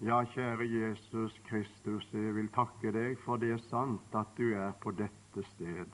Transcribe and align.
Ja, 0.00 0.24
kjære 0.24 0.64
Jesus 0.64 1.40
Kristus, 1.48 2.08
jeg 2.12 2.34
vil 2.34 2.48
takke 2.48 2.90
deg 2.92 3.18
for 3.22 3.38
det 3.38 3.52
er 3.54 3.60
sant 3.70 4.16
at 4.18 4.32
du 4.36 4.50
er 4.52 4.72
på 4.82 4.90
dette 4.90 5.44
sted. 5.54 5.86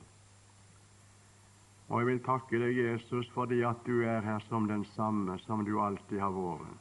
Og 1.89 1.99
jeg 1.99 2.07
vil 2.07 2.23
takke 2.25 2.59
deg, 2.59 2.77
Jesus, 2.77 3.29
fordi 3.35 3.61
at 3.61 3.85
du 3.85 4.01
er 4.01 4.21
her 4.25 4.39
som 4.47 4.67
den 4.67 4.85
samme 4.95 5.37
som 5.45 5.65
du 5.65 5.75
alltid 5.81 6.19
har 6.19 6.33
vært. 6.33 6.79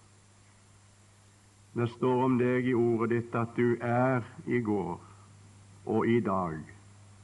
Det 1.74 1.90
står 1.90 2.24
om 2.24 2.38
deg 2.38 2.66
i 2.66 2.74
ordet 2.74 3.10
ditt 3.10 3.34
at 3.34 3.52
du 3.56 3.76
er 3.84 4.24
i 4.46 4.60
går 4.64 4.96
og 5.86 6.06
i 6.08 6.20
dag 6.20 6.56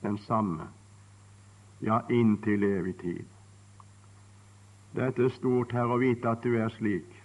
den 0.03 0.19
samme, 0.29 0.69
ja, 1.81 2.03
inntil 2.11 2.63
evig 2.69 2.99
tid. 3.01 3.25
Dette 4.97 5.25
er 5.25 5.35
stort, 5.41 5.73
Herre, 5.73 5.97
å 5.97 6.03
vite 6.05 6.31
at 6.31 6.45
du 6.45 6.55
er 6.61 6.71
slik. 6.77 7.16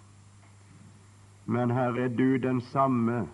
Men 1.52 1.70
Herre, 1.70 2.04
er 2.04 2.08
du 2.08 2.36
den 2.36 2.60
samme. 2.60 3.28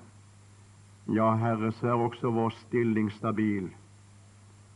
Ja, 1.07 1.35
Herre, 1.37 1.73
så 1.73 1.87
er 1.87 1.93
også 1.93 2.31
vår 2.31 2.51
stilling 2.51 3.13
stabil 3.13 3.69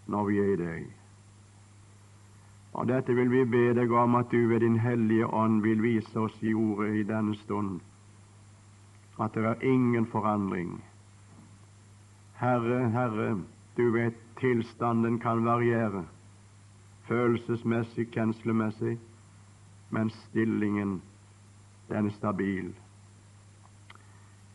når 0.06 0.24
vi 0.28 0.36
er 0.38 0.50
i 0.52 0.58
deg. 0.60 0.84
Og 2.72 2.86
dette 2.86 3.14
vil 3.18 3.30
vi 3.32 3.40
be 3.44 3.62
deg 3.74 3.90
om 3.98 4.14
at 4.14 4.30
du 4.30 4.46
ved 4.48 4.62
Din 4.62 4.78
Hellige 4.78 5.26
Ånd 5.26 5.58
vil 5.62 5.82
vise 5.82 6.20
oss 6.20 6.36
i 6.42 6.54
ordet 6.54 7.00
i 7.00 7.02
denne 7.08 7.34
stund, 7.40 7.80
at 9.18 9.34
det 9.34 9.44
er 9.44 9.66
ingen 9.66 10.06
forandring. 10.06 10.76
Herre, 12.38 12.78
Herre, 12.94 13.40
du 13.76 13.90
vet 13.90 14.22
tilstanden 14.38 15.18
kan 15.18 15.42
variere, 15.44 16.04
følelsesmessig, 17.10 18.06
kjenslemessig, 18.14 18.96
men 19.90 20.10
stillingen, 20.10 21.00
den 21.90 22.06
er 22.06 22.18
stabil. 22.20 22.72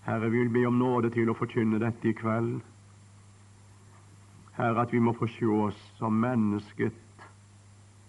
Herre, 0.07 0.29
vi 0.29 0.37
vil 0.39 0.49
be 0.49 0.61
om 0.67 0.77
nåde 0.79 1.09
til 1.11 1.27
å 1.27 1.33
forkynne 1.35 1.81
dette 1.83 2.07
i 2.07 2.13
kveld. 2.15 2.61
Herre, 4.55 4.85
at 4.85 4.93
vi 4.95 5.01
må 5.03 5.11
få 5.17 5.27
se 5.33 5.49
oss 5.51 5.81
som 5.97 6.15
mennesket 6.15 7.25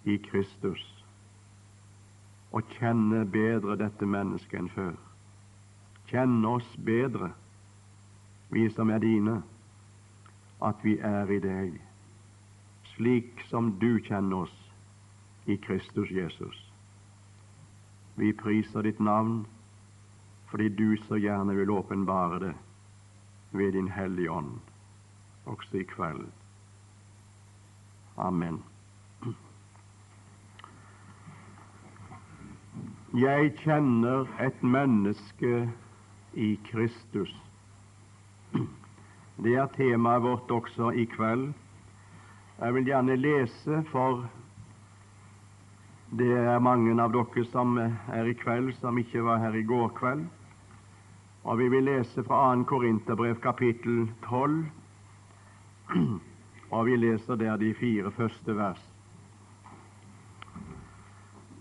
i 0.07 0.15
Kristus 0.29 0.85
og 2.55 2.71
kjenne 2.79 3.25
bedre 3.27 3.75
dette 3.77 4.07
mennesket 4.07 4.61
enn 4.61 4.71
før. 4.71 4.95
Kjenne 6.07 6.55
oss 6.55 6.71
bedre, 6.87 7.33
vi 8.49 8.63
som 8.71 8.95
er 8.95 9.03
dine, 9.03 9.35
at 10.63 10.79
vi 10.87 10.95
er 11.03 11.29
i 11.35 11.43
deg, 11.43 11.75
slik 12.95 13.43
som 13.51 13.75
du 13.83 13.99
kjenner 14.07 14.47
oss 14.47 14.55
i 15.51 15.59
Kristus 15.67 16.15
Jesus. 16.15 16.57
Vi 18.15 18.31
priser 18.39 18.87
ditt 18.87 19.03
navn 19.03 19.43
fordi 20.49 20.69
du 20.69 20.97
så 21.07 21.19
gjerne 21.21 21.55
vil 21.55 21.69
åpenbare 21.69 22.39
det 22.39 22.53
ved 23.51 23.71
Din 23.71 23.91
Hellige 23.91 24.31
Ånd, 24.31 24.59
også 25.45 25.77
i 25.77 25.83
kveld. 25.83 26.25
Amen. 28.17 28.63
Jeg 33.13 33.53
kjenner 33.63 34.27
et 34.41 34.63
menneske 34.63 35.69
i 36.33 36.59
Kristus. 36.71 37.31
Det 39.43 39.55
er 39.55 39.71
temaet 39.73 40.21
vårt 40.21 40.51
også 40.51 40.91
i 40.91 41.05
kveld. 41.09 41.53
Jeg 42.59 42.73
vil 42.73 42.85
gjerne 42.85 43.15
lese 43.15 43.83
for 43.91 44.27
det 46.11 46.29
er 46.37 46.59
mange 46.59 46.93
av 47.01 47.13
dere 47.13 47.45
som 47.51 47.77
er 47.77 48.29
i 48.29 48.33
kveld, 48.33 48.73
som 48.81 48.97
ikke 48.97 49.21
var 49.23 49.41
her 49.41 49.57
i 49.57 49.63
går 49.63 49.89
kveld. 49.97 50.25
Og 51.43 51.57
vi 51.59 51.69
vil 51.69 51.83
lese 51.83 52.23
fra 52.23 52.55
2. 52.55 52.63
Korinterbrev 52.63 53.35
kapittel 53.41 54.09
12, 54.27 54.65
og 56.75 56.85
vi 56.85 56.95
leser 56.95 57.35
der 57.35 57.55
de 57.57 57.73
fire 57.73 58.11
første 58.11 58.55
vers. 58.57 58.81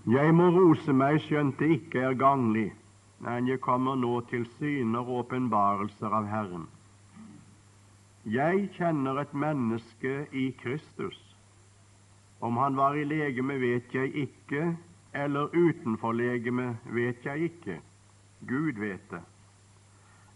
Jeg 0.08 0.34
må 0.34 0.48
rose 0.50 0.92
meg 0.92 1.20
skjønt 1.22 1.60
det 1.60 1.70
ikke 1.76 2.02
er 2.10 2.18
ganglig, 2.18 2.72
men 3.22 3.46
jeg 3.48 3.60
kommer 3.60 3.94
nå 3.94 4.20
til 4.30 4.48
syner 4.58 5.06
og 5.06 5.22
åpenbarelser 5.22 6.10
av 6.10 6.26
Herren. 6.26 6.66
Jeg 8.26 8.68
kjenner 8.74 9.22
et 9.22 9.34
menneske 9.34 10.26
i 10.32 10.50
Kristus. 10.58 11.18
Om 12.40 12.56
han 12.56 12.76
var 12.76 12.98
i 12.98 13.06
legeme, 13.06 13.60
vet 13.60 13.94
jeg 13.94 14.10
ikke, 14.26 14.74
eller 15.14 15.54
utenfor 15.54 16.12
legeme, 16.12 16.76
vet 16.84 17.24
jeg 17.24 17.52
ikke. 17.52 17.80
Gud 18.46 18.78
vet 18.82 19.10
det 19.10 19.22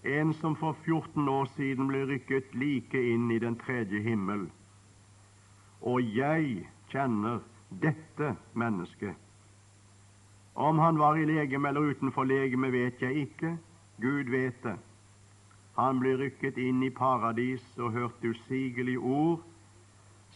en 0.02 0.32
som 0.34 0.56
for 0.56 0.76
14 0.84 1.28
år 1.28 1.48
siden 1.56 1.88
ble 1.88 2.04
rykket 2.10 2.54
like 2.58 2.98
inn 2.98 3.30
i 3.30 3.38
den 3.38 3.56
tredje 3.58 4.00
himmel. 4.02 4.48
Og 5.80 6.02
jeg 6.02 6.66
kjenner 6.90 7.40
dette 7.82 8.34
mennesket. 8.54 9.14
Om 10.54 10.78
han 10.78 10.98
var 10.98 11.16
i 11.16 11.24
legeme 11.24 11.68
eller 11.68 11.94
utenfor 11.94 12.24
legeme, 12.28 12.72
vet 12.72 13.02
jeg 13.02 13.26
ikke. 13.26 13.56
Gud 14.02 14.30
vet 14.30 14.58
det. 14.62 14.76
Han 15.78 16.02
ble 16.02 16.16
rykket 16.20 16.58
inn 16.60 16.82
i 16.84 16.90
paradis 16.92 17.64
og 17.78 17.94
hørte 17.94 18.34
usigelig 18.34 18.98
ord 18.98 19.40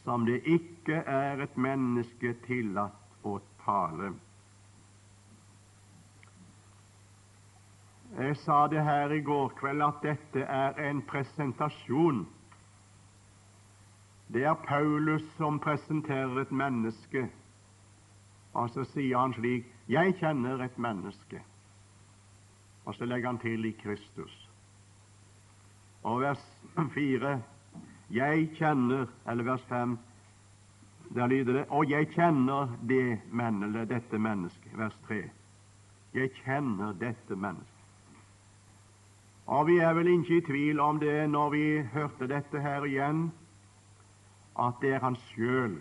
som 0.05 0.25
det 0.25 0.39
ikke 0.47 1.03
er 1.11 1.43
et 1.43 1.57
menneske 1.59 2.33
tillatt 2.47 3.27
å 3.27 3.41
tale. 3.65 4.13
Jeg 8.17 8.37
sa 8.37 8.67
det 8.67 8.85
her 8.85 9.11
i 9.13 9.21
går 9.21 9.49
kveld 9.59 9.83
at 9.85 9.99
dette 10.03 10.41
er 10.41 10.79
en 10.89 11.03
presentasjon. 11.05 12.23
Det 14.33 14.45
er 14.45 14.55
Paulus 14.55 15.23
som 15.37 15.59
presenterer 15.61 16.41
et 16.41 16.53
menneske, 16.53 17.27
og 18.57 18.71
så 18.73 18.87
sier 18.95 19.19
han 19.19 19.37
slik 19.37 19.69
Jeg 19.89 20.17
kjenner 20.19 20.65
et 20.65 20.79
menneske. 20.79 21.43
Og 22.87 22.95
så 22.95 23.05
legger 23.05 23.29
han 23.29 23.39
til 23.39 23.65
i 23.65 23.75
Kristus. 23.83 24.49
Og 26.03 26.21
vers 26.21 26.43
4 26.95 27.43
Jeg 28.11 28.51
kjenner 28.57 29.07
Eller 29.29 29.45
vers 29.45 29.63
5 29.69 29.99
der 31.15 31.27
lyder 31.27 31.53
det 31.53 31.65
Og 31.69 31.91
jeg 31.91 32.09
kjenner 32.09 32.69
det 32.89 33.21
men, 33.31 33.63
dette 33.89 34.19
mennesket. 34.19 34.79
Vers 34.79 34.99
3. 35.07 35.23
Jeg 36.15 36.31
kjenner 36.45 36.93
dette 36.93 37.37
mennesket. 37.37 37.76
Og 39.47 39.67
vi 39.67 39.77
er 39.79 39.93
vel 39.95 40.09
ikke 40.11 40.37
i 40.37 40.41
tvil 40.41 40.81
om 40.81 40.99
det 41.01 41.31
når 41.31 41.51
vi 41.51 41.83
hørte 41.93 42.27
dette 42.27 42.61
her 42.61 42.85
igjen, 42.85 43.29
at 44.59 44.81
det 44.83 44.95
er 44.95 45.05
han 45.05 45.17
sjøl. 45.29 45.77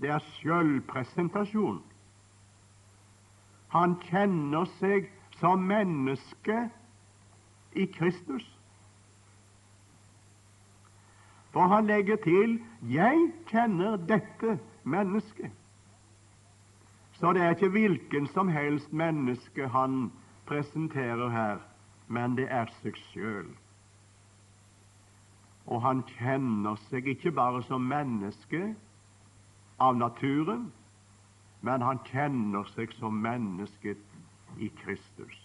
Det 0.00 0.10
er 0.10 0.24
sjølpresentasjon. 0.40 1.82
Han 3.68 3.94
kjenner 4.08 4.66
seg 4.78 5.06
som 5.38 5.62
menneske 5.70 6.58
i 7.76 7.86
Kristus. 7.94 8.46
For 11.52 11.68
han 11.70 11.86
legger 11.86 12.16
til 12.16 12.58
'Jeg 12.82 13.32
kjenner 13.46 13.96
dette 13.96 14.58
mennesket'. 14.84 15.52
Så 17.12 17.32
det 17.32 17.42
er 17.42 17.50
ikke 17.50 17.68
hvilken 17.68 18.26
som 18.26 18.48
helst 18.48 18.92
menneske 18.92 19.68
han 19.68 20.12
presenterer 20.46 21.28
her 21.28 21.58
men 22.08 22.36
det 22.36 22.48
er 22.50 22.70
seg 22.80 22.96
sjøl. 23.10 23.48
Og 25.68 25.82
han 25.84 26.02
kjenner 26.16 26.78
seg 26.88 27.08
ikke 27.12 27.32
bare 27.36 27.60
som 27.68 27.84
menneske 27.84 28.72
av 29.78 29.96
naturen, 30.00 30.70
men 31.60 31.84
han 31.84 32.00
kjenner 32.08 32.64
seg 32.72 32.94
som 32.96 33.18
mennesket 33.22 34.58
i 34.58 34.70
Kristus. 34.80 35.36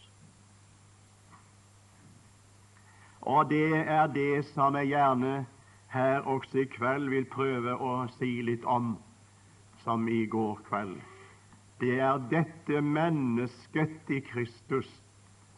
Og 3.24 3.50
det 3.50 3.84
er 3.88 4.08
det 4.12 4.46
som 4.52 4.76
jeg 4.76 4.92
gjerne 4.94 5.46
her 5.94 6.28
også 6.28 6.64
i 6.64 6.70
kveld 6.74 7.10
vil 7.12 7.26
prøve 7.32 7.76
å 7.76 7.94
si 8.18 8.42
litt 8.44 8.64
om, 8.68 8.96
som 9.84 10.08
i 10.08 10.26
går 10.28 10.60
kveld. 10.68 10.98
Det 11.80 12.00
er 12.00 12.24
dette 12.32 12.82
mennesket 12.82 14.12
i 14.12 14.20
Kristus 14.24 14.90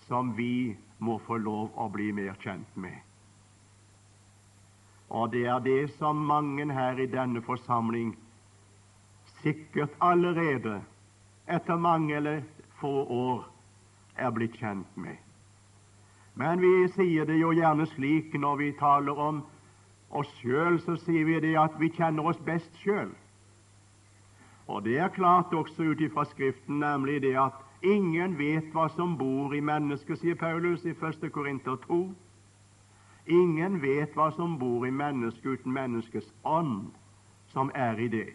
som 0.08 0.34
vi 0.38 0.76
må 1.00 1.18
få 1.28 1.38
lov 1.38 1.74
å 1.76 1.90
bli 1.92 2.12
mer 2.16 2.36
kjent 2.44 2.78
med. 2.80 2.98
Og 5.10 5.32
det 5.32 5.46
er 5.46 5.60
det 5.64 5.82
som 5.98 6.18
mange 6.28 6.66
her 6.74 7.00
i 7.00 7.10
denne 7.12 7.42
forsamling 7.46 8.16
sikkert 9.42 9.94
allerede, 10.02 10.80
etter 11.48 11.78
mange 11.78 12.16
eller 12.16 12.42
få 12.80 13.06
år, 13.06 13.44
er 14.18 14.32
blitt 14.32 14.56
kjent 14.58 14.98
med. 14.98 15.18
Men 16.36 16.60
vi 16.60 16.88
sier 16.96 17.28
det 17.28 17.38
jo 17.40 17.52
gjerne 17.56 17.86
slik 17.94 18.34
når 18.34 18.58
vi 18.60 18.72
taler 18.80 19.20
om 19.20 19.44
oss 20.10 20.32
sjøl, 20.40 20.80
så 20.84 20.96
sier 21.04 21.28
vi 21.28 21.40
det 21.44 21.54
at 21.60 21.76
vi 21.80 21.92
kjenner 21.96 22.32
oss 22.32 22.42
best 22.48 22.72
sjøl. 22.82 23.12
Og 24.68 24.84
det 24.88 24.98
er 25.00 25.14
klart 25.14 25.54
også 25.54 25.92
ut 25.92 26.02
ifra 26.02 26.26
Skriften, 26.26 26.80
nemlig 26.82 27.22
det 27.22 27.36
at 27.38 27.65
Ingen 27.84 28.38
vet 28.38 28.72
hva 28.74 28.88
som 28.96 29.18
bor 29.18 29.54
i 29.54 29.60
mennesket, 29.62 30.20
sier 30.20 30.36
Paulus 30.36 30.86
i 30.86 30.94
1. 30.94 31.32
Korinter 31.32 31.76
2. 31.88 32.00
Ingen 33.28 33.82
vet 33.82 34.14
hva 34.16 34.30
som 34.36 34.58
bor 34.60 34.86
i 34.86 34.92
mennesket 34.92 35.46
uten 35.60 35.74
menneskets 35.74 36.32
ånd, 36.44 36.92
som 37.48 37.72
er 37.76 38.00
i 38.00 38.08
det. 38.08 38.30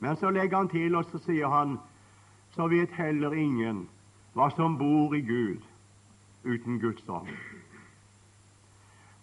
Men 0.00 0.16
så 0.16 0.30
legger 0.30 0.56
han 0.56 0.68
til, 0.68 0.96
og 0.96 1.04
så 1.04 1.18
sier 1.18 1.48
han, 1.48 1.78
så 2.50 2.66
vet 2.68 2.92
heller 2.98 3.32
ingen 3.32 3.88
hva 4.34 4.50
som 4.56 4.78
bor 4.78 5.14
i 5.14 5.20
Gud 5.20 5.62
uten 6.44 6.80
Guds 6.80 7.08
ånd. 7.08 7.28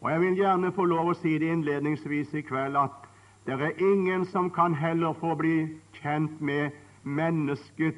Og 0.01 0.11
Jeg 0.11 0.21
vil 0.21 0.35
gjerne 0.37 0.71
få 0.71 0.85
lov 0.85 1.09
å 1.09 1.17
si 1.17 1.37
det 1.41 1.49
innledningsvis 1.51 2.33
i 2.37 2.43
kveld 2.45 2.77
at 2.77 3.07
det 3.47 3.55
er 3.55 3.79
ingen 3.81 4.25
som 4.25 4.49
kan 4.51 4.75
heller 4.75 5.13
få 5.17 5.33
bli 5.35 5.79
kjent 6.01 6.41
med 6.41 6.75
mennesket 7.03 7.97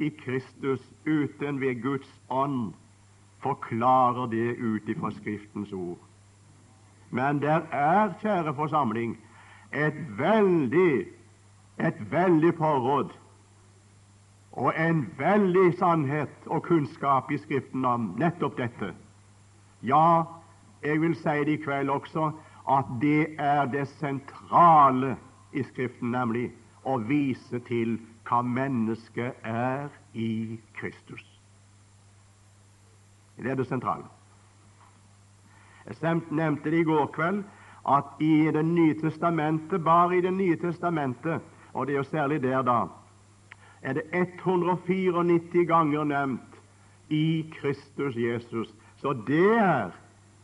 i 0.00 0.08
Kristus 0.08 0.80
uten 1.06 1.60
ved 1.60 1.82
Guds 1.82 2.20
ånd 2.28 2.72
forklarer 3.42 4.26
det 4.26 4.56
ut 4.56 4.88
ifra 4.88 5.10
Skriftens 5.10 5.72
ord. 5.72 5.98
Men 7.10 7.42
der 7.42 7.60
er, 7.72 8.12
kjære 8.20 8.54
forsamling, 8.54 9.18
et 9.72 10.18
veldig, 10.18 11.06
et 11.78 12.12
veldig 12.12 12.54
forråd 12.58 13.10
og 14.52 14.72
en 14.76 15.04
veldig 15.18 15.78
sannhet 15.78 16.46
og 16.46 16.62
kunnskap 16.62 17.30
i 17.30 17.38
Skriften 17.38 17.84
om 17.84 18.14
nettopp 18.18 18.58
dette. 18.58 18.92
Ja, 19.82 20.22
jeg 20.82 21.00
vil 21.00 21.14
si 21.16 21.36
det 21.46 21.58
i 21.58 21.62
kveld 21.62 21.90
også, 21.90 22.32
at 22.70 22.88
det 23.00 23.34
er 23.38 23.64
det 23.70 23.88
sentrale 23.88 25.16
i 25.52 25.62
Skriften, 25.62 26.10
nemlig 26.10 26.50
å 26.84 26.98
vise 26.98 27.60
til 27.68 27.98
hva 28.30 28.42
mennesket 28.46 29.34
er 29.42 29.88
i 30.14 30.60
Kristus. 30.78 31.24
Det 33.36 33.50
er 33.50 33.56
det 33.58 33.66
sentrale. 33.66 34.06
Jeg 35.86 36.20
nevnte 36.30 36.70
det 36.70 36.80
i 36.80 36.86
går 36.86 37.06
kveld 37.16 37.42
at 37.88 38.04
i 38.20 38.50
Det 38.52 38.64
nye 38.64 38.94
testamentet, 39.00 39.84
bare 39.84 40.18
i 40.18 40.20
Det 40.20 40.32
nye 40.32 40.56
testamentet, 40.56 41.40
og 41.72 41.86
det 41.86 41.92
er 41.92 41.96
jo 41.96 42.04
særlig 42.04 42.42
der, 42.42 42.62
da, 42.62 42.86
er 43.82 43.92
det 43.92 44.02
194 44.12 45.66
ganger 45.66 46.04
nevnt 46.04 46.60
i 47.08 47.54
Kristus 47.60 48.16
Jesus. 48.16 48.74
Så 48.96 49.12
det 49.26 49.58
er 49.58 49.90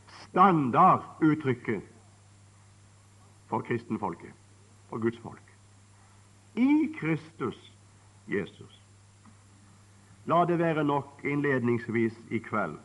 standarduttrykket 0.08 1.82
for 3.46 3.60
kristenfolket, 3.60 4.32
for 4.88 4.98
Guds 4.98 5.18
folk. 5.18 5.42
I 6.56 6.94
Kristus 7.00 7.75
Jesus. 8.26 8.82
La 10.26 10.44
det 10.44 10.58
være 10.58 10.84
nok 10.84 11.20
innledningsvis 11.24 12.14
i 12.30 12.38
kveld. 12.38 12.78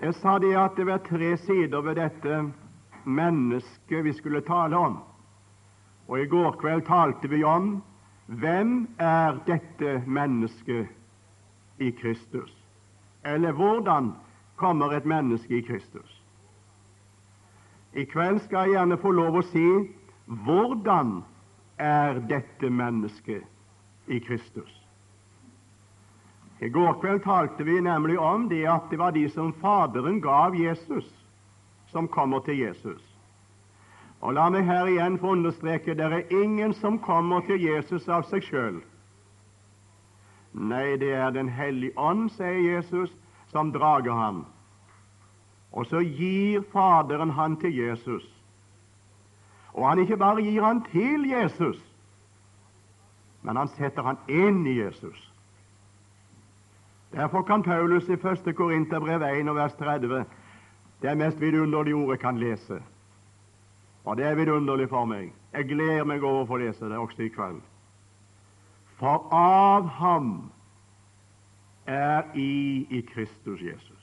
Jeg 0.00 0.14
sa 0.14 0.38
det 0.38 0.54
at 0.56 0.76
det 0.76 0.86
var 0.86 1.02
tre 1.04 1.36
sider 1.36 1.82
ved 1.82 1.98
dette 1.98 2.42
mennesket 3.04 4.04
vi 4.04 4.12
skulle 4.12 4.40
tale 4.46 4.76
om. 4.76 4.98
Og 6.08 6.20
I 6.20 6.26
går 6.26 6.56
kveld 6.60 6.86
talte 6.86 7.28
vi 7.28 7.42
om 7.44 7.82
hvem 8.26 8.88
er 8.98 9.40
dette 9.46 10.02
mennesket 10.06 10.88
i 11.78 11.90
Kristus? 11.90 12.52
Eller 13.24 13.52
hvordan 13.52 14.12
kommer 14.56 14.92
et 14.92 15.06
menneske 15.06 15.58
i 15.58 15.60
Kristus? 15.60 16.22
I 17.92 18.04
kveld 18.04 18.40
skal 18.40 18.58
jeg 18.58 18.76
gjerne 18.76 19.00
få 19.00 19.10
lov 19.10 19.40
å 19.40 19.46
si 19.48 19.66
hvordan 20.26 21.22
er 21.78 22.20
dette 22.28 22.70
mennesket 22.70 23.42
i 24.06 24.20
Kristus. 24.20 24.74
I 26.58 26.68
går 26.68 26.96
kveld 27.00 27.22
talte 27.22 27.64
vi 27.64 27.80
nemlig 27.80 28.18
om 28.18 28.48
det 28.50 28.64
at 28.66 28.90
det 28.90 28.98
var 28.98 29.14
de 29.14 29.28
som 29.30 29.52
Faderen 29.60 30.20
gav 30.20 30.56
Jesus, 30.58 31.06
som 31.92 32.08
kommer 32.08 32.40
til 32.40 32.58
Jesus. 32.58 33.02
Og 34.20 34.34
La 34.34 34.48
meg 34.50 34.66
her 34.66 34.88
igjen 34.90 35.20
få 35.22 35.36
understreke 35.36 35.94
det 35.94 36.06
er 36.10 36.32
ingen 36.42 36.74
som 36.74 36.98
kommer 36.98 37.44
til 37.46 37.62
Jesus 37.62 38.08
av 38.10 38.26
seg 38.26 38.42
sjøl. 38.42 38.80
Nei, 40.52 40.96
det 40.98 41.12
er 41.14 41.30
Den 41.30 41.48
hellige 41.48 41.94
ånd, 41.94 42.30
sier 42.34 42.58
Jesus, 42.58 43.12
som 43.52 43.70
drager 43.72 44.12
ham. 44.12 44.46
Og 45.72 45.86
så 45.86 46.02
gir 46.02 46.64
Faderen 46.72 47.30
han 47.30 47.56
til 47.56 47.76
Jesus. 47.76 48.26
Og 49.78 49.86
han 49.88 50.02
ikke 50.02 50.16
bare 50.18 50.42
gir 50.42 50.64
han 50.64 50.82
til 50.90 51.28
Jesus, 51.30 51.78
men 53.46 53.56
han 53.56 53.70
setter 53.76 54.02
han 54.02 54.18
inn 54.26 54.64
i 54.66 54.74
Jesus. 54.80 55.20
Derfor 57.12 57.42
kan 57.46 57.62
Paulus 57.62 58.08
i 58.10 58.18
1. 58.18 58.50
Korinterbrev 58.56 59.22
1 59.22 59.54
vers 59.54 59.76
30 59.78 60.24
det 61.02 61.16
mest 61.16 61.40
vidunderlige 61.40 61.94
ordet 61.94 62.20
kan 62.20 62.38
lese. 62.38 62.82
Og 64.04 64.16
det 64.16 64.26
er 64.26 64.34
vidunderlig 64.34 64.88
for 64.88 65.06
meg. 65.06 65.30
Jeg 65.52 65.68
gleder 65.70 66.04
meg 66.04 66.22
over 66.26 66.42
å 66.42 66.48
få 66.50 66.58
lese 66.58 66.90
det 66.90 66.98
også 66.98 67.22
i 67.22 67.30
kveld. 67.32 67.62
For 68.98 69.30
av 69.32 69.86
ham 70.00 70.50
er 71.86 72.26
i 72.34 72.86
i 72.90 73.00
Kristus 73.14 73.62
Jesus 73.62 73.98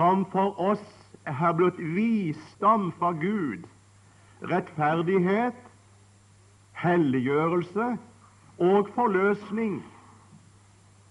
som 0.00 0.24
for 0.32 0.56
oss 0.60 0.84
har 1.26 1.52
blitt 1.52 1.78
visdom 1.78 2.92
fra 2.98 3.12
Gud, 3.12 3.66
rettferdighet, 4.42 5.56
helliggjørelse 6.72 7.96
og 8.58 8.88
forløsning. 8.94 9.82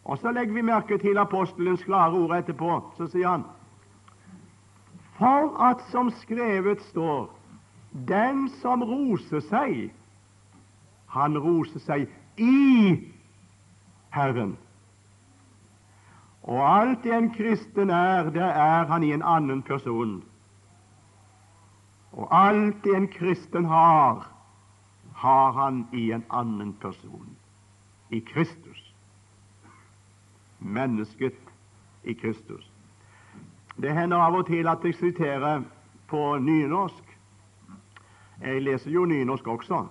Og 0.06 0.18
Så 0.18 0.32
legger 0.32 0.54
vi 0.54 0.62
merke 0.62 0.98
til 0.98 1.18
apostelens 1.18 1.84
klare 1.84 2.14
ord 2.18 2.38
etterpå. 2.38 2.82
Så 2.98 3.08
sier 3.08 3.30
han 3.30 3.44
For 5.20 5.54
at 5.62 5.84
som 5.92 6.12
skrevet 6.12 6.82
står 6.82 7.30
Den 8.08 8.50
som 8.62 8.84
roser 8.84 9.42
seg, 9.50 9.92
han 11.10 11.38
roser 11.38 11.80
seg 11.80 12.08
i 12.38 13.10
Herren. 14.14 14.58
Og 16.44 16.82
alt 16.82 17.04
det 17.04 17.14
en 17.14 17.34
kristen 17.34 17.90
er, 17.90 18.30
det 18.30 18.42
er 18.42 18.86
han 18.88 19.04
i 19.04 19.14
en 19.14 19.24
annen 19.24 19.62
person. 19.64 20.24
Og 22.12 22.28
alt 22.32 22.84
det 22.84 22.96
en 22.96 23.08
kristen 23.08 23.66
har, 23.66 24.32
har 25.16 25.52
han 25.52 25.88
i 25.94 26.12
en 26.12 26.26
annen 26.30 26.74
person. 26.74 27.38
I 28.10 28.20
Kristus. 28.20 28.94
Mennesket 30.60 31.36
i 32.04 32.14
Kristus. 32.14 32.72
Det 33.81 33.94
hender 33.96 34.18
av 34.18 34.36
og 34.36 34.48
til 34.48 34.68
at 34.68 34.84
jeg 34.84 34.96
siterer 34.96 35.62
på 36.08 36.38
nynorsk. 36.38 37.18
Jeg 38.42 38.62
leser 38.62 38.92
jo 38.92 39.06
nynorsk 39.06 39.48
også. 39.48 39.86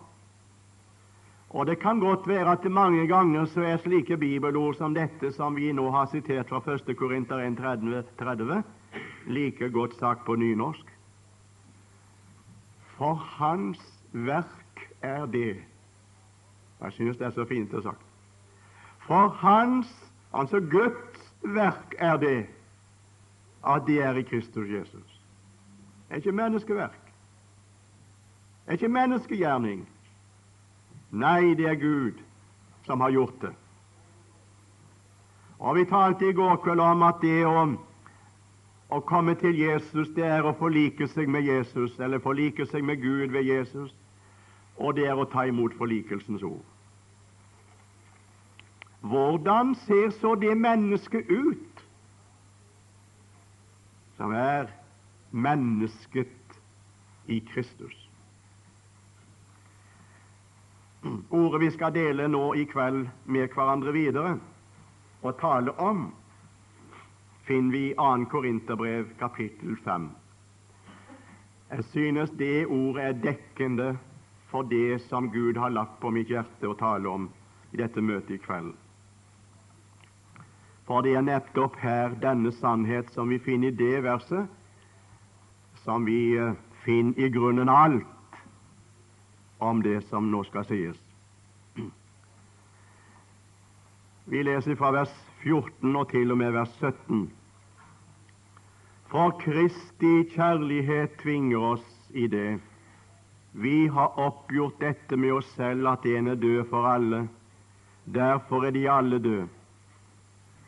Og 1.51 1.67
Det 1.67 1.79
kan 1.79 2.01
godt 2.01 2.29
være 2.29 2.53
at 2.53 2.63
det 2.63 2.71
mange 2.73 3.07
ganger 3.07 3.45
så 3.45 3.61
er 3.61 3.77
slike 3.77 4.17
bibelord 4.17 4.75
som 4.75 4.95
dette 4.95 5.33
som 5.33 5.57
vi 5.57 5.73
nå 5.73 5.91
har 5.91 6.07
sitert 6.07 6.49
fra 6.49 6.75
1. 6.75 6.97
Korinter 6.97 7.39
1,30, 7.39 8.63
like 9.27 9.71
godt 9.71 9.95
sagt 9.95 10.25
på 10.25 10.35
nynorsk. 10.35 10.87
For 12.97 13.15
Hans 13.15 13.81
verk 14.13 14.93
er 15.03 15.27
det 15.27 15.57
Jeg 16.81 16.93
synes 16.93 17.17
det 17.17 17.27
er 17.27 17.31
så 17.31 17.45
fint 17.45 17.75
å 17.75 17.83
sagt. 17.83 18.05
For 19.07 19.29
Hans, 19.29 19.89
altså 20.33 20.61
Guds 20.61 21.33
verk, 21.43 21.95
er 21.99 22.17
det 22.17 22.47
at 23.67 23.87
de 23.87 23.99
er 23.99 24.15
i 24.15 24.23
Kristus 24.23 24.69
Jesus. 24.71 25.23
Det 26.09 26.15
er 26.15 26.17
ikke 26.17 26.33
menneskeverk. 26.33 27.13
Det 28.65 28.69
er 28.69 28.73
ikke 28.73 28.89
menneskegjerning. 28.89 29.89
Nei, 31.11 31.55
det 31.55 31.67
er 31.67 31.75
Gud 31.75 32.21
som 32.87 33.01
har 33.01 33.11
gjort 33.11 33.41
det. 33.41 33.53
Og 35.59 35.77
Vi 35.77 35.85
talte 35.85 36.29
i 36.29 36.33
går 36.33 36.57
kveld 36.57 36.81
om 36.81 37.03
at 37.03 37.19
det 37.23 37.47
å, 37.47 37.65
å 38.91 39.01
komme 39.01 39.35
til 39.35 39.59
Jesus, 39.59 40.09
det 40.15 40.25
er 40.25 40.47
å 40.47 40.55
forlike 40.59 41.09
seg 41.09 41.29
med 41.29 41.49
Jesus, 41.49 41.99
eller 41.99 42.23
forlike 42.23 42.67
seg 42.67 42.85
med 42.85 43.03
Gud 43.03 43.35
ved 43.35 43.43
Jesus, 43.43 43.95
og 44.77 44.95
det 44.95 45.09
er 45.09 45.19
å 45.19 45.27
ta 45.27 45.49
imot 45.49 45.75
forlikelsens 45.75 46.43
ord. 46.47 46.63
Hvordan 49.01 49.75
ser 49.75 50.11
så 50.21 50.35
det 50.35 50.57
mennesket 50.59 51.27
ut 51.31 51.85
som 54.17 54.33
er 54.35 54.71
mennesket 55.31 56.61
i 57.27 57.39
Kristus? 57.53 58.08
Ordet 61.31 61.61
vi 61.61 61.71
skal 61.71 61.93
dele 61.95 62.29
nå 62.29 62.55
i 62.55 62.65
kveld 62.69 63.07
med 63.25 63.53
hverandre 63.55 63.93
videre 63.93 64.39
og 65.23 65.37
tale 65.41 65.73
om, 65.83 66.09
finner 67.49 67.73
vi 67.73 67.85
i 67.91 67.95
2. 67.99 68.25
Korinterbrev 68.31 69.15
kapittel 69.19 69.77
5. 69.85 70.11
Jeg 71.71 71.85
synes 71.85 72.31
det 72.31 72.67
ordet 72.67 73.05
er 73.05 73.23
dekkende 73.23 73.89
for 74.49 74.63
det 74.63 75.01
som 75.09 75.31
Gud 75.31 75.57
har 75.57 75.69
lagt 75.69 76.01
på 76.01 76.11
mitt 76.11 76.31
hjerte 76.33 76.69
å 76.69 76.77
tale 76.79 77.09
om 77.09 77.29
i 77.73 77.81
dette 77.81 78.01
møtet 78.01 78.39
i 78.39 78.43
kveld. 78.45 78.73
For 80.89 81.05
det 81.05 81.19
er 81.19 81.27
nettopp 81.27 81.77
her 81.83 82.17
denne 82.21 82.53
sannhet 82.57 83.11
som 83.13 83.29
vi 83.29 83.39
finner 83.45 83.69
i 83.69 83.77
det 83.77 84.05
verset, 84.07 84.47
som 85.85 86.07
vi 86.09 86.37
eh, 86.37 86.57
finner 86.85 87.21
i 87.21 87.29
grunnen 87.33 87.69
alt 87.69 88.18
om 89.59 89.83
det 89.83 90.01
som 90.09 90.31
nå 90.31 90.45
skal 90.47 90.67
sies. 90.69 90.99
Vi 94.29 94.43
leser 94.45 94.77
fra 94.77 94.91
vers 94.93 95.13
14 95.43 95.97
og 95.97 96.09
til 96.11 96.33
og 96.33 96.39
med 96.39 96.53
vers 96.53 96.73
17. 96.81 97.29
For 99.09 99.33
Kristi 99.41 100.27
kjærlighet 100.35 101.15
tvinger 101.23 101.63
oss 101.73 101.87
i 102.13 102.27
det. 102.29 102.59
Vi 103.53 103.87
har 103.87 104.19
oppgjort 104.21 104.77
dette 104.83 105.17
med 105.17 105.33
oss 105.39 105.49
selv, 105.57 105.89
at 105.89 106.05
en 106.07 106.29
er 106.29 106.37
død 106.37 106.67
for 106.69 106.85
alle. 106.87 107.23
Derfor 108.05 108.67
er 108.69 108.77
de 108.77 108.85
alle 108.91 109.19
døde. 109.19 109.49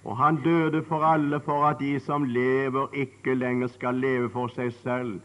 Og 0.04 0.16
han 0.16 0.40
døde 0.42 0.80
for 0.88 1.04
alle 1.04 1.40
for 1.44 1.66
at 1.68 1.78
de 1.78 1.98
som 2.00 2.24
lever, 2.24 2.88
ikke 2.92 3.34
lenger 3.34 3.68
skal 3.68 4.00
leve 4.00 4.30
for 4.32 4.48
seg 4.56 4.72
selv, 4.80 5.20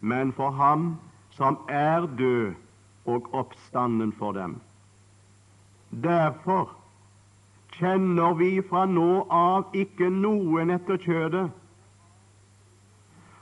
men 0.00 0.32
for 0.32 0.50
ham 0.50 0.96
som 1.38 1.60
er 1.68 2.08
død 2.18 2.54
og 3.04 3.34
oppstanden 3.34 4.12
for 4.12 4.32
dem. 4.32 4.60
Derfor 5.90 6.76
kjenner 7.78 8.34
vi 8.34 8.60
fra 8.68 8.84
nå 8.86 9.24
av 9.30 9.74
ikke 9.74 10.10
noen 10.10 10.70
etter 10.74 11.00
kjødet, 11.00 11.48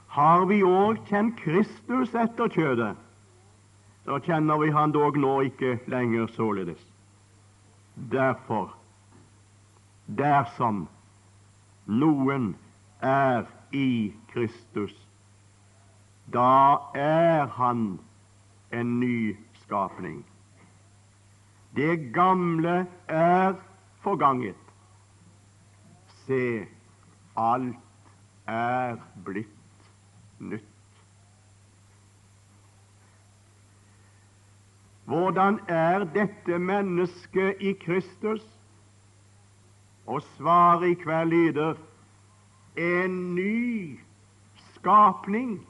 har 0.09 0.45
vi 0.49 0.63
òg 0.65 1.03
kjent 1.09 1.35
Kristus 1.37 2.15
etter 2.17 2.49
kjødet, 2.49 2.95
så 4.05 4.17
kjenner 4.25 4.57
vi 4.57 4.71
Han 4.73 4.91
dog 4.91 5.17
nå 5.17 5.35
ikke 5.51 5.77
lenger 5.87 6.27
således. 6.33 6.81
Derfor, 8.11 8.73
dersom 10.07 10.87
noen 11.85 12.55
er 13.01 13.45
i 13.71 14.13
Kristus, 14.33 14.95
da 16.33 16.79
er 16.95 17.45
han 17.59 17.99
en 18.71 18.99
ny 18.99 19.37
skapning. 19.69 20.25
Det 21.75 22.13
gamle 22.13 22.87
er 23.07 23.53
forganget. 24.01 24.55
Se, 26.25 26.65
alt 27.37 27.75
er 28.47 28.97
blitt 29.25 29.91
nytt. 30.39 30.65
Hvordan 35.05 35.59
er 35.67 36.03
dette 36.17 36.57
mennesket 36.59 37.61
i 37.61 37.73
Kristus? 37.73 38.45
Og 40.05 40.21
svaret 40.21 40.89
i 40.89 40.93
kveld 40.97 41.29
lyder 41.29 41.73
en 42.77 43.35
ny 43.35 43.99
skapning. 44.73 45.68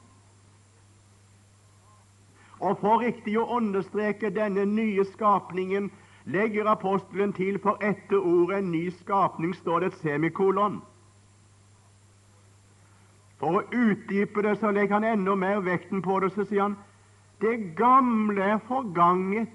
Og 2.60 2.78
for 2.78 3.00
riktig 3.00 3.38
å 3.40 3.46
understreke 3.56 4.30
denne 4.30 4.66
nye 4.68 5.04
skapningen 5.14 5.90
legger 6.24 6.68
apostelen 6.68 7.32
til 7.32 7.58
for 7.58 7.80
etter 7.80 8.18
ordet 8.18 8.58
'en 8.58 8.70
ny 8.70 8.90
skapning' 8.90 9.54
står 9.54 9.80
det 9.80 9.86
et 9.86 10.00
semikolon. 10.02 10.82
For 13.38 13.60
å 13.60 13.64
utdype 13.72 14.42
det 14.42 14.58
så 14.58 14.70
legger 14.70 14.94
han 14.94 15.04
enda 15.04 15.34
mer 15.34 15.60
vekten 15.60 16.02
på 16.02 16.20
det, 16.20 16.32
så 16.32 16.44
sier 16.44 16.62
han 16.62 16.76
det 17.40 17.76
gamle 17.76 18.42
er 18.42 18.58
forganget. 18.58 19.48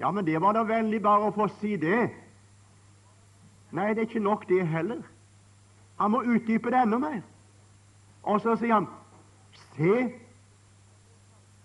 Ja, 0.00 0.10
men 0.10 0.26
det 0.26 0.40
var 0.40 0.52
da 0.52 0.62
veldig 0.62 1.02
bare 1.02 1.30
å 1.30 1.34
få 1.34 1.48
si 1.60 1.76
det. 1.76 2.10
Nei, 3.72 3.88
det 3.94 3.98
er 3.98 4.08
ikke 4.08 4.20
nok, 4.20 4.48
det 4.48 4.66
heller. 4.66 5.02
Han 6.00 6.10
må 6.10 6.22
utdype 6.22 6.70
det 6.70 6.82
enda 6.82 6.98
mer. 6.98 7.22
Og 8.22 8.40
så 8.40 8.56
sier 8.56 8.74
han 8.74 8.88
se. 9.76 10.12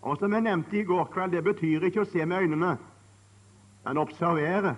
Og 0.05 0.17
som 0.17 0.33
jeg 0.33 0.45
nevnte 0.45 0.77
i 0.77 0.83
går 0.85 1.07
kveld, 1.13 1.31
det 1.33 1.43
betyr 1.43 1.87
ikke 1.87 2.03
å 2.03 2.09
se 2.09 2.25
med 2.25 2.45
øynene, 2.45 2.75
men 3.85 3.97
observere. 3.97 4.75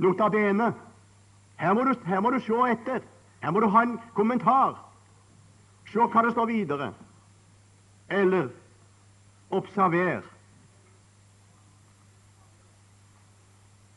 Nota 0.00 0.30
bene. 0.32 0.70
Her 1.60 1.74
må 1.76 1.84
du, 1.84 1.92
her 2.08 2.22
må 2.24 2.30
du 2.32 2.38
se 2.40 2.60
etter. 2.72 3.02
Her 3.42 3.52
må 3.52 3.60
du 3.60 3.68
ha 3.68 3.82
en 3.84 3.98
kommentar. 4.16 4.78
Se 5.92 6.00
hva 6.00 6.22
det 6.24 6.32
står 6.32 6.48
videre. 6.48 6.88
Eller 8.08 8.48
observer. 9.50 10.24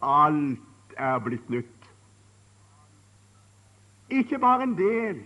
Alt 0.04 0.98
er 0.98 1.24
blitt 1.24 1.48
nytt. 1.50 1.90
Ikke 4.12 4.38
bare 4.44 4.68
en 4.68 4.76
del, 4.78 5.24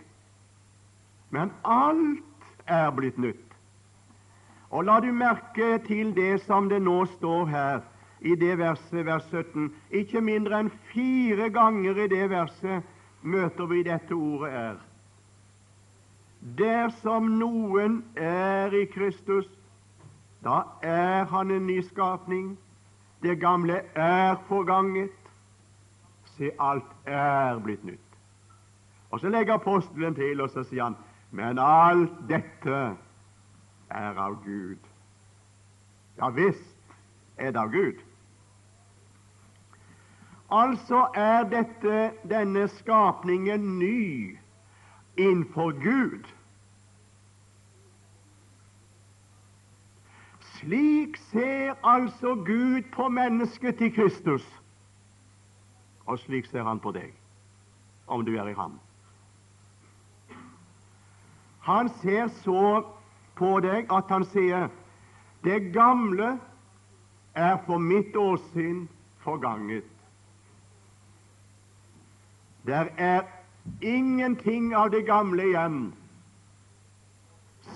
men 1.34 1.51
alt 1.65 2.62
er 2.70 2.91
blitt 2.94 3.17
nytt. 3.17 3.47
Og 4.69 4.83
la 4.83 5.00
du 5.00 5.12
merke 5.15 5.77
til 5.88 6.12
det 6.15 6.41
som 6.43 6.67
det 6.69 6.81
nå 6.83 7.05
står 7.17 7.45
her 7.45 7.79
i 8.19 8.36
det 8.36 8.57
verset, 8.57 9.05
vers 9.05 9.24
17. 9.31 9.71
Ikke 9.91 10.21
mindre 10.21 10.59
enn 10.59 10.71
fire 10.91 11.50
ganger 11.53 12.03
i 12.03 12.07
det 12.12 12.29
verset 12.29 12.83
møter 13.21 13.69
vi 13.69 13.83
dette 13.88 14.13
ordet 14.15 14.51
er. 14.53 14.75
Dersom 16.57 17.31
noen 17.39 18.01
er 18.15 18.74
i 18.75 18.86
Kristus, 18.91 19.47
da 20.43 20.62
er 20.83 21.25
han 21.31 21.51
en 21.51 21.67
ny 21.67 21.79
skapning. 21.81 22.57
Det 23.24 23.39
gamle 23.39 23.81
er 23.95 24.36
forganget. 24.47 25.13
Se, 26.38 26.51
alt 26.59 26.91
er 27.05 27.57
blitt 27.59 27.83
nytt. 27.83 28.03
Og 29.12 29.19
Så 29.19 29.29
legger 29.29 29.53
apostelen 29.53 30.15
til, 30.15 30.41
og 30.41 30.50
så 30.50 30.63
sier 30.63 30.83
han, 30.83 30.95
men 31.31 31.59
alt 31.59 32.13
dette 32.29 32.97
er 33.89 34.20
av 34.20 34.44
Gud. 34.44 34.79
Ja 36.17 36.29
visst 36.29 36.96
er 37.38 37.51
det 37.51 37.62
av 37.62 37.72
Gud. 37.72 38.00
Altså 40.51 41.08
er 41.15 41.44
dette, 41.44 42.12
denne 42.29 42.67
skapningen 42.67 43.79
ny 43.79 44.38
innenfor 45.17 45.72
Gud. 45.84 46.24
Slik 50.39 51.17
ser 51.17 51.75
altså 51.84 52.36
Gud 52.36 52.82
på 52.94 53.10
mennesket 53.10 53.77
til 53.77 53.94
Kristus, 53.96 54.46
og 56.06 56.20
slik 56.20 56.46
ser 56.46 56.63
han 56.63 56.79
på 56.79 56.91
deg, 56.91 57.12
om 58.08 58.25
du 58.25 58.34
er 58.38 58.48
i 58.48 58.56
ham. 58.58 58.79
Han 61.67 61.89
ser 62.01 62.27
så 62.41 62.84
på 63.38 63.60
deg 63.63 63.91
at 63.94 64.10
han 64.12 64.25
sier 64.34 64.67
det 65.46 65.72
gamle 65.74 66.36
er 67.38 67.58
for 67.67 67.77
mitt 67.77 68.15
åsyn 68.17 68.88
forganget. 69.24 69.86
Der 72.67 72.89
er 72.98 73.22
ingenting 73.82 74.74
av 74.75 74.89
det 74.91 75.06
gamle 75.08 75.46
igjen. 75.51 75.77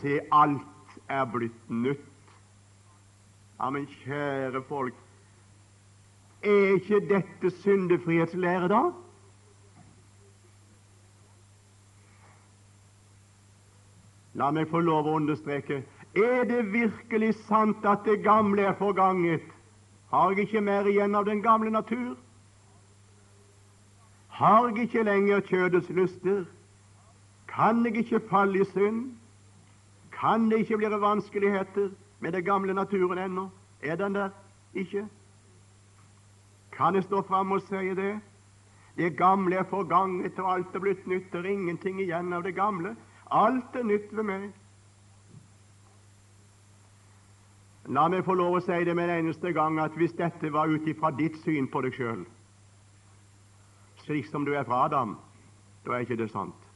Se, 0.01 0.19
alt 0.31 0.97
er 1.07 1.25
blitt 1.31 1.69
nytt. 1.69 2.07
Ja, 3.61 3.69
men 3.69 3.85
kjære 4.01 4.63
folk, 4.67 4.97
er 6.41 6.75
ikke 6.79 6.99
dette 7.05 7.51
syndefrihetslære, 7.61 8.67
da? 8.71 8.81
La 14.41 14.49
meg 14.49 14.71
få 14.71 14.79
lov 14.81 15.05
å 15.05 15.17
understreke 15.19 15.83
er 16.17 16.43
det 16.43 16.63
virkelig 16.73 17.35
sant 17.47 17.85
at 17.85 18.03
det 18.03 18.23
gamle 18.23 18.65
er 18.67 18.73
forganget? 18.75 19.43
Har 20.09 20.31
jeg 20.31 20.47
ikke 20.47 20.61
mer 20.61 20.87
igjen 20.89 21.15
av 21.15 21.25
den 21.25 21.41
gamle 21.41 21.71
natur? 21.71 22.17
Har 24.27 24.67
jeg 24.67 24.87
ikke 24.87 25.03
lenger 25.03 25.45
kjødets 25.47 25.89
lyster? 25.89 26.43
Kan 27.47 27.85
jeg 27.85 28.01
ikke 28.03 28.19
falle 28.29 28.59
i 28.59 28.67
synd? 28.73 29.13
Kan 30.11 30.49
det 30.49 30.59
ikke 30.65 30.77
bli 30.81 30.89
vanskeligheter 30.89 31.91
med 32.19 32.31
den 32.31 32.43
gamle 32.43 32.73
naturen 32.73 33.17
ennå? 33.17 33.47
Er 33.81 33.95
den 33.95 34.15
der 34.15 34.29
ikke? 34.73 35.05
Kan 36.71 36.95
jeg 36.95 37.03
stå 37.03 37.21
fram 37.21 37.51
og 37.51 37.61
si 37.61 37.93
det? 37.95 38.19
Det 38.97 39.17
gamle 39.17 39.55
er 39.55 39.63
forganget, 39.69 40.39
og 40.39 40.53
alt 40.53 40.75
er 40.75 40.79
blitt 40.79 41.07
nytt. 41.07 41.35
Er 41.35 41.45
ingenting 41.45 42.01
igjen 42.01 42.33
av 42.33 42.43
det 42.43 42.55
gamle. 42.55 42.95
Alt 43.31 43.75
er 43.75 43.83
nytt 43.87 44.11
ved 44.11 44.27
meg. 44.27 44.49
La 47.91 48.05
meg 48.11 48.25
få 48.27 48.35
lov 48.37 48.57
å 48.59 48.63
si 48.63 48.77
det 48.85 48.93
med 48.95 49.09
en 49.09 49.23
eneste 49.23 49.53
gang 49.55 49.79
at 49.81 49.95
hvis 49.97 50.13
dette 50.19 50.51
var 50.53 50.69
ut 50.69 50.87
ifra 50.87 51.09
ditt 51.15 51.39
syn 51.41 51.69
på 51.71 51.81
deg 51.85 51.95
sjøl, 51.97 52.25
slik 54.03 54.27
som 54.29 54.45
du 54.45 54.53
er 54.53 54.67
fra 54.67 54.85
Adam, 54.85 55.15
da 55.85 55.95
er 55.95 56.05
ikke 56.05 56.19
det 56.19 56.29
sant. 56.31 56.67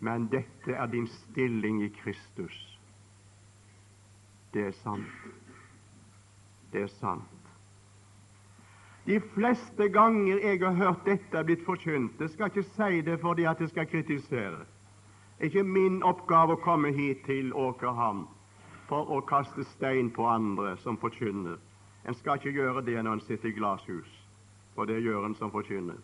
Men 0.00 0.28
dette 0.32 0.74
er 0.74 0.86
din 0.92 1.06
stilling 1.08 1.82
i 1.84 1.90
Kristus. 1.92 2.56
Det 4.52 4.66
er 4.70 4.76
sant. 4.82 5.06
Det 6.72 6.82
er 6.82 6.92
sant. 6.98 7.36
De 9.06 9.20
fleste 9.34 9.88
ganger 9.92 10.42
jeg 10.44 10.60
har 10.60 10.76
hørt 10.76 11.06
dette 11.08 11.40
blitt 11.44 11.62
forkynt 11.64 12.20
Jeg 12.20 12.30
skal 12.34 12.50
ikke 12.50 12.66
si 12.76 13.00
det 13.06 13.16
fordi 13.20 13.46
at 13.48 13.60
jeg 13.60 13.72
skal 13.72 13.88
kritisere. 13.88 14.66
Ikke 15.40 15.62
min 15.64 16.02
oppgave 16.04 16.52
å 16.52 16.60
komme 16.60 16.90
hit 16.92 17.22
til 17.24 17.54
Åkerhamn 17.56 18.26
for 18.90 19.08
å 19.08 19.20
kaste 19.24 19.64
stein 19.70 20.10
på 20.12 20.26
andre 20.28 20.74
som 20.82 20.98
forkynner. 21.00 21.56
En 22.04 22.16
skal 22.18 22.36
ikke 22.36 22.52
gjøre 22.58 22.82
det 22.84 22.98
når 23.00 23.16
en 23.16 23.22
sitter 23.24 23.48
i 23.48 23.56
glasshus, 23.56 24.10
for 24.74 24.84
det 24.84 24.98
gjør 25.00 25.30
en 25.30 25.36
som 25.38 25.52
forkynner. 25.52 25.96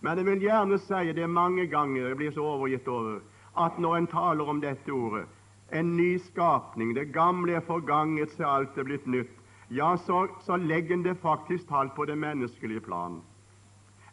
Men 0.00 0.20
jeg 0.20 0.26
vil 0.28 0.46
gjerne 0.46 0.78
si 0.78 1.12
det 1.18 1.26
mange 1.30 1.66
ganger 1.66 2.06
jeg 2.06 2.20
blir 2.20 2.34
så 2.36 2.46
overgitt 2.46 2.86
over 2.88 3.18
at 3.58 3.78
når 3.82 3.96
en 3.96 4.10
taler 4.12 4.50
om 4.54 4.60
dette 4.62 4.92
ordet, 4.94 5.26
en 5.74 5.96
ny 5.96 6.18
skapning, 6.30 6.94
det 6.94 7.10
gamle 7.12 7.58
er 7.58 7.66
forganget, 7.66 8.30
så 8.36 8.46
alt 8.46 8.78
er 8.78 8.86
blitt 8.86 9.06
nytt, 9.06 9.34
ja, 9.70 9.96
så, 10.06 10.28
så 10.46 10.56
legger 10.56 10.94
en 10.94 11.02
det 11.04 11.18
faktisk 11.20 11.68
talt 11.68 11.94
på 11.96 12.06
det 12.08 12.16
menneskelige 12.18 12.80
plan. 12.86 13.18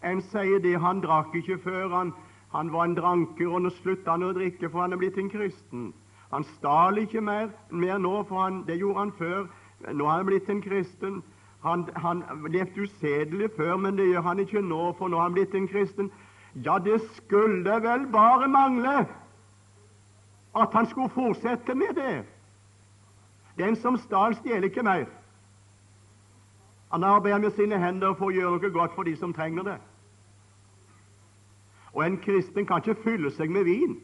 En 0.04 0.22
sier 0.34 0.60
det 0.60 0.76
han 0.82 1.00
drakk 1.06 1.36
ikke 1.38 1.62
før 1.64 1.94
han, 1.94 2.12
han 2.56 2.74
var 2.74 2.84
en 2.84 2.96
dranker, 2.96 3.48
og 3.52 3.62
nå 3.62 3.70
slutta 3.82 4.16
han 4.16 4.24
å 4.24 4.34
drikke, 4.36 4.70
for 4.70 4.86
han 4.86 4.94
er 4.96 5.00
blitt 5.02 5.18
en 5.20 5.30
kristen. 5.30 5.90
Han 6.32 6.44
stal 6.56 6.98
ikke 7.02 7.22
mer, 7.22 7.50
mer 7.70 7.98
nå, 8.00 8.14
for 8.30 8.44
han, 8.44 8.62
det 8.68 8.78
gjorde 8.80 9.00
han 9.00 9.12
før. 9.18 9.48
Nå 9.92 10.06
er 10.06 10.12
han 10.12 10.30
blitt 10.30 10.50
en 10.50 10.62
kristen. 10.64 11.24
Han, 11.66 11.88
han 11.96 12.24
levde 12.54 12.86
usedelig 12.86 13.50
før, 13.58 13.76
men 13.78 13.98
det 13.98 14.08
gjør 14.08 14.22
han 14.30 14.40
ikke 14.40 14.62
nå, 14.62 14.94
for 14.98 15.12
nå 15.12 15.20
er 15.20 15.28
han 15.28 15.36
blitt 15.36 15.56
en 15.58 15.68
kristen. 15.68 16.12
Ja, 16.66 16.78
det 16.80 17.02
skulle 17.18 17.80
vel 17.84 18.08
bare 18.12 18.48
mangle 18.48 18.96
at 20.56 20.74
han 20.74 20.88
skulle 20.88 21.10
fortsette 21.10 21.76
med 21.76 21.96
det. 21.96 22.24
Den 23.58 23.76
som 23.76 23.98
stal, 23.98 24.36
stjeler 24.36 24.70
ikke 24.70 24.84
mer. 24.84 25.06
Han 26.92 27.04
arbeider 27.04 27.40
med 27.40 27.52
sine 27.52 27.80
hender 27.80 28.14
for 28.16 28.32
å 28.32 28.36
gjøre 28.36 28.60
noe 28.62 28.72
godt 28.72 28.96
for 28.96 29.04
de 29.04 29.16
som 29.20 29.34
trenger 29.34 29.68
det. 29.68 29.78
Og 31.96 32.04
en 32.06 32.18
kristen 32.20 32.68
kan 32.68 32.84
ikke 32.84 33.02
fylle 33.04 33.32
seg 33.32 33.52
med 33.52 33.64
vin. 33.68 33.96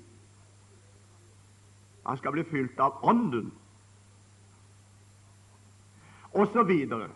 Han 2.08 2.18
skal 2.18 2.34
bli 2.34 2.44
fylt 2.50 2.80
av 2.82 3.04
Ånden, 3.06 3.52
og 6.32 6.48
så 6.54 6.64
videre. 6.64 7.10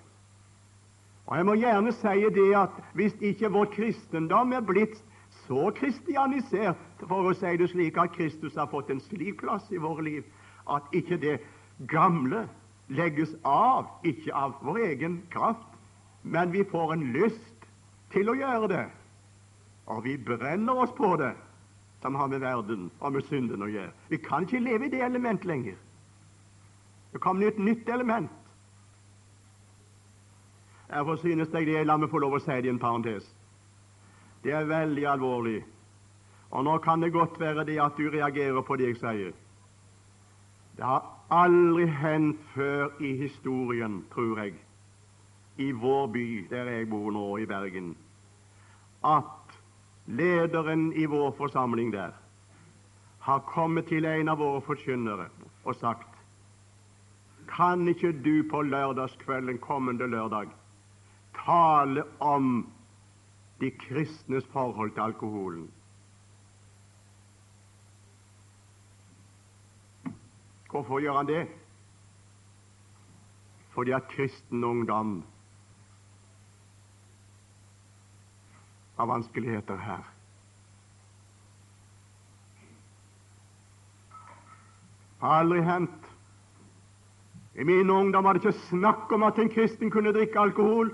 Og 1.25 1.37
Jeg 1.37 1.45
må 1.45 1.53
gjerne 1.57 1.91
si 1.95 2.27
det 2.35 2.49
at 2.55 2.81
hvis 2.93 3.15
ikke 3.21 3.49
vår 3.49 3.71
kristendom 3.73 4.53
er 4.53 4.61
blitt 4.61 4.99
så 5.47 5.71
kristianisert, 5.75 6.77
for 7.07 7.31
å 7.31 7.33
si 7.33 7.55
det 7.57 7.69
slik, 7.71 7.97
at 7.97 8.13
Kristus 8.13 8.55
har 8.59 8.69
fått 8.69 8.91
en 8.93 9.01
slik 9.07 9.39
plass 9.41 9.65
i 9.71 9.81
våre 9.81 10.05
liv, 10.05 10.27
at 10.69 10.85
ikke 10.93 11.17
det 11.21 11.39
gamle 11.89 12.45
legges 12.93 13.33
av, 13.41 13.89
ikke 14.05 14.33
av 14.33 14.59
vår 14.61 14.83
egen 14.91 15.17
kraft, 15.33 15.65
men 16.21 16.53
vi 16.53 16.63
får 16.69 16.93
en 16.93 17.09
lyst 17.15 17.67
til 18.13 18.29
å 18.29 18.37
gjøre 18.37 18.69
det. 18.69 18.85
Og 19.85 20.03
vi 20.03 20.17
brenner 20.17 20.81
oss 20.85 20.93
på 20.97 21.15
det, 21.21 21.33
som 22.01 22.15
har 22.15 22.27
med 22.27 22.39
verden 22.39 22.89
og 22.99 23.13
med 23.13 23.25
synden 23.29 23.63
å 23.65 23.69
gjøre. 23.69 23.91
Vi 24.09 24.17
kan 24.17 24.45
ikke 24.45 24.63
leve 24.63 24.87
i 24.87 24.93
det 24.93 25.03
element 25.05 25.45
lenger. 25.45 25.77
Det 27.13 27.21
kommer 27.21 27.47
et 27.47 27.59
nytt 27.59 27.89
element. 27.89 28.31
Derfor 30.89 31.15
synes 31.15 31.53
jeg 31.53 31.65
det 31.65 31.85
La 31.87 31.97
meg 31.97 32.09
få 32.09 32.19
lov 32.21 32.37
å 32.37 32.41
si 32.43 32.57
det 32.61 32.69
i 32.69 32.73
en 32.73 32.81
parentes. 32.81 33.25
Det 34.43 34.53
er 34.53 34.67
veldig 34.69 35.05
alvorlig. 35.09 35.63
Og 36.51 36.63
nå 36.63 36.77
kan 36.83 37.01
det 37.01 37.13
godt 37.13 37.39
være 37.39 37.65
det 37.65 37.79
at 37.81 37.97
du 37.97 38.09
reagerer 38.09 38.61
på 38.61 38.77
det 38.77 38.91
jeg 38.91 38.99
sier. 39.01 39.33
Det 40.77 40.83
har 40.85 41.07
aldri 41.33 41.87
hendt 41.87 42.41
før 42.53 43.01
i 43.01 43.15
historien, 43.17 44.03
tror 44.13 44.39
jeg, 44.43 44.53
i 45.57 45.71
vår 45.71 46.07
by, 46.13 46.25
der 46.49 46.69
jeg 46.69 46.89
bor 46.89 47.11
nå, 47.11 47.25
i 47.37 47.47
Bergen, 47.47 47.95
at 49.03 49.44
lederen 50.05 50.93
i 50.93 51.05
vår 51.05 51.31
forsamling 51.31 51.91
der 51.91 52.13
har 53.19 53.39
kommet 53.39 53.87
til 53.89 54.05
en 54.05 54.29
av 54.29 54.37
våre 54.37 54.61
forkynnere 54.61 55.29
og 55.65 55.75
sagt 55.81 56.11
Kan 57.49 57.87
ikke 57.87 58.11
du 58.25 58.43
på 58.49 58.61
lørdagskvelden 58.65 59.57
kommende 59.61 60.07
lørdag 60.09 60.49
tale 61.37 62.03
om 62.19 62.67
de 63.61 63.69
kristnes 63.71 64.45
forhold 64.53 64.91
til 64.91 65.01
alkoholen? 65.01 65.67
Hvorfor 70.71 70.99
gjør 70.99 71.17
han 71.21 71.29
det? 71.29 71.45
Fordi 73.71 73.91
at 73.95 74.09
kristen 74.11 74.63
ungdom 74.63 75.23
har 78.95 79.05
vanskeligheter 79.05 79.77
her. 79.77 80.03
Har 85.19 85.39
aldri 85.39 85.61
hendt. 85.61 86.11
I 87.55 87.63
min 87.63 87.89
ungdom 87.89 88.23
var 88.23 88.33
det 88.33 88.45
ikke 88.45 88.59
snakk 88.59 89.11
om 89.11 89.23
at 89.23 89.39
en 89.39 89.49
kristen 89.49 89.91
kunne 89.91 90.13
drikke 90.13 90.39
alkohol 90.39 90.91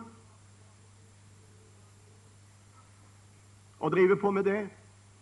og 3.79 3.91
drive 3.91 4.15
på 4.15 4.31
med 4.31 4.43
det. 4.43 4.69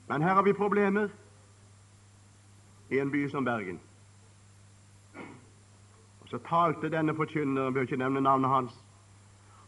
Men 0.08 0.22
her 0.22 0.34
har 0.34 0.42
vi 0.42 0.54
problemer 0.54 1.08
i 2.90 3.00
en 3.00 3.12
by 3.12 3.30
som 3.30 3.46
Bergen. 3.46 3.80
Og 6.22 6.28
Så 6.28 6.38
talte 6.38 6.90
denne 6.90 7.16
forkynneren, 7.16 7.74
bør 7.74 7.82
ikke 7.82 7.98
nevne 7.98 8.22
navnet 8.22 8.50
hans, 8.50 8.86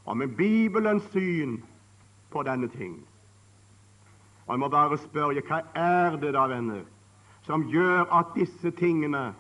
om 0.05 0.21
en 0.21 0.35
Bibelens 0.35 1.03
syn 1.03 1.63
på 2.31 2.43
denne 2.43 2.67
ting. 2.67 2.99
Og 4.47 4.53
Jeg 4.53 4.59
må 4.59 4.67
bare 4.67 4.97
spørre 4.97 5.43
hva 5.47 5.61
er 5.75 6.17
det 6.19 6.33
da, 6.35 6.47
venner, 6.51 6.83
som 7.47 7.67
gjør 7.69 8.09
at 8.11 8.33
disse 8.35 8.71
tingene 8.77 9.31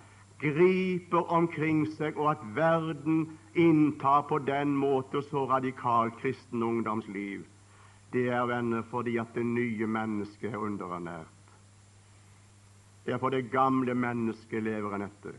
griper 0.41 1.31
omkring 1.31 1.85
seg, 1.97 2.17
og 2.17 2.31
at 2.31 2.45
verden 2.55 3.25
inntar 3.55 4.23
på 4.29 4.39
den 4.47 4.73
måte 4.77 5.21
så 5.29 5.45
radikalt 5.49 6.17
kristen 6.21 6.63
ungdomsliv? 6.63 7.43
Det 8.13 8.27
er, 8.29 8.45
venner, 8.45 8.81
fordi 8.91 9.17
at 9.17 9.35
det 9.35 9.45
nye 9.45 9.87
mennesket 9.87 10.51
er 10.53 10.63
underernært. 10.63 11.37
Det 13.05 13.13
er 13.13 13.21
for 13.21 13.33
det 13.33 13.49
gamle 13.51 13.95
mennesket 13.95 14.63
lever 14.63 14.95
en 14.95 15.07
etter. 15.07 15.37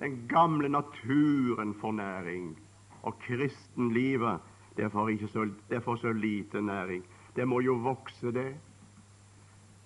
Den 0.00 0.20
gamle 0.28 0.68
naturen 0.68 1.74
får 1.80 1.92
næring, 1.92 2.50
og 3.02 3.18
kristenlivet 3.22 4.40
det 4.78 4.90
får, 4.94 5.10
så, 5.32 5.48
det 5.68 5.82
får 5.82 5.96
så 5.96 6.12
lite 6.12 6.62
næring. 6.62 7.02
Det 7.34 7.48
må 7.48 7.60
jo 7.60 7.74
vokse, 7.82 8.30
det. 8.32 8.54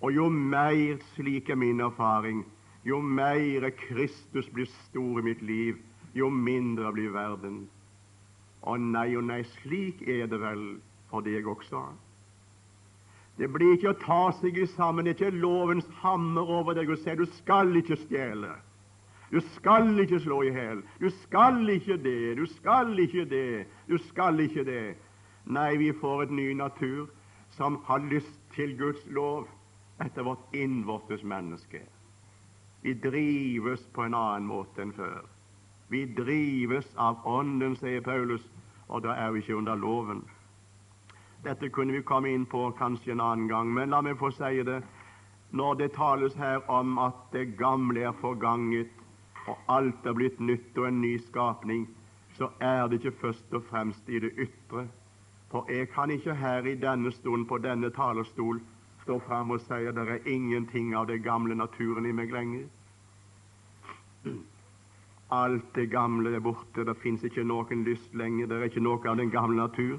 Og 0.01 0.13
jo 0.13 0.29
mer, 0.29 0.99
slik 1.15 1.49
er 1.49 1.57
min 1.57 1.81
erfaring, 1.81 2.45
jo 2.85 3.01
mer 3.01 3.71
Kristus 3.71 4.49
blir 4.53 4.69
stor 4.89 5.21
i 5.21 5.23
mitt 5.23 5.43
liv, 5.43 5.79
jo 6.15 6.29
mindre 6.29 6.93
blir 6.93 7.15
verden. 7.15 7.63
Å 8.63 8.77
nei 8.77 9.15
og 9.17 9.25
nei, 9.31 9.41
slik 9.63 10.03
er 10.05 10.27
det 10.29 10.41
vel 10.43 10.65
for 11.11 11.25
deg 11.25 11.49
også. 11.49 11.87
Det 13.41 13.49
blir 13.49 13.79
ikke 13.79 13.95
å 13.95 14.01
ta 14.03 14.23
seg 14.43 14.61
sammen, 14.75 15.07
det 15.07 15.15
er 15.15 15.31
ikke 15.31 15.41
lovens 15.41 15.89
hammer 16.03 16.53
over 16.61 16.77
deg 16.77 16.93
og 16.93 17.01
si 17.01 17.17
du 17.17 17.25
skal 17.39 17.73
ikke 17.81 17.97
stjele. 18.05 18.53
Du 19.33 19.41
skal 19.41 19.99
ikke 20.01 20.21
slå 20.21 20.43
i 20.43 20.53
hjel. 20.53 20.83
Du 21.01 21.09
skal 21.23 21.69
ikke 21.73 21.97
det. 21.97 22.37
Du 22.37 22.47
skal 22.47 22.99
ikke 22.99 23.25
det. 23.25 23.67
Du 23.89 23.99
skal 23.99 24.41
ikke 24.41 24.65
det. 24.65 24.97
Nei, 25.45 25.77
vi 25.77 25.93
får 26.01 26.23
et 26.23 26.31
ny 26.31 26.53
natur 26.53 27.09
som 27.57 27.81
har 27.85 28.05
lyst 28.13 28.39
til 28.55 28.77
Guds 28.79 29.01
lov 29.09 29.49
etter 30.05 30.23
vårt 30.23 30.53
innvortes 30.53 31.25
menneske. 31.25 31.81
Vi 32.83 32.95
drives 32.95 33.81
på 33.95 34.05
en 34.05 34.15
annen 34.15 34.47
måte 34.51 34.83
enn 34.83 34.93
før. 34.93 35.25
Vi 35.89 36.05
drives 36.17 36.89
av 36.97 37.25
Ånden, 37.29 37.77
sier 37.77 38.01
Paulus, 38.01 38.45
og 38.89 39.05
da 39.05 39.17
er 39.17 39.33
vi 39.33 39.43
ikke 39.43 39.57
under 39.57 39.77
loven. 39.77 40.23
Dette 41.45 41.69
kunne 41.75 41.93
vi 41.93 42.05
komme 42.07 42.33
inn 42.33 42.47
på 42.47 42.71
kanskje 42.79 43.13
en 43.13 43.21
annen 43.21 43.49
gang, 43.49 43.73
men 43.75 43.91
la 43.91 44.01
meg 44.05 44.19
få 44.21 44.31
si 44.35 44.63
det. 44.67 44.81
Når 45.53 45.75
det 45.81 45.93
tales 45.97 46.35
her 46.39 46.63
om 46.71 46.99
at 46.99 47.19
det 47.33 47.57
gamle 47.59 48.07
er 48.09 48.17
forganget, 48.21 49.02
og 49.47 49.59
alt 49.69 50.07
er 50.07 50.15
blitt 50.15 50.41
nytt 50.41 50.79
og 50.79 50.89
en 50.89 51.01
ny 51.01 51.17
skapning, 51.27 51.87
så 52.39 52.49
er 52.61 52.87
det 52.89 53.01
ikke 53.01 53.19
først 53.21 53.55
og 53.55 53.65
fremst 53.71 54.09
i 54.09 54.19
det 54.23 54.33
ytre. 54.39 54.87
For 55.51 55.69
jeg 55.69 55.89
kan 55.93 56.11
ikke 56.11 56.35
her 56.35 56.65
i 56.67 56.75
denne 56.81 57.13
stund 57.13 57.47
på 57.47 57.59
denne 57.59 57.91
talerstol 57.91 58.61
stå 59.03 59.19
fram 59.27 59.51
og 59.51 59.61
si 59.61 59.83
at 59.89 59.99
det 59.99 60.07
er 60.09 60.31
ingenting 60.31 60.95
av 60.97 61.07
det 61.11 61.23
gamle 61.25 61.55
naturen 61.55 62.07
i 62.07 62.15
meg 62.17 62.33
lenger. 62.33 62.65
Alt 65.33 65.75
det 65.75 65.91
gamle 65.91 66.35
er 66.37 66.45
borte, 66.45 66.85
det 66.85 66.97
fins 67.03 67.25
ikke 67.25 67.45
noen 67.45 67.85
lyst 67.85 68.15
lenger, 68.15 68.47
det 68.47 68.59
er 68.59 68.71
ikke 68.71 68.85
noe 68.85 69.01
av 69.09 69.19
den 69.19 69.31
gamle 69.33 69.59
natur. 69.59 69.99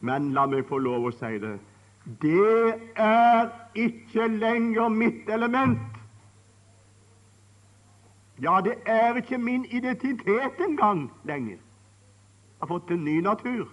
Men 0.00 0.32
la 0.32 0.46
meg 0.48 0.66
få 0.68 0.78
lov 0.80 1.10
å 1.10 1.14
si 1.14 1.36
det. 1.42 1.58
Det 2.22 2.74
er 2.96 3.50
ikke 3.76 4.26
lenger 4.32 4.88
mitt 4.88 5.28
element. 5.28 5.99
Ja, 8.42 8.60
det 8.64 8.74
er 8.86 9.16
ikke 9.16 9.38
min 9.38 9.64
identitet 9.64 10.60
engang 10.68 11.10
lenger. 11.24 11.56
Jeg 11.56 12.66
har 12.66 12.66
fått 12.66 12.90
en 12.90 13.04
ny 13.04 13.20
natur, 13.20 13.68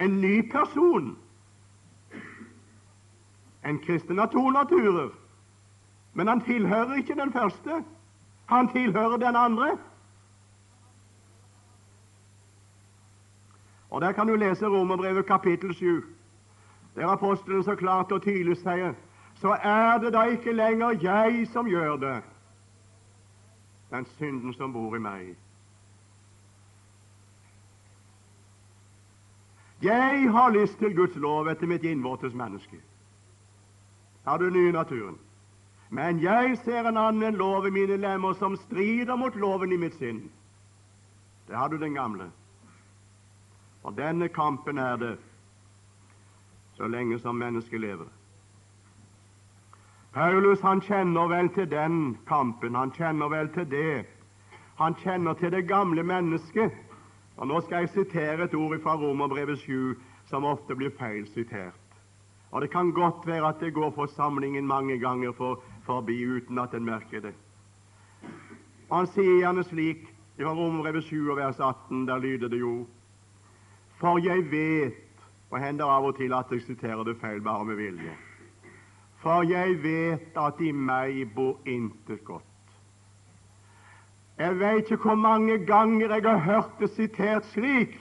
en 0.00 0.20
ny 0.20 0.50
person. 0.52 1.16
En 3.64 3.78
kristen 3.78 4.18
har 4.18 4.26
to 4.26 4.50
naturer, 4.50 5.08
men 6.14 6.28
han 6.28 6.40
tilhører 6.40 6.94
ikke 6.94 7.14
den 7.14 7.32
første. 7.32 7.84
Han 8.46 8.68
tilhører 8.68 9.16
den 9.16 9.36
andre. 9.36 9.78
Og 13.90 14.00
Der 14.00 14.12
kan 14.12 14.26
du 14.26 14.34
lese 14.36 14.66
Romerbrevet 14.66 15.26
kapittel 15.26 15.74
7, 15.74 16.04
der 16.94 17.08
apostelen 17.08 17.62
så 17.64 17.74
klart 17.74 18.12
og 18.12 18.22
tydelig 18.22 18.56
sier 18.56 18.94
så 19.40 19.56
er 19.62 19.98
det 19.98 20.12
da 20.12 20.22
ikke 20.22 20.52
lenger 20.52 20.98
jeg 21.02 21.46
som 21.52 21.66
gjør 21.66 21.96
det, 21.96 22.22
den 23.90 24.06
synden 24.18 24.54
som 24.54 24.72
bor 24.72 24.96
i 24.96 25.00
meg. 25.02 25.36
Jeg 29.82 30.30
har 30.34 30.50
lyst 30.50 30.78
til 30.78 30.96
Guds 30.96 31.16
lov 31.16 31.48
etter 31.48 31.70
mitt 31.70 31.84
innvortes 31.86 32.34
menneske. 32.34 32.80
Har 34.26 34.38
du 34.38 34.50
nye 34.50 34.72
naturen? 34.72 35.18
Men 35.90 36.20
jeg 36.20 36.58
ser 36.64 36.88
en 36.88 36.98
annen 37.00 37.38
lov 37.38 37.66
i 37.66 37.72
mine 37.72 37.96
lemmer 37.96 38.34
som 38.36 38.56
strider 38.56 39.16
mot 39.16 39.36
loven 39.36 39.72
i 39.72 39.78
mitt 39.80 39.94
sinn. 39.96 40.26
Det 41.48 41.56
har 41.56 41.68
du 41.68 41.78
den 41.78 41.94
gamle. 41.94 42.28
Og 43.82 43.96
denne 43.96 44.28
kampen 44.28 44.78
er 44.78 44.96
det 44.96 45.14
så 46.76 46.86
lenge 46.86 47.18
som 47.18 47.38
mennesket 47.38 47.80
lever. 47.80 48.17
Paulus 50.12 50.60
han 50.60 50.80
kjenner 50.80 51.28
vel 51.28 51.48
til 51.54 51.68
den 51.70 52.16
kampen, 52.28 52.74
han 52.74 52.92
kjenner 52.96 53.28
vel 53.28 53.50
til 53.52 53.66
det. 53.70 54.06
Han 54.78 54.94
kjenner 54.94 55.34
til 55.34 55.52
det 55.52 55.68
gamle 55.68 56.02
mennesket. 56.02 56.72
Og 57.36 57.46
Nå 57.46 57.60
skal 57.60 57.84
jeg 57.84 57.88
sitere 57.88 58.44
et 58.44 58.54
ord 58.54 58.78
fra 58.82 58.96
Romerbrevet 58.96 59.58
7 59.58 59.94
som 60.30 60.44
ofte 60.44 60.74
blir 60.74 60.90
feil 60.98 61.26
sitert. 61.34 61.74
Og 62.50 62.62
Det 62.62 62.70
kan 62.70 62.92
godt 62.92 63.26
være 63.26 63.48
at 63.48 63.60
det 63.60 63.74
går 63.74 63.90
forsamlingen 63.90 64.66
mange 64.66 64.98
ganger 64.98 65.32
for, 65.32 65.62
forbi 65.86 66.24
uten 66.24 66.58
at 66.58 66.74
en 66.74 66.84
merker 66.84 67.20
det. 67.20 67.34
Han 68.92 69.06
sier 69.06 69.42
gjerne 69.42 69.64
slik 69.64 70.08
fra 70.38 70.54
Romerbrevet 70.54 71.04
7 71.04 71.36
vers 71.36 71.60
18, 71.60 72.06
der 72.06 72.18
lyder 72.18 72.48
det 72.48 72.60
jo 72.60 72.86
For 74.00 74.18
jeg 74.18 74.50
vet 74.50 75.04
Og 75.50 75.60
hender 75.60 75.84
av 75.84 76.04
og 76.04 76.16
til 76.16 76.32
at 76.36 76.50
jeg 76.52 76.60
siterer 76.62 77.04
det 77.04 77.16
feil 77.20 77.40
bare 77.40 77.64
med 77.64 77.76
vilje. 77.76 78.27
For 79.28 79.42
jeg 79.44 79.82
vet 79.82 80.38
at 80.40 80.60
i 80.64 80.70
meg 80.72 81.18
bor 81.36 81.58
intet 81.68 82.22
godt. 82.24 82.44
Jeg 84.38 84.56
vet 84.56 84.88
ikke 84.88 84.96
hvor 85.02 85.18
mange 85.20 85.58
ganger 85.66 86.14
jeg 86.14 86.22
har 86.24 86.38
hørt 86.38 86.80
det 86.80 86.88
sitert 86.94 87.44
slik. 87.44 87.98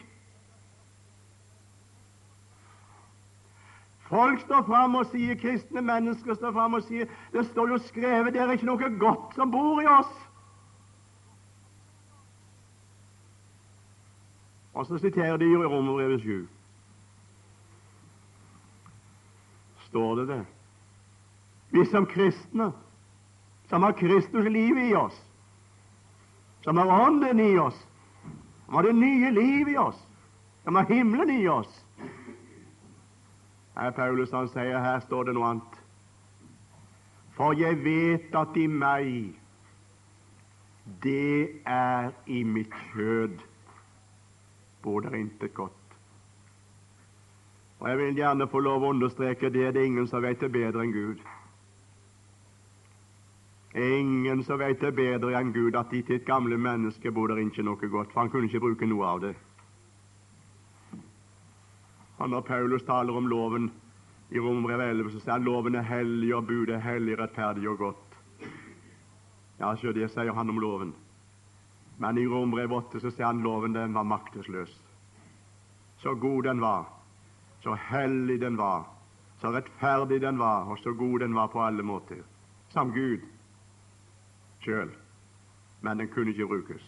Folk 4.07 4.39
står 4.39 4.63
fram 4.71 4.95
og 4.95 5.11
sier, 5.11 5.35
kristne 5.35 5.83
mennesker 5.83 6.39
står 6.39 6.55
fram 6.55 6.79
og 6.79 6.87
sier 6.87 7.11
det 7.35 7.43
står 7.51 7.75
jo 7.75 7.83
skrevet 7.91 8.31
det 8.31 8.45
er 8.47 8.55
ikke 8.55 8.71
noe 8.71 8.95
godt 8.95 9.35
som 9.35 9.51
bor 9.51 9.83
i 9.83 9.93
oss. 9.99 10.17
Og 14.79 14.87
så 14.87 15.03
siterer 15.03 15.35
de 15.35 15.51
i 15.51 15.65
Romerbrevet 15.65 16.21
7. 16.21 16.47
Står 19.89 20.15
det 20.15 20.31
det? 20.37 20.45
Vi 21.69 21.85
som 21.85 22.05
kristne, 22.05 22.71
som 23.69 23.83
har 23.83 23.91
Kristus 23.91 24.49
liv 24.49 24.77
i 24.77 24.95
oss, 24.95 25.17
som 26.63 26.77
har 26.77 27.07
Ånden 27.07 27.39
i 27.39 27.57
oss, 27.59 27.87
som 28.65 28.75
har 28.75 28.83
det 28.83 28.93
nye 28.93 29.31
liv 29.31 29.69
i 29.69 29.77
oss, 29.77 30.07
som 30.63 30.75
har 30.75 30.83
himmelen 30.83 31.29
i 31.29 31.47
oss. 31.47 31.83
Her 33.77 33.91
Paulus 33.91 34.31
han 34.31 34.49
sier, 34.49 34.79
her 34.81 34.99
står 35.05 35.27
det 35.27 35.35
noe 35.37 35.51
annet. 35.51 35.75
For 37.37 37.53
jeg 37.53 37.77
vet 37.83 38.33
at 38.35 38.55
i 38.57 38.65
meg, 38.67 39.35
det 41.03 41.61
er 41.69 42.09
i 42.25 42.41
mitt 42.47 42.73
kjød, 42.93 43.37
bor 44.81 45.05
det 45.05 45.19
intet 45.19 45.53
godt. 45.53 45.73
Og 47.79 47.89
Jeg 47.89 47.97
vil 47.97 48.15
gjerne 48.17 48.47
få 48.49 48.59
lov 48.59 48.83
å 48.83 48.93
understreke 48.95 49.51
det, 49.53 49.73
det 49.75 49.81
er 49.81 49.89
ingen 49.91 50.07
som 50.09 50.23
vet 50.25 50.41
det 50.41 50.49
bedre 50.51 50.81
enn 50.81 50.95
Gud. 50.95 51.21
Ingen 53.75 54.43
som 54.43 54.59
vet 54.59 54.79
det 54.81 54.93
bedre 54.95 55.35
enn 55.37 55.51
Gud 55.53 55.75
at 55.75 55.91
i 55.93 55.99
et 56.07 56.25
gamle 56.25 56.57
menneske 56.57 57.11
bor 57.11 57.27
det 57.27 57.43
ikke 57.43 57.65
noe 57.67 57.89
godt, 57.91 58.13
for 58.13 58.21
han 58.21 58.31
kunne 58.31 58.47
ikke 58.47 58.63
bruke 58.63 58.87
noe 58.87 59.05
av 59.05 59.21
det. 59.21 59.33
Og 62.17 62.29
Når 62.29 62.41
Paulus 62.41 62.83
taler 62.83 63.13
om 63.13 63.27
loven 63.27 63.71
i 64.31 64.39
Romerbrevet 64.39 64.89
11, 64.89 65.11
så 65.11 65.19
sier 65.19 65.35
han 65.35 65.45
loven 65.45 65.75
er 65.75 65.85
hellig, 65.85 66.33
og 66.35 66.47
budet 66.47 66.75
er 66.75 66.85
hellig, 66.85 67.19
rettferdig 67.19 67.67
og 67.69 67.77
godt. 67.77 68.17
Ja, 69.59 69.75
så 69.75 69.93
det 69.93 70.09
sier 70.11 70.33
han 70.33 70.49
om 70.49 70.59
loven. 70.59 70.93
Men 71.97 72.17
i 72.17 72.25
Romerbrevet 72.27 72.89
8 72.95 73.03
så 73.03 73.11
sier 73.11 73.29
han 73.29 73.43
loven 73.45 73.75
den 73.75 73.93
var 73.93 74.07
maktesløs. 74.07 74.73
Så 76.01 76.15
god 76.15 76.43
den 76.43 76.61
var, 76.61 76.85
så 77.61 77.77
hellig 77.89 78.41
den 78.41 78.57
var, 78.57 78.85
så 79.41 79.51
rettferdig 79.53 80.21
den 80.21 80.37
var, 80.39 80.65
og 80.69 80.77
så 80.79 80.93
god 80.93 81.19
den 81.19 81.35
var 81.35 81.47
på 81.53 81.61
alle 81.61 81.83
måter. 81.83 82.21
Som 82.69 82.93
Gud 82.93 83.25
sjøl, 84.67 84.91
men 85.81 85.99
den 86.03 86.11
kunne 86.11 86.35
ikke 86.35 86.47
brukes. 86.51 86.85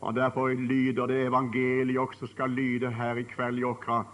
Og 0.00 0.14
Derfor 0.16 0.48
lyder 0.48 1.06
det 1.06 1.26
evangeliet 1.26 1.98
også 1.98 2.26
skal 2.26 2.50
lyde 2.50 2.90
her 2.92 3.14
i 3.16 3.22
kveld 3.22 3.58
i 3.58 3.64
Åkra. 3.64 4.04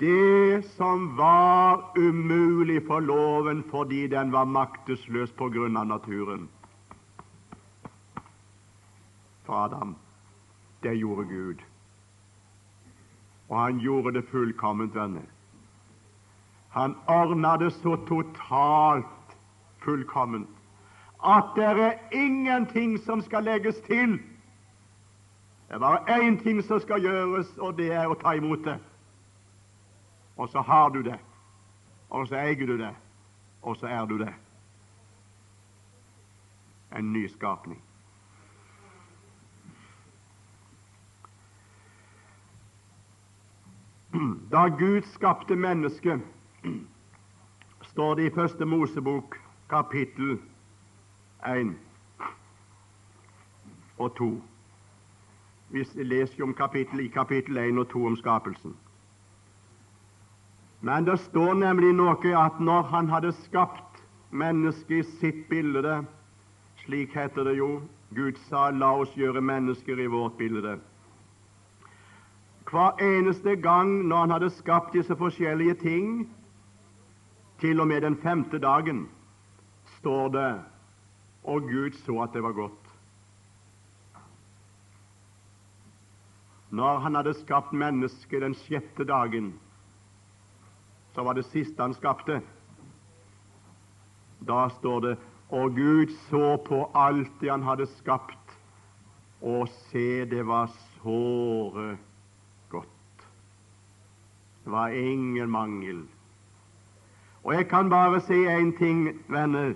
Det 0.00 0.64
som 0.64 1.16
var 1.18 1.92
umulig 1.98 2.82
for 2.86 3.00
loven 3.00 3.64
fordi 3.70 4.06
den 4.06 4.32
var 4.32 4.44
maktesløs 4.44 5.30
på 5.38 5.48
grunn 5.54 5.76
av 5.76 5.86
naturen 5.86 6.48
for 9.44 9.54
Adam, 9.54 9.94
det 10.82 10.94
gjorde 10.96 11.24
Gud. 11.28 11.62
Og 13.48 13.60
han 13.60 13.78
gjorde 13.78 14.14
det 14.16 14.28
fullkomment, 14.30 14.94
venner. 14.94 15.26
Han 16.70 16.96
ordna 17.06 17.56
det 17.56 17.72
så 17.72 17.96
totalt 18.08 19.06
fullkomment. 19.84 20.48
At 21.24 21.54
det 21.56 21.64
er 21.64 21.92
ingenting 22.12 22.98
som 23.04 23.22
skal 23.22 23.44
legges 23.44 23.76
til. 23.86 24.18
Det 25.68 25.74
er 25.74 25.78
bare 25.78 26.18
én 26.18 26.42
ting 26.42 26.64
som 26.64 26.80
skal 26.80 27.00
gjøres, 27.02 27.56
og 27.58 27.78
det 27.78 27.92
er 27.92 28.06
å 28.06 28.14
ta 28.14 28.34
imot 28.36 28.64
det. 28.64 28.76
Og 30.36 30.48
så 30.48 30.60
har 30.60 30.88
du 30.88 31.02
det, 31.02 31.18
og 32.10 32.28
så 32.28 32.36
eier 32.36 32.66
du 32.66 32.76
det, 32.78 32.92
og 33.62 33.76
så 33.76 33.86
er 33.86 34.06
du 34.06 34.18
det. 34.18 34.34
En 36.96 37.12
ny 37.12 37.26
skapning. 37.28 37.80
Da 44.50 44.68
Gud 44.68 45.02
skapte 45.02 45.56
mennesket, 45.56 46.20
står 47.82 48.14
det 48.14 48.26
i 48.26 48.34
Første 48.34 48.64
Mosebok 48.64 49.43
kapittel 49.74 50.38
1 51.46 51.74
og 53.98 54.16
2. 54.16 54.42
Vi 55.70 55.84
leser 55.94 56.34
jo 56.38 56.44
om 56.44 56.54
kapittel, 56.54 57.00
i 57.00 57.08
kapittel 57.08 57.58
1 57.58 57.78
og 57.78 57.88
2 57.88 58.06
om 58.06 58.16
skapelsen. 58.16 58.76
Men 60.80 61.06
det 61.06 61.18
står 61.20 61.54
nemlig 61.54 61.90
noe 61.98 62.36
at 62.38 62.60
når 62.60 62.82
han 62.92 63.10
hadde 63.10 63.32
skapt 63.32 63.98
mennesket 64.30 65.00
i 65.00 65.18
sitt 65.18 65.42
bilde, 65.50 66.04
slik 66.84 67.16
heter 67.18 67.44
det 67.44 67.56
jo, 67.58 67.80
Gud 68.14 68.38
sa 68.46 68.70
'la 68.70 68.92
oss 69.00 69.16
gjøre 69.16 69.40
mennesker 69.40 69.98
i 69.98 70.06
vårt 70.06 70.38
bilde'. 70.38 70.78
Hver 72.70 73.02
eneste 73.02 73.56
gang 73.56 74.06
når 74.08 74.20
han 74.20 74.30
hadde 74.30 74.50
skapt 74.50 74.92
disse 74.92 75.16
forskjellige 75.16 75.74
ting, 75.74 76.30
til 77.60 77.80
og 77.80 77.88
med 77.88 78.00
den 78.00 78.16
femte 78.16 78.58
dagen, 78.58 79.08
står 80.04 80.28
det 80.36 80.48
og 81.44 81.68
Gud 81.68 81.96
så 82.04 82.18
at 82.24 82.32
det 82.32 82.42
var 82.44 82.52
godt. 82.52 82.80
Når 86.70 86.98
han 86.98 87.14
hadde 87.14 87.34
skapt 87.38 87.72
mennesket 87.72 88.42
den 88.42 88.56
sjette 88.64 89.04
dagen, 89.08 89.52
så 91.14 91.22
var 91.22 91.36
det 91.38 91.46
siste 91.46 91.80
han 91.80 91.94
skapte. 91.94 92.40
Da 94.44 94.66
står 94.80 95.00
det 95.04 95.14
og 95.54 95.76
Gud 95.76 96.12
så 96.28 96.56
på 96.66 96.82
alt 96.98 97.30
det 97.40 97.52
han 97.52 97.62
hadde 97.62 97.86
skapt, 98.00 98.56
og 99.44 99.68
se, 99.68 100.24
det 100.24 100.42
var 100.48 100.72
såre 100.96 101.96
godt. 102.72 103.24
Det 104.64 104.72
var 104.72 104.88
ingen 104.88 105.50
mangel. 105.50 106.02
Og 107.44 107.54
jeg 107.54 107.68
kan 107.68 107.90
bare 107.92 108.20
si 108.24 108.40
én 108.48 108.72
ting, 108.78 109.10
venner, 109.28 109.74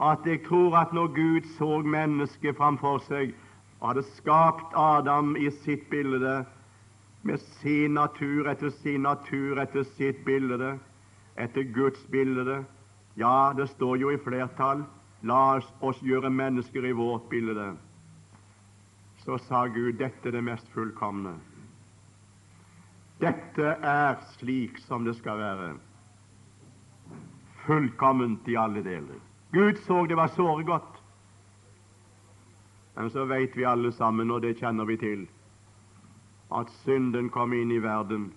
at 0.00 0.26
jeg 0.26 0.42
tror 0.44 0.76
at 0.76 0.92
når 0.92 1.06
Gud 1.06 1.48
så 1.56 1.78
mennesket 1.82 2.56
framfor 2.56 2.98
seg 3.06 3.32
og 3.80 3.88
hadde 3.88 4.04
skapt 4.16 4.76
Adam 4.76 5.36
i 5.36 5.50
sitt 5.62 5.88
bilde, 5.90 6.44
med 7.22 7.38
sin 7.60 7.96
natur 7.96 8.48
etter 8.50 8.70
sin 8.70 9.02
natur 9.02 9.58
etter 9.58 9.82
sitt 9.96 10.24
bilde, 10.24 10.76
etter 11.36 11.62
Guds 11.74 12.06
bilde 12.10 12.64
Ja, 13.16 13.52
det 13.56 13.70
står 13.70 13.96
jo 13.96 14.10
i 14.12 14.20
flertall 14.20 14.84
la 15.26 15.58
oss, 15.80 16.02
gjøre 16.02 16.30
mennesker 16.30 16.84
i 16.84 16.92
vårt 16.92 17.28
bilde. 17.30 17.74
Så 19.24 19.38
sa 19.48 19.66
Gud 19.66 19.96
dette 19.98 20.28
er 20.28 20.36
det 20.36 20.44
mest 20.44 20.68
fullkomne. 20.74 21.34
Dette 23.18 23.76
er 23.80 24.18
slik 24.36 24.78
som 24.84 25.06
det 25.06 25.16
skal 25.16 25.40
være. 25.40 25.70
Fullkomment 27.64 28.46
i 28.48 28.58
alle 28.60 28.84
deler. 28.84 29.25
Gud 29.52 29.78
så 29.86 30.06
det 30.06 30.16
var 30.16 30.28
såre 30.28 30.64
godt. 30.64 31.02
Men 32.96 33.10
så 33.10 33.24
veit 33.28 33.56
vi 33.56 33.64
alle 33.64 33.92
sammen, 33.92 34.30
og 34.30 34.42
det 34.42 34.56
kjenner 34.58 34.88
vi 34.88 34.96
til, 34.96 35.26
at 36.52 36.70
synden 36.84 37.28
kom 37.30 37.52
inn 37.52 37.72
i 37.74 37.82
verden, 37.82 38.30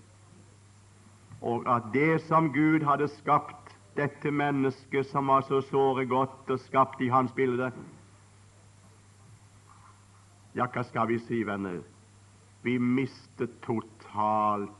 og 1.40 1.64
at 1.70 1.88
det 1.94 2.20
som 2.26 2.50
Gud 2.52 2.84
hadde 2.84 3.08
skapt, 3.08 3.56
dette 3.96 4.30
mennesket 4.30 5.08
som 5.08 5.26
var 5.26 5.42
så 5.48 5.62
såre 5.66 6.04
godt 6.06 6.50
og 6.52 6.60
skapt 6.60 7.00
i 7.02 7.08
hans 7.10 7.32
bilde 7.36 7.72
Ja, 10.54 10.66
hva 10.66 10.82
skal 10.82 11.06
vi 11.06 11.18
si, 11.22 11.42
venner? 11.46 11.80
Vi 12.62 12.78
mistet 12.78 13.60
totalt 13.62 14.72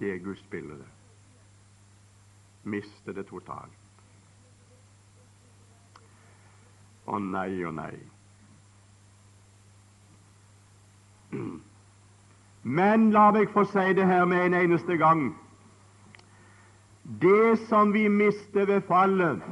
det 0.00 0.18
Guds 0.24 0.42
bildet. 0.50 0.82
Mistet 2.64 3.14
det 3.16 3.28
totalt. 3.28 3.79
Å 7.10 7.18
nei, 7.18 7.64
å 7.66 7.72
nei. 7.74 7.96
Men 12.62 13.10
la 13.14 13.30
meg 13.34 13.50
få 13.54 13.64
si 13.70 13.86
det 13.96 14.06
her 14.06 14.26
med 14.30 14.50
en 14.50 14.58
eneste 14.60 14.98
gang. 15.00 15.30
Det 17.02 17.58
som 17.66 17.92
vi 17.92 18.06
mister 18.08 18.68
ved 18.68 18.86
fallet, 18.86 19.42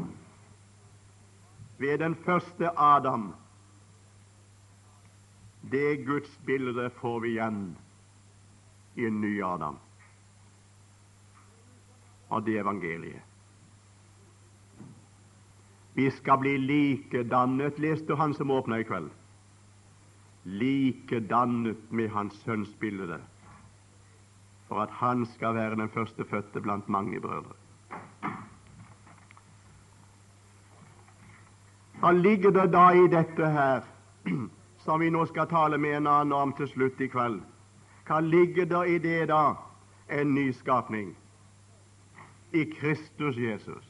ved 1.78 1.98
den 1.98 2.14
første 2.26 2.70
Adam, 2.76 3.32
det 5.72 6.04
Guds 6.06 6.30
bilde 6.46 6.90
får 7.00 7.20
vi 7.20 7.34
igjen 7.36 7.62
i 8.96 9.06
en 9.06 9.20
ny 9.20 9.32
Adam. 9.44 9.78
Og 12.28 12.44
det 12.46 12.58
evangeliet. 12.60 13.27
Vi 15.98 16.10
skal 16.10 16.38
bli 16.38 16.52
likedannet, 16.58 17.78
leste 17.82 18.14
han 18.14 18.34
som 18.34 18.50
åpna 18.54 18.76
i 18.78 18.84
kveld. 18.86 19.08
Likedannet 20.42 21.90
med 21.90 22.12
Hans 22.14 22.36
Sønns 22.44 22.70
bilde, 22.78 23.18
for 24.68 24.84
at 24.84 24.94
han 25.00 25.24
skal 25.26 25.56
være 25.58 25.80
den 25.80 25.90
førstefødte 25.90 26.62
blant 26.62 26.88
mange 26.88 27.18
brødre. 27.20 27.56
Hva 31.98 32.14
ligger 32.14 32.54
det 32.54 32.68
da 32.78 32.86
i 32.94 33.10
dette 33.10 33.52
her, 33.58 33.82
som 34.86 35.02
vi 35.02 35.10
nå 35.10 35.26
skal 35.26 35.50
tale 35.50 35.82
med 35.82 35.98
en 35.98 36.12
annen 36.14 36.38
om 36.38 36.54
til 36.54 36.70
slutt 36.76 37.02
i 37.02 37.10
kveld? 37.10 37.42
Hva 38.06 38.22
ligger 38.22 38.70
det 38.70 38.86
i 38.94 39.02
det 39.10 39.20
da? 39.34 39.44
En 40.06 40.34
nyskapning 40.38 41.16
i 42.54 42.68
Kristus 42.78 43.36
Jesus. 43.36 43.87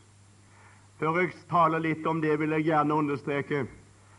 Før 0.98 1.20
jeg 1.20 1.34
taler 1.46 1.78
litt 1.78 2.06
om 2.11 2.18
det, 2.20 2.32
vil 2.40 2.56
jeg 2.56 2.66
gjerne 2.72 2.94
understreke 2.94 3.66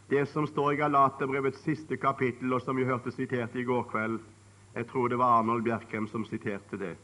det 0.09 0.23
som 0.31 0.47
står 0.47 0.73
i 0.73 0.77
Galaterbrevets 0.79 1.59
siste 1.65 1.97
kapittel, 1.99 2.53
og 2.55 2.63
som 2.63 2.79
vi 2.79 2.87
hørte 2.87 3.11
sitert 3.11 3.55
i 3.59 3.65
går 3.67 3.83
kveld. 3.91 4.19
Jeg 4.75 4.87
tror 4.87 5.09
det 5.11 5.19
var 5.19 5.41
Arnold 5.41 5.65
Bjerkem 5.65 6.07
som 6.07 6.23
siterte 6.25 6.79
det. 6.79 6.95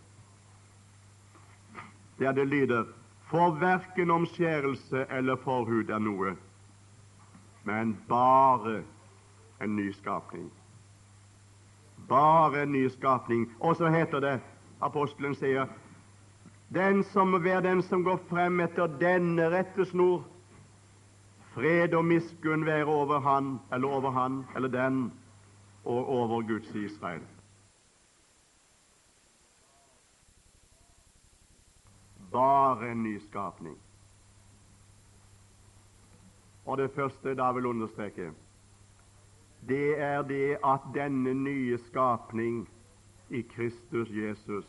Der 2.20 2.32
det 2.32 2.48
lyder 2.48 2.86
For 3.26 3.52
verken 3.60 4.12
omskjærelse 4.12 5.08
eller 5.10 5.36
forhud 5.36 5.90
er 5.90 6.00
noe, 6.00 6.36
men 7.66 7.98
bare 8.08 8.84
en 9.62 9.76
nyskapning. 9.76 10.52
Bare 12.08 12.62
en 12.64 12.72
nyskapning. 12.72 13.50
Og 13.60 13.76
så 13.76 13.90
heter 13.90 14.22
det, 14.22 14.36
apostelen 14.82 15.36
sier, 15.36 15.66
den 16.74 17.04
som 17.04 17.44
være 17.44 17.62
den 17.62 17.82
som 17.84 18.04
går 18.04 18.18
frem 18.30 18.60
etter 18.60 18.88
denne 19.00 19.50
rettesnor, 19.54 20.26
fred 21.54 21.94
og 21.94 22.06
miskunn 22.06 22.66
være 22.66 22.86
over 22.86 23.20
han 23.20 23.60
eller 23.74 23.88
over 23.88 24.12
han 24.12 24.44
eller 24.56 24.70
den 24.70 25.14
og 25.86 26.10
over 26.10 26.42
Guds 26.42 26.76
Israel. 26.76 27.22
Bare 32.32 32.92
en 32.92 33.04
nyskapning. 33.04 33.78
Og 36.66 36.78
det 36.78 36.92
første 36.92 37.30
jeg 37.30 37.38
da 37.38 37.52
vil 37.52 37.66
understreke, 37.66 38.32
det 39.68 40.00
er 40.02 40.22
det 40.22 40.58
at 40.66 40.80
denne 40.94 41.34
nye 41.34 41.78
skapning 41.78 42.70
i 43.30 43.42
Kristus 43.42 44.10
Jesus 44.10 44.66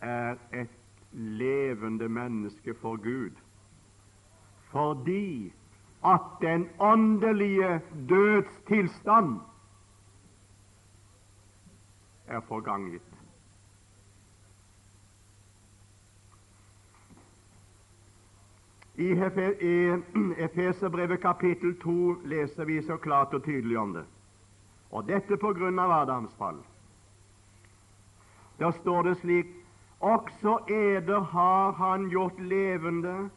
er 0.00 0.36
et 0.52 0.70
levende 1.14 2.08
menneske 2.08 2.74
for 2.74 2.96
Gud, 2.96 3.30
fordi 4.70 5.52
at 6.04 6.20
den 6.40 6.68
åndelige 6.78 7.80
dødstilstand 8.08 9.40
er 12.26 12.40
forganget. 12.40 13.02
I 18.96 19.10
Efeserbrevet 20.38 21.20
kapittel 21.20 21.80
2 21.80 22.12
leser 22.12 22.64
vi 22.64 22.82
så 22.82 22.96
klart 22.96 23.34
og 23.34 23.44
tydelig 23.44 23.78
om 23.78 23.92
det. 23.92 24.04
Og 24.90 25.08
dette 25.08 25.36
på 25.36 25.50
grunn 25.52 25.78
av 25.78 25.90
Adams 25.90 26.34
fall. 26.38 26.60
Der 28.58 28.70
står 28.70 29.02
det 29.02 29.16
slik 29.18 29.63
også 30.04 30.58
eder 30.68 31.20
har 31.20 31.72
han 31.72 32.08
gjort 32.10 32.40
levende, 32.40 33.30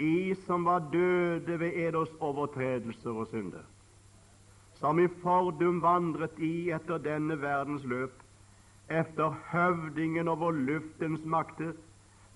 i 0.00 0.34
som 0.46 0.64
var 0.64 0.88
døde 0.92 1.58
ved 1.60 1.72
eders 1.76 2.10
overtredelser 2.20 3.10
og 3.10 3.26
synder, 3.26 3.62
som 4.80 4.98
i 4.98 5.08
fordum 5.22 5.82
vandret 5.82 6.38
i 6.38 6.70
etter 6.72 6.98
denne 7.04 7.36
verdens 7.42 7.84
løp, 7.84 8.16
efter 8.90 9.36
høvdingen 9.52 10.28
over 10.28 10.50
luftens 10.50 11.24
makter, 11.24 11.72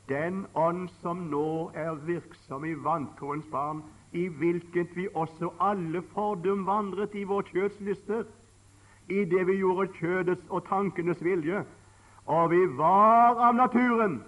den 0.09 0.47
ånd 0.55 0.89
som 1.01 1.25
nå 1.33 1.71
er 1.75 1.95
virksom 2.07 2.65
i 2.65 2.75
vantroens 2.75 3.47
barn, 3.51 3.83
i 4.13 4.29
hvilket 4.29 4.93
vi 4.97 5.09
også 5.15 5.51
alle 5.61 6.03
fordum 6.13 6.67
vandret 6.67 7.15
i 7.15 7.25
vår 7.25 7.49
lyster, 7.81 8.25
i 9.09 9.25
det 9.25 9.47
vi 9.47 9.57
gjorde 9.57 9.89
kjødets 9.99 10.45
og 10.51 10.69
tankenes 10.69 11.25
vilje, 11.25 11.65
og 12.27 12.51
vi 12.51 12.67
var 12.77 13.37
av 13.49 13.55
naturen 13.55 14.23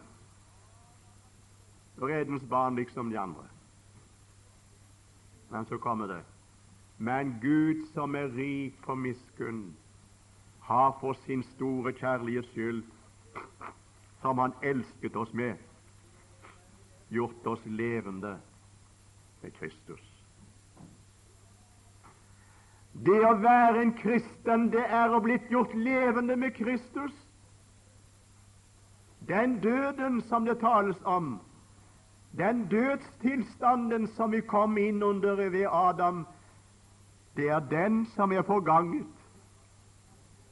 Redens 1.96 2.42
barn 2.44 2.76
liksom 2.76 3.10
de 3.10 3.16
andre. 3.18 3.44
Men 5.48 5.64
så 5.66 5.78
kommer 5.78 6.06
det 6.06 6.22
Men 6.98 7.38
Gud, 7.40 7.86
som 7.94 8.14
er 8.14 8.28
rik 8.36 8.74
på 8.84 8.94
miskunn, 8.94 9.76
har 10.60 10.96
for 11.00 11.12
sin 11.12 11.42
store 11.42 11.92
kjærlighets 11.92 12.48
skyld, 12.52 12.84
som 14.20 14.38
Han 14.38 14.52
elsket 14.62 15.16
oss 15.16 15.32
med, 15.32 15.54
gjort 17.08 17.46
oss 17.46 17.60
levende 17.64 18.38
med 19.42 19.52
Kristus. 19.52 20.12
Det 22.92 23.20
å 23.28 23.34
være 23.36 23.82
en 23.82 23.92
kristen, 23.92 24.70
det 24.72 24.84
er 24.88 25.12
å 25.12 25.20
blitt 25.20 25.50
gjort 25.52 25.74
levende 25.74 26.36
med 26.36 26.54
Kristus. 26.56 27.25
Den 29.28 29.60
døden 29.60 30.20
som 30.20 30.44
det 30.44 30.58
tales 30.58 30.96
om, 31.04 31.40
den 32.38 32.66
dødstilstanden 32.68 34.06
som 34.06 34.32
vi 34.32 34.40
kom 34.40 34.76
inn 34.78 35.02
under 35.02 35.36
ved 35.36 35.66
Adam, 35.70 36.26
det 37.36 37.48
er 37.50 37.60
den 37.60 38.06
som 38.06 38.32
er 38.32 38.42
forganget. 38.42 39.06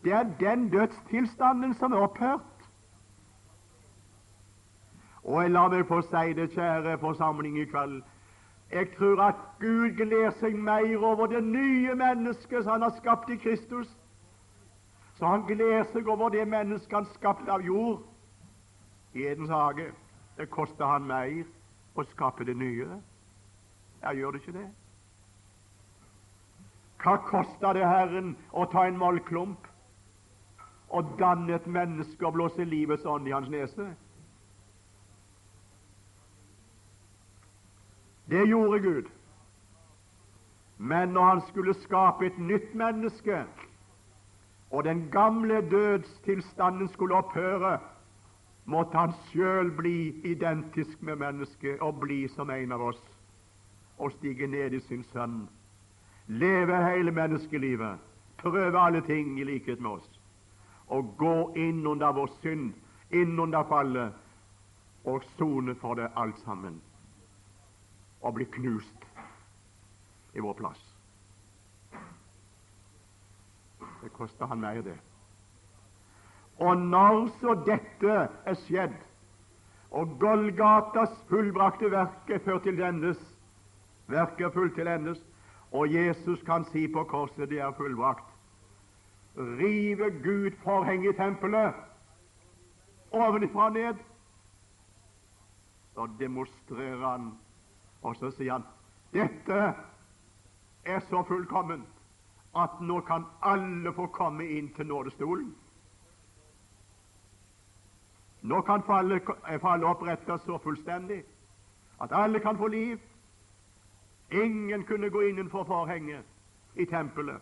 Det 0.04 0.12
er 0.12 0.24
den 0.40 0.68
dødstilstanden 0.70 1.74
som 1.74 1.92
er 1.92 1.98
opphørt. 1.98 2.40
Og 5.24 5.42
jeg 5.42 5.50
lar 5.50 5.70
meg 5.72 5.86
få 5.88 6.02
si 6.04 6.32
det, 6.36 6.50
kjære 6.52 6.98
forsamling 7.00 7.56
i 7.58 7.64
kveld. 7.64 8.02
Jeg 8.72 8.90
tror 8.98 9.22
at 9.22 9.38
Gud 9.60 9.94
gleder 9.96 10.34
seg 10.40 10.56
mer 10.56 11.04
over 11.04 11.26
det 11.26 11.44
nye 11.44 11.94
mennesket 11.94 12.64
som 12.64 12.72
Han 12.72 12.82
har 12.82 12.96
skapt 12.98 13.30
i 13.30 13.36
Kristus. 13.36 13.88
Så 15.14 15.26
han 15.26 15.46
gleder 15.46 15.84
seg 15.92 16.08
over 16.08 16.28
det 16.28 16.48
mennesket 16.48 16.96
han 16.96 17.06
skapte 17.14 17.52
av 17.52 17.62
jord 17.62 18.02
i 19.14 19.26
Edens 19.26 19.50
hage. 19.50 19.92
Det 20.36 20.50
koster 20.50 20.86
han 20.86 21.06
mer 21.06 21.44
å 21.94 22.04
skape 22.10 22.44
det 22.44 22.56
nye 22.58 22.88
Jeg 24.02 24.16
gjør 24.18 24.30
det 24.34 24.40
ikke 24.42 24.58
det. 24.58 24.70
Hva 27.04 27.14
koster 27.28 27.76
det 27.76 27.84
Herren 27.86 28.34
å 28.52 28.64
ta 28.72 28.86
en 28.88 28.98
mollklump 28.98 29.68
og 30.94 31.14
danne 31.18 31.54
et 31.54 31.66
menneske 31.66 32.26
og 32.26 32.34
blåse 32.36 32.64
livets 32.64 33.04
ånd 33.08 33.28
i 33.28 33.32
hans 33.34 33.48
nese? 33.52 33.86
Det 38.28 38.44
gjorde 38.48 38.80
Gud. 38.80 39.10
Men 40.78 41.08
når 41.08 41.24
han 41.24 41.42
skulle 41.48 41.74
skape 41.74 42.26
et 42.26 42.38
nytt 42.38 42.74
menneske, 42.74 43.44
og 44.70 44.84
den 44.84 45.10
gamle 45.10 45.60
dødstilstanden 45.70 46.88
skulle 46.88 47.14
opphøre, 47.14 47.78
måtte 48.64 48.98
han 48.98 49.12
sjøl 49.30 49.70
bli 49.76 49.96
identisk 50.24 51.02
med 51.02 51.20
mennesket 51.20 51.82
og 51.84 52.00
bli 52.00 52.24
som 52.32 52.50
en 52.50 52.72
av 52.72 52.82
oss 52.90 53.02
og 53.98 54.12
stige 54.16 54.46
ned 54.50 54.74
i 54.74 54.80
sin 54.88 55.04
sønn. 55.12 55.44
Leve 56.26 56.80
hele 56.86 57.12
menneskelivet, 57.12 58.00
prøve 58.40 58.80
alle 58.80 59.00
ting 59.06 59.38
i 59.40 59.44
likhet 59.44 59.80
med 59.80 60.00
oss, 60.00 60.20
og 60.88 61.14
gå 61.20 61.52
inn 61.60 61.86
under 61.86 62.12
vår 62.16 62.32
synd, 62.40 62.72
inn 63.12 63.38
under 63.40 63.64
fallet, 63.68 64.12
og 65.04 65.24
sone 65.36 65.74
for 65.76 65.94
det 66.00 66.08
alt 66.16 66.38
sammen, 66.46 66.80
og 68.20 68.34
bli 68.34 68.48
knust 68.56 69.04
i 70.34 70.40
vår 70.40 70.56
plass. 70.58 70.80
Det 74.02 74.12
koster 74.12 74.46
han 74.46 74.60
mer, 74.60 74.80
det. 74.82 74.96
Og 76.58 76.76
når 76.76 77.28
så 77.40 77.54
dette 77.66 78.18
er 78.46 78.58
skjedd, 78.66 78.94
og 79.90 80.18
Golgatas 80.20 81.14
fullbrakte 81.30 81.90
verk 81.90 82.30
er 82.30 82.42
ført 82.44 82.62
til 82.66 82.82
endes, 82.82 83.18
verket 84.10 84.46
er 84.46 84.54
fullt 84.54 84.74
til 84.74 84.90
endes, 84.90 85.18
og 85.72 85.90
Jesus 85.90 86.42
kan 86.46 86.64
si 86.70 86.86
på 86.88 87.04
korset 87.10 87.50
det 87.50 87.58
er 87.58 87.74
fullbrakt, 87.78 88.26
rive 89.36 90.10
Gud 90.22 90.50
forhenget 90.62 91.14
i 91.14 91.18
tempelet 91.18 91.74
ovenfra 93.14 93.64
og 93.64 93.72
ned. 93.72 93.94
Så 95.94 96.08
demonstrerer 96.18 97.08
han, 97.10 97.32
og 98.02 98.16
så 98.16 98.30
sier 98.34 98.52
han 98.52 98.64
dette 99.14 99.58
er 100.84 101.02
så 101.08 101.22
fullkomment 101.28 101.86
at 102.58 102.80
nå 102.82 103.00
kan 103.06 103.26
alle 103.42 103.92
få 103.94 104.08
komme 104.14 104.46
inn 104.56 104.72
til 104.74 104.86
nådestolen. 104.90 105.52
Nå 108.44 108.60
kan 108.60 108.82
fallet, 108.82 109.22
fallet 109.60 109.86
opprettes 109.88 110.40
så 110.40 110.58
fullstendig 110.58 111.24
at 112.02 112.12
alle 112.12 112.40
kan 112.40 112.58
få 112.58 112.66
liv. 112.66 112.98
Ingen 114.30 114.84
kunne 114.84 115.10
gå 115.10 115.20
innenfor 115.20 115.64
forhenget 115.64 116.24
i 116.74 116.84
tempelet. 116.84 117.40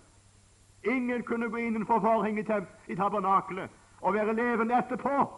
Ingen 0.85 1.23
kunne 1.23 1.51
gå 1.51 1.57
innenfor 1.57 2.01
forhenget 2.01 2.67
i 2.89 2.95
tabernakelet 2.95 3.71
og 4.01 4.15
være 4.15 4.35
levende 4.35 4.79
etterpå. 4.79 5.33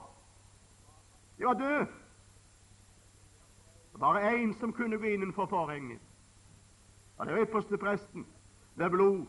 De 1.38 1.44
var 1.44 1.54
døde. 1.54 1.86
Bare 4.00 4.34
én 4.34 4.60
som 4.60 4.72
kunne 4.72 4.98
gå 4.98 5.04
innenfor 5.04 5.46
forhenget. 5.46 6.00
Og 7.16 7.26
det 7.26 7.42
ypperste 7.42 7.78
presten 7.78 8.26
ved 8.74 8.90
blod. 8.90 9.26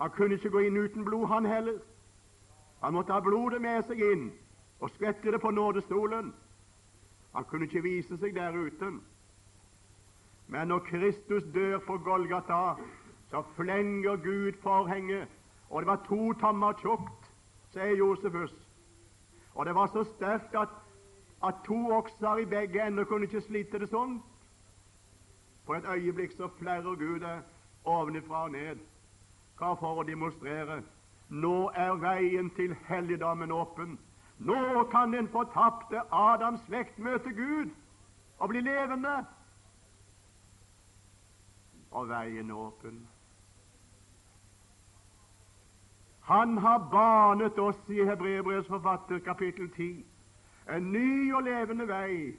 Han 0.00 0.10
kunne 0.10 0.34
ikke 0.34 0.50
gå 0.50 0.58
inn 0.58 0.76
uten 0.76 1.04
blod, 1.04 1.26
han 1.26 1.46
heller. 1.46 1.78
Han 2.82 2.92
måtte 2.92 3.12
ha 3.12 3.20
blodet 3.20 3.62
med 3.62 3.82
seg 3.82 4.00
inn 4.12 4.32
og 4.80 4.90
skvette 4.90 5.32
det 5.32 5.40
på 5.40 5.50
nådestolen. 5.50 6.34
Han 7.34 7.44
kunne 7.44 7.64
ikke 7.64 7.82
vise 7.82 8.16
seg 8.16 8.34
der 8.34 8.56
uten. 8.56 9.00
Men 10.46 10.68
når 10.68 10.78
Kristus 10.78 11.44
dør 11.54 11.78
på 11.86 11.98
Golgata, 11.98 12.74
så 13.30 13.42
flenger 13.56 14.16
Gud 14.16 14.52
forhenget, 14.62 15.28
og 15.70 15.82
det 15.82 15.86
var 15.86 16.04
to 16.08 16.32
tommer 16.32 16.72
tjukt, 16.72 17.30
sier 17.72 17.96
Josefus. 17.96 18.54
Og 19.54 19.66
det 19.66 19.74
var 19.74 19.86
så 19.86 20.04
sterkt 20.04 20.54
at, 20.54 20.68
at 21.44 21.54
to 21.66 21.90
okser 21.96 22.36
i 22.36 22.44
begge 22.44 22.86
ender 22.86 23.04
kunne 23.04 23.26
ikke 23.26 23.40
slite 23.40 23.78
det 23.78 23.88
sånn. 23.90 24.20
På 25.66 25.74
et 25.74 25.86
øyeblikk 25.88 26.36
så 26.36 26.48
flerrer 26.58 26.98
Gud 27.00 27.20
det 27.24 27.38
ovenfra 27.84 28.44
og 28.44 28.52
ned. 28.52 28.82
Hva 29.58 29.74
for 29.80 30.02
å 30.02 30.06
demonstrere? 30.06 30.82
Nå 31.28 31.70
er 31.74 31.94
veien 32.02 32.50
til 32.56 32.74
helligdommen 32.88 33.52
åpen. 33.52 33.98
Nå 34.44 34.84
kan 34.92 35.12
den 35.12 35.28
fortapte 35.28 36.02
Adams 36.12 36.60
slekt 36.66 36.98
møte 36.98 37.32
Gud 37.32 37.70
og 38.38 38.48
bli 38.48 38.60
levende. 38.60 39.16
Og 41.90 42.08
veien 42.08 42.50
åpen. 42.50 43.08
Han 46.24 46.58
har 46.58 46.78
banet 46.92 47.58
oss 47.58 47.80
i 47.88 48.04
Hebrebrevets 48.04 48.68
forfatter 48.68 49.18
kapittel 49.18 49.70
10 49.76 50.04
en 50.72 50.92
ny 50.92 51.32
og 51.34 51.42
levende 51.44 51.84
vei 51.88 52.32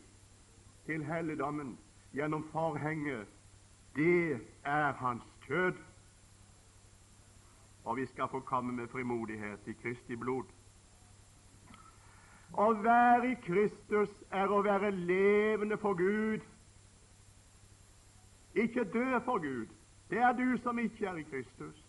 til 0.85 1.03
helligdommen 1.05 1.75
gjennom 2.13 2.47
forhenget, 2.51 3.27
det 3.95 4.39
er 4.63 4.93
hans 4.93 5.23
kjød. 5.45 5.73
Og 7.85 7.97
vi 7.97 8.05
skal 8.05 8.27
få 8.31 8.39
komme 8.39 8.73
med 8.73 8.87
frimodighet 8.87 9.67
i 9.67 9.73
Kristi 9.73 10.15
blod. 10.15 10.43
Å 12.53 12.67
være 12.83 13.31
i 13.31 13.37
Kristus 13.43 14.11
er 14.31 14.51
å 14.51 14.61
være 14.63 14.91
levende 14.91 15.77
for 15.77 15.97
Gud, 15.99 16.43
ikke 18.55 18.85
dø 18.93 19.19
for 19.25 19.41
Gud. 19.43 19.67
Det 20.09 20.21
er 20.21 20.31
du 20.37 20.57
som 20.63 20.79
ikke 20.79 21.07
er 21.07 21.17
i 21.19 21.27
Kristus. 21.27 21.81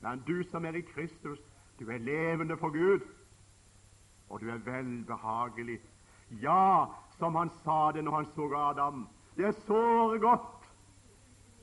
Men 0.00 0.22
du 0.26 0.42
som 0.50 0.64
er 0.64 0.76
i 0.78 0.80
Kristus, 0.80 1.40
du 1.78 1.90
er 1.90 1.98
levende 1.98 2.56
for 2.56 2.70
Gud, 2.70 3.00
og 4.28 4.40
du 4.40 4.50
er 4.50 4.62
velbehagelig. 4.64 5.80
Ja, 6.30 6.86
som 7.18 7.34
han 7.34 7.50
sa 7.64 7.92
det 7.92 8.04
når 8.04 8.16
han 8.16 8.26
så 8.34 8.54
Adam. 8.56 9.08
Det 9.36 9.46
er 9.46 9.52
såre 9.66 10.18
godt. 10.18 10.68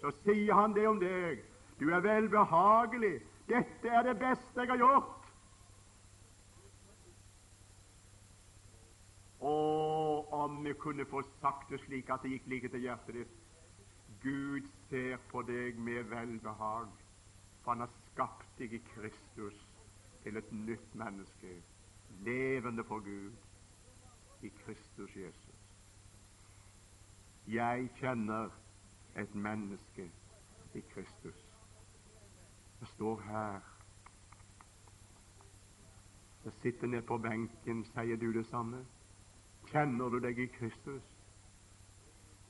Så 0.01 0.11
sier 0.23 0.53
han 0.53 0.73
det 0.73 0.87
om 0.87 0.99
deg. 0.99 1.39
Du 1.79 1.89
er 1.89 1.99
velbehagelig. 1.99 3.21
Dette 3.47 3.89
er 3.89 4.03
det 4.03 4.19
beste 4.19 4.61
jeg 4.61 4.69
har 4.69 4.77
gjort. 4.77 5.13
Og 9.39 10.33
om 10.47 10.63
vi 10.63 10.73
kunne 10.73 11.05
få 11.05 11.21
sagt 11.41 11.69
det 11.69 11.79
slik 11.79 12.09
at 12.09 12.23
det 12.23 12.31
gikk 12.31 12.47
like 12.47 12.69
til 12.71 12.85
hjertet 12.85 13.15
ditt. 13.19 13.33
Gud 14.23 14.69
ser 14.89 15.17
på 15.31 15.41
deg 15.47 15.79
med 15.79 16.07
velbehag, 16.11 16.87
for 17.63 17.71
han 17.71 17.83
har 17.83 17.91
skapt 18.05 18.47
deg 18.59 18.73
i 18.73 18.79
Kristus 18.93 19.57
til 20.23 20.39
et 20.39 20.51
nytt 20.51 20.95
menneske, 20.95 21.51
levende 22.23 22.83
for 22.87 23.03
Gud 23.03 23.35
i 24.41 24.51
Kristus 24.63 25.15
Jesus. 25.15 25.61
Jeg 27.47 27.89
kjenner 27.99 28.49
et 29.15 29.35
menneske 29.35 30.11
i 30.73 30.83
Kristus. 30.93 31.45
Det 32.79 32.87
står 32.87 33.21
her. 33.21 33.59
Det 36.43 36.53
sitter 36.61 36.87
ned 36.87 37.01
på 37.01 37.17
benken. 37.17 37.85
Sier 37.85 38.15
du 38.15 38.31
det 38.33 38.45
samme? 38.45 38.85
Kjenner 39.71 40.09
du 40.09 40.19
deg 40.23 40.39
i 40.39 40.47
Kristus? 40.47 41.03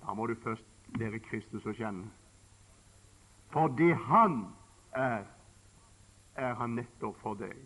Da 0.02 0.14
må 0.14 0.28
du 0.28 0.36
først 0.44 0.66
lære 1.00 1.20
Kristus 1.20 1.66
å 1.66 1.74
kjenne. 1.76 2.08
Fordi 3.52 3.92
Han 4.08 4.38
er, 4.96 5.26
er 6.36 6.54
Han 6.60 6.78
nettopp 6.78 7.18
for 7.24 7.40
deg. 7.40 7.58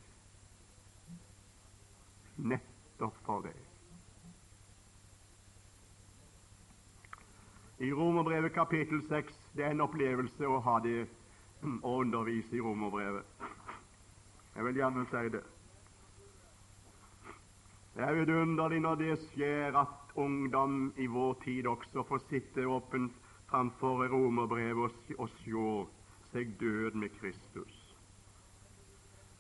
Nettopp 2.38 3.18
for 3.26 3.46
deg. 3.46 3.58
I 7.82 7.90
Romerbrevet 7.94 8.54
kapittel 8.54 9.02
6 9.10 9.38
det 9.58 9.66
er 9.66 9.74
en 9.74 9.82
opplevelse 9.82 10.46
å 10.46 10.60
ha 10.62 10.78
det 10.86 11.08
å 11.82 11.96
undervise 12.02 12.56
i 12.56 12.62
Romerbrevet. 12.62 13.26
Jeg 14.56 14.66
vil 14.68 14.78
gjerne 14.78 15.06
si 15.10 15.30
det. 15.34 15.42
Det 17.96 18.04
er 18.08 18.14
vidunderlig 18.16 18.80
når 18.80 18.96
det 18.96 19.16
skjer 19.20 19.76
at 19.76 20.14
ungdom 20.16 20.94
i 20.96 21.10
vår 21.12 21.34
tid 21.44 21.68
også 21.68 22.04
får 22.08 22.22
sitte 22.30 22.64
åpent 22.64 23.16
framfor 23.50 24.06
Romerbrevet 24.08 25.16
og, 25.18 25.30
se 25.44 25.64
seg 26.32 26.54
død 26.60 26.96
med 26.96 27.12
Kristus. 27.20 27.74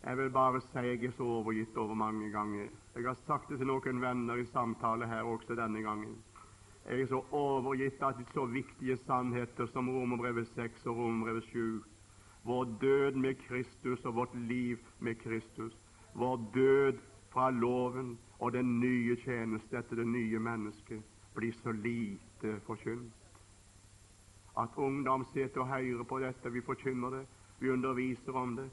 Jeg 0.04 0.18
vil 0.18 0.34
bare 0.36 0.60
si 0.66 0.84
jeg 0.84 1.06
er 1.08 1.14
så 1.16 1.24
overgitt 1.24 1.78
over 1.78 1.95
mange 1.95 2.32
ganger. 2.32 2.68
Jeg 2.95 3.06
har 3.06 3.16
sagt 3.28 3.49
det 3.49 3.62
til 3.62 3.70
noen 3.70 4.02
venner 4.02 4.41
i 4.41 4.45
samtale 4.52 5.08
her 5.08 5.24
også 5.24 5.56
denne 5.56 5.84
gangen. 5.86 6.18
Jeg 6.89 7.02
er 7.02 7.08
så 7.08 7.22
overgitt 7.32 8.04
av 8.04 8.20
så 8.34 8.45
viktige 8.52 8.97
sannheter 9.06 9.70
som 9.72 9.88
Romerbrevet 9.89 10.49
6 10.58 10.89
og 10.91 10.97
Romerbrevet 10.97 11.47
7. 11.54 11.80
Vår 12.43 12.66
død 12.82 13.16
med 13.16 13.39
Kristus 13.47 14.04
og 14.04 14.16
vårt 14.16 14.36
liv 14.36 14.78
med 14.99 15.16
Kristus. 15.24 15.78
Vår 16.14 16.38
død 16.54 16.99
fra 17.32 17.47
loven 17.49 18.18
og 18.42 18.54
den 18.54 18.80
nye 18.80 19.16
tjeneste 19.22 19.78
etter 19.78 20.02
det 20.02 20.08
nye 20.08 20.39
mennesket 20.39 21.02
blir 21.36 21.54
så 21.64 21.72
lite 21.72 22.60
forkynt. 22.66 23.18
at 24.58 24.70
ungdom 24.76 25.26
sitter 25.34 25.62
og 25.62 25.68
hører 25.68 26.04
på 26.04 26.20
dette. 26.20 26.52
Vi 26.52 26.62
forkynner 26.62 27.10
det, 27.10 27.26
vi 27.60 27.70
underviser 27.72 28.32
om 28.32 28.56
det. 28.56 28.70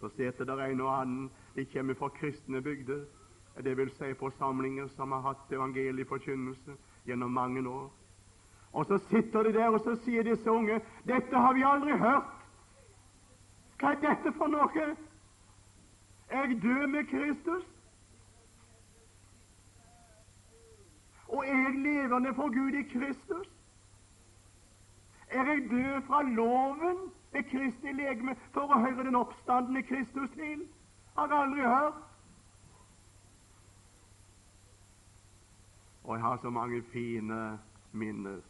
Så 0.00 0.08
sitter 0.08 0.44
det 0.44 0.70
en 0.70 0.80
og 0.80 1.00
annen 1.00 1.30
de 1.56 1.64
kommer 1.64 1.94
fra 1.94 2.08
kristne 2.08 2.62
bygder, 2.62 3.04
vil 3.56 3.90
si 3.90 4.14
forsamlinger 4.14 4.86
som 4.86 5.12
har 5.12 5.20
hatt 5.20 5.52
evangelieforkynnelse 5.52 6.76
gjennom 7.06 7.30
mange 7.30 7.68
år. 7.68 7.90
Og 8.72 8.86
så 8.86 8.98
sitter 8.98 9.42
de 9.42 9.52
der, 9.52 9.68
og 9.68 9.80
så 9.80 9.96
sier 10.04 10.22
disse 10.22 10.50
unge 10.50 10.80
'Dette 11.06 11.36
har 11.36 11.52
vi 11.52 11.62
aldri 11.62 11.92
hørt'. 11.92 12.34
Hva 13.78 13.88
er 13.92 14.00
dette 14.00 14.32
for 14.32 14.46
noe? 14.46 14.96
Jeg 16.30 16.62
dør 16.62 16.86
med 16.86 17.04
Kristus? 17.04 17.77
Og 21.38 21.44
er 21.46 21.58
jeg 21.62 21.74
levende 21.74 22.34
for 22.34 22.48
Gud 22.48 22.72
i 22.72 22.82
Kristus? 22.82 23.48
Er 25.30 25.44
jeg 25.44 25.70
død 25.70 26.02
fra 26.06 26.22
loven 26.22 26.96
ved 27.32 27.42
Kristi 27.42 27.92
legeme 27.92 28.34
for 28.52 28.74
å 28.74 28.80
høre 28.82 29.04
den 29.06 29.14
oppstandende 29.14 29.84
Kristus 29.86 30.32
til? 30.34 30.64
Har 31.14 31.30
jeg 31.30 31.38
aldri 31.44 31.60
hørt. 31.60 32.02
Og 36.04 36.16
jeg 36.16 36.22
har 36.26 36.42
så 36.42 36.50
mange 36.50 36.82
fine 36.90 37.58
minner, 37.92 38.42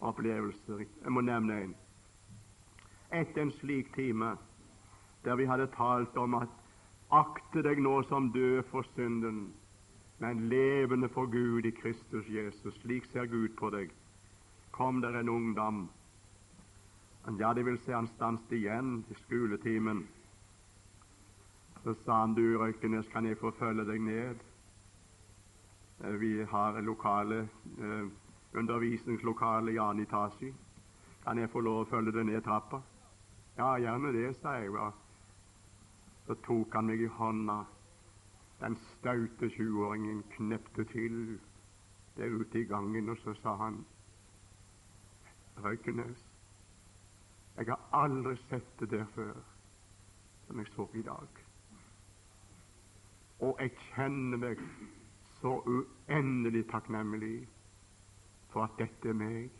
opplevelser. 0.00 0.82
Jeg 1.04 1.12
må 1.12 1.20
nevne 1.20 1.62
en. 1.68 1.74
Etter 3.12 3.46
en 3.46 3.54
slik 3.60 3.94
time 3.94 4.34
der 5.24 5.38
vi 5.38 5.46
hadde 5.46 5.70
talt 5.78 6.16
om 6.18 6.34
at 6.34 6.62
akte 7.14 7.62
deg 7.62 7.78
nå 7.78 8.00
som 8.10 8.32
død 8.34 8.62
for 8.74 8.82
synden, 8.96 9.52
men 10.22 10.48
levende 10.48 11.08
for 11.08 11.26
Gud 11.26 11.66
i 11.66 11.70
Kristus 11.70 12.28
Jesus. 12.28 12.74
Slik 12.74 13.04
ser 13.10 13.26
Gud 13.26 13.56
på 13.58 13.70
deg. 13.74 13.90
Kom 14.70 15.00
der 15.02 15.18
en 15.18 15.28
ungdom. 15.28 15.88
Ja, 17.40 17.50
det 17.54 17.64
vil 17.66 17.78
si 17.82 17.90
han 17.90 18.06
stanset 18.06 18.54
igjen 18.54 19.00
i 19.10 19.16
skoletimen. 19.24 20.04
Så 21.82 21.94
sa 22.04 22.20
han, 22.20 22.36
du 22.38 22.58
Røykenes, 22.58 23.10
kan 23.10 23.26
jeg 23.26 23.40
få 23.40 23.50
følge 23.58 23.84
deg 23.90 23.98
ned? 24.00 24.46
Eh, 26.04 26.14
vi 26.22 26.32
har 26.54 26.80
lokale 26.80 27.42
eh, 27.82 28.06
undervisningslokale 28.54 29.74
i 29.74 29.82
annen 29.82 30.06
etasje. 30.06 30.54
Kan 31.26 31.38
jeg 31.38 31.50
få 31.50 31.66
lov 31.66 31.82
å 31.82 31.90
følge 31.96 32.14
deg 32.14 32.30
ned 32.30 32.46
trappa? 32.46 32.78
Ja, 33.58 33.74
gjerne 33.74 34.14
det, 34.14 34.36
sa 34.38 34.54
jeg. 34.62 34.70
Så 36.26 36.38
tok 36.46 36.78
han 36.78 36.86
meg 36.86 37.02
i 37.02 37.10
hånda 37.10 37.64
den 38.62 38.76
staute 38.76 39.50
sjuåringen 39.50 40.22
knepte 40.36 40.84
til 40.84 41.40
der 42.16 42.30
ute 42.30 42.60
i 42.60 42.64
gangen, 42.64 43.08
og 43.08 43.16
så 43.18 43.34
sa 43.34 43.56
han 43.56 43.84
Røykenes, 45.56 46.26
jeg 47.56 47.66
har 47.66 47.88
aldri 47.92 48.36
sett 48.36 48.80
det 48.80 48.90
der 48.90 49.04
før 49.14 49.32
som 50.46 50.58
jeg 50.58 50.66
så 50.66 50.88
i 50.94 51.02
dag. 51.02 51.28
Og 53.40 53.56
jeg 53.60 53.70
kjenner 53.94 54.38
meg 54.38 54.62
så 55.40 55.52
uendelig 55.66 56.64
takknemlig 56.70 57.48
for 58.52 58.64
at 58.64 58.78
dette 58.78 59.08
er 59.08 59.18
meg. 59.18 59.50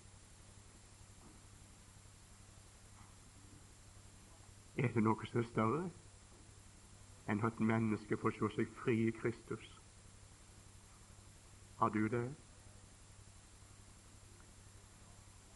Er 4.77 4.95
det 4.95 5.05
noe 5.05 5.27
som 5.29 5.43
er 5.43 5.49
større? 5.51 5.83
Enn 7.29 7.45
at 7.45 7.61
mennesket 7.61 8.20
får 8.20 8.31
se 8.31 8.49
seg 8.57 8.73
fri 8.83 8.97
i 9.07 9.11
Kristus. 9.11 9.68
Har 11.79 11.89
du 11.89 12.09
det? 12.09 12.35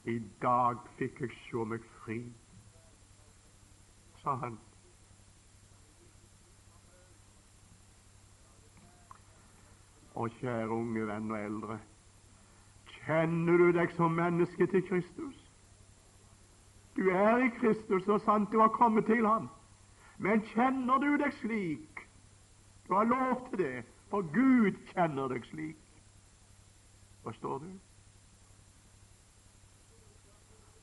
I 0.07 0.19
dag 0.43 0.79
fikk 0.99 1.21
jeg 1.21 1.31
se 1.35 1.65
meg 1.67 1.87
fri, 2.03 2.21
sa 4.23 4.37
han. 4.43 4.59
Og 10.15 10.31
kjære 10.39 10.69
unge 10.71 11.07
venn 11.07 11.31
og 11.31 11.39
eldre, 11.39 11.81
kjenner 13.01 13.59
du 13.59 13.73
deg 13.75 13.93
som 13.99 14.15
menneske 14.15 14.67
til 14.71 14.87
Kristus? 14.89 15.43
Du 16.97 17.11
er 17.11 17.45
i 17.45 17.51
Kristus 17.59 18.07
så 18.07 18.19
sant 18.25 18.53
du 18.53 18.61
har 18.61 18.73
kommet 18.79 19.05
til 19.11 19.27
ham. 19.27 19.51
Men 20.19 20.41
kjenner 20.53 20.99
du 20.99 21.17
deg 21.21 21.35
slik? 21.41 22.01
Du 22.87 22.95
har 22.95 23.05
lov 23.05 23.49
til 23.51 23.59
det, 23.59 23.85
for 24.11 24.25
Gud 24.33 24.79
kjenner 24.93 25.29
deg 25.29 25.45
slik. 25.51 26.01
Forstår 27.27 27.59
du? 27.59 27.71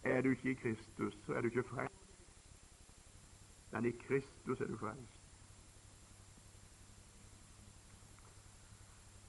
Er 0.04 0.22
du 0.22 0.30
ikke 0.30 0.52
i 0.52 0.54
Kristus, 0.54 1.18
så 1.26 1.34
er 1.34 1.42
du 1.42 1.48
ikke 1.48 1.64
frelst. 1.64 1.96
Men 3.72 3.86
i 3.86 3.92
Kristus 4.08 4.62
er 4.62 4.68
du 4.68 4.78
frelst. 4.78 5.20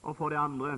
Og 0.03 0.17
for 0.17 0.29
det 0.29 0.37
andre 0.37 0.75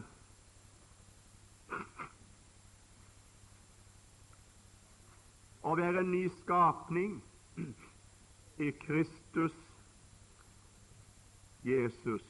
å 5.66 5.74
være 5.74 6.04
en 6.04 6.12
ny 6.12 6.26
skapning 6.44 7.16
i 8.58 8.70
Kristus 8.70 9.52
Jesus, 11.64 12.22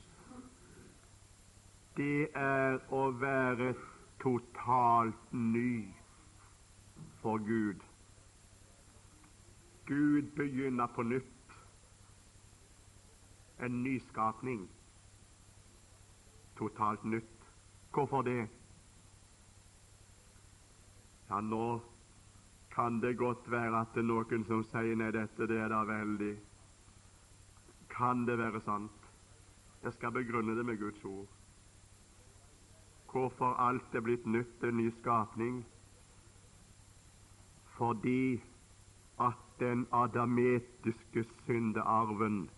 det 1.96 2.28
er 2.34 2.78
å 2.90 3.02
være 3.20 3.74
totalt 4.22 5.32
ny 5.32 5.92
for 7.20 7.38
Gud. 7.38 7.84
Gud 9.86 10.32
begynner 10.36 10.86
på 10.96 11.02
nytt, 11.02 11.58
en 13.60 13.82
nyskapning. 13.82 14.66
Totalt 16.58 17.04
nytt. 17.04 17.50
Hvorfor 17.92 18.22
det? 18.22 18.48
Ja, 21.30 21.40
nå 21.40 21.80
kan 22.76 23.00
det 23.00 23.16
godt 23.18 23.50
være 23.50 23.80
at 23.80 23.94
det 23.94 24.02
er 24.04 24.08
noen 24.10 24.42
som 24.44 24.60
sier 24.68 24.98
nei, 25.00 25.08
dette 25.14 25.46
det 25.48 25.56
er 25.56 25.72
da 25.72 25.80
veldig. 25.88 26.34
Kan 27.88 28.26
det 28.28 28.36
være 28.36 28.60
sant? 28.60 29.06
Jeg 29.82 29.94
skal 29.96 30.12
begrunne 30.12 30.56
det 30.58 30.64
med 30.66 30.76
Guds 30.82 31.04
ord. 31.08 31.30
Hvorfor 33.08 33.56
alt 33.64 33.94
er 33.94 34.04
blitt 34.04 34.26
nytt, 34.28 34.64
en 34.64 34.76
ny 34.76 34.90
skapning? 34.98 35.62
Fordi 37.78 38.42
at 39.24 39.40
den 39.60 39.86
adametiske 39.92 41.24
syndearven 41.46 42.50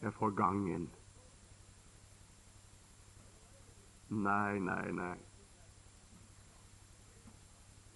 er 0.00 0.10
forgangen. 0.10 0.90
Nei, 4.10 4.58
nei, 4.58 4.90
nei. 4.92 5.18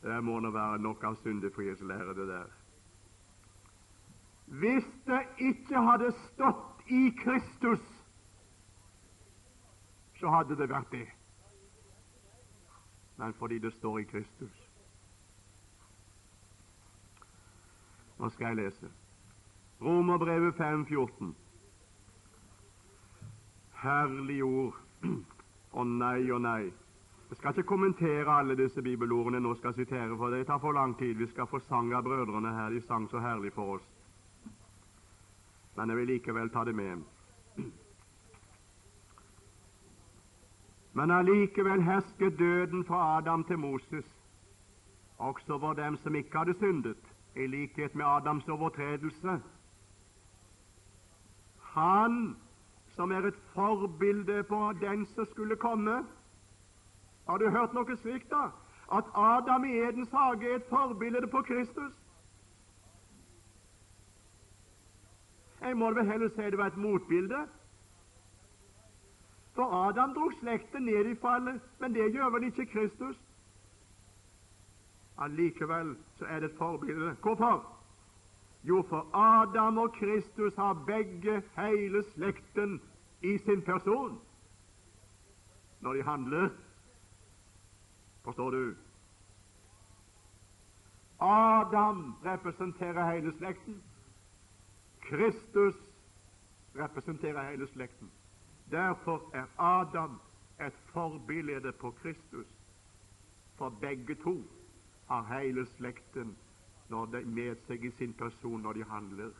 Det 0.07 0.24
må 0.24 0.38
nå 0.40 0.50
være 0.54 0.78
nok 0.78 1.04
av 1.04 1.16
syndefrihetslære, 1.18 2.14
det 2.14 2.28
der. 2.28 2.50
Hvis 4.46 4.84
det 5.07 5.22
ikke 5.38 5.80
hadde 5.82 6.12
stått 6.12 6.84
i 6.86 7.09
Kristus, 7.18 7.82
så 10.20 10.30
hadde 10.30 10.54
det 10.61 10.68
vært 10.70 10.92
det. 10.92 11.09
Men 13.16 13.34
fordi 13.34 13.59
det 13.59 13.72
står 13.72 13.98
i 13.98 14.07
Kristus. 14.12 14.62
Nå 18.18 18.30
skal 18.30 18.46
jeg 18.46 18.57
lese. 18.62 18.94
Romerbrevet 19.82 20.54
5,14. 20.54 21.34
Herlig 23.82 24.42
ord. 24.44 24.78
Å 25.72 25.84
nei 25.84 26.30
og 26.30 26.40
nei. 26.46 26.70
Jeg 27.31 27.37
skal 27.37 27.51
ikke 27.51 27.62
kommentere 27.68 28.39
alle 28.39 28.55
disse 28.57 28.83
bibelordene 28.83 29.41
jeg 29.41 29.43
nå 29.43 29.55
skal 29.59 29.74
sitere, 29.74 30.16
for 30.16 30.31
det 30.31 30.47
tar 30.47 30.59
for 30.62 30.72
lang 30.72 30.99
tid. 30.99 31.14
Vi 31.14 31.27
skal 31.27 31.47
få 31.51 31.59
sang 31.59 31.91
av 31.95 32.05
brødrene 32.07 32.53
her. 32.55 32.70
De 32.70 32.81
sang 32.87 33.09
så 33.11 33.18
herlig 33.18 33.53
for 33.53 33.74
oss. 33.74 33.89
Men 35.77 35.91
jeg 35.91 35.99
vil 35.99 36.07
likevel 36.07 36.51
ta 36.51 36.64
det 36.64 36.74
med. 36.74 37.03
Men 40.97 41.11
allikevel 41.11 41.83
hersket 41.83 42.39
døden 42.39 42.85
fra 42.85 43.18
Adam 43.18 43.45
til 43.45 43.59
Moses, 43.59 44.07
også 45.18 45.53
over 45.59 45.74
dem 45.74 45.97
som 45.97 46.14
ikke 46.14 46.39
hadde 46.39 46.55
syndet, 46.59 47.03
i 47.37 47.47
likhet 47.47 47.95
med 47.95 48.07
Adams 48.07 48.49
overtredelse. 48.49 49.41
Han 51.74 52.37
som 52.97 53.12
er 53.12 53.27
et 53.29 53.43
forbilde 53.53 54.43
på 54.43 54.72
den 54.81 55.07
som 55.07 55.27
skulle 55.27 55.57
komme, 55.57 56.05
har 57.27 57.39
du 57.39 57.51
hørt 57.51 57.74
noe 57.74 57.97
slikt, 57.97 58.31
da? 58.31 58.51
At 58.93 59.05
Adam 59.14 59.64
i 59.64 59.79
Edens 59.83 60.11
hage 60.11 60.51
er 60.51 60.57
et 60.57 60.68
forbilde 60.70 61.27
på 61.27 61.43
Kristus? 61.43 61.93
Jeg 65.61 65.77
må 65.77 65.91
vel 65.91 66.07
heller 66.07 66.29
si 66.29 66.51
det 66.51 66.59
var 66.59 66.66
et 66.66 66.77
motbilde. 66.77 67.47
For 69.55 69.72
Adam 69.89 70.14
dro 70.14 70.31
slekten 70.41 70.85
ned 70.87 71.11
i 71.11 71.14
fallet, 71.20 71.61
men 71.81 71.95
det 71.95 72.12
gjør 72.14 72.31
vel 72.31 72.45
ikke 72.45 72.66
Kristus? 72.66 73.16
Allikevel 75.18 75.97
så 76.18 76.24
er 76.24 76.41
det 76.41 76.51
et 76.51 76.59
forbilde. 76.59 77.16
Hvorfor? 77.22 77.64
Jo, 78.64 78.83
for 78.89 79.16
Adam 79.16 79.79
og 79.79 79.93
Kristus 79.93 80.55
har 80.55 80.85
begge 80.87 81.43
hele 81.57 82.03
slekten 82.03 82.81
i 83.22 83.39
sin 83.39 83.62
person 83.62 84.20
når 85.81 85.93
de 85.93 86.03
handler. 86.03 86.49
Forstår 88.27 88.51
du? 88.51 88.77
Adam 91.18 92.14
representerer 92.24 93.12
hele 93.12 93.33
slekten. 93.39 93.83
Kristus 95.01 95.74
representerer 96.74 97.51
hele 97.51 97.66
slekten. 97.66 98.11
Derfor 98.70 99.31
er 99.35 99.47
Adam 99.59 100.20
et 100.61 100.74
forbilde 100.93 101.72
på 101.72 101.91
Kristus, 101.91 102.47
for 103.55 103.68
begge 103.68 104.14
to 104.14 104.43
har 105.09 105.39
hele 105.39 105.66
slekten 105.66 106.37
når 106.89 107.07
de 107.07 107.24
med 107.24 107.62
seg 107.68 107.85
i 107.85 107.91
sin 107.91 108.14
person 108.14 108.62
når 108.62 108.72
de 108.72 108.85
handler 108.91 109.31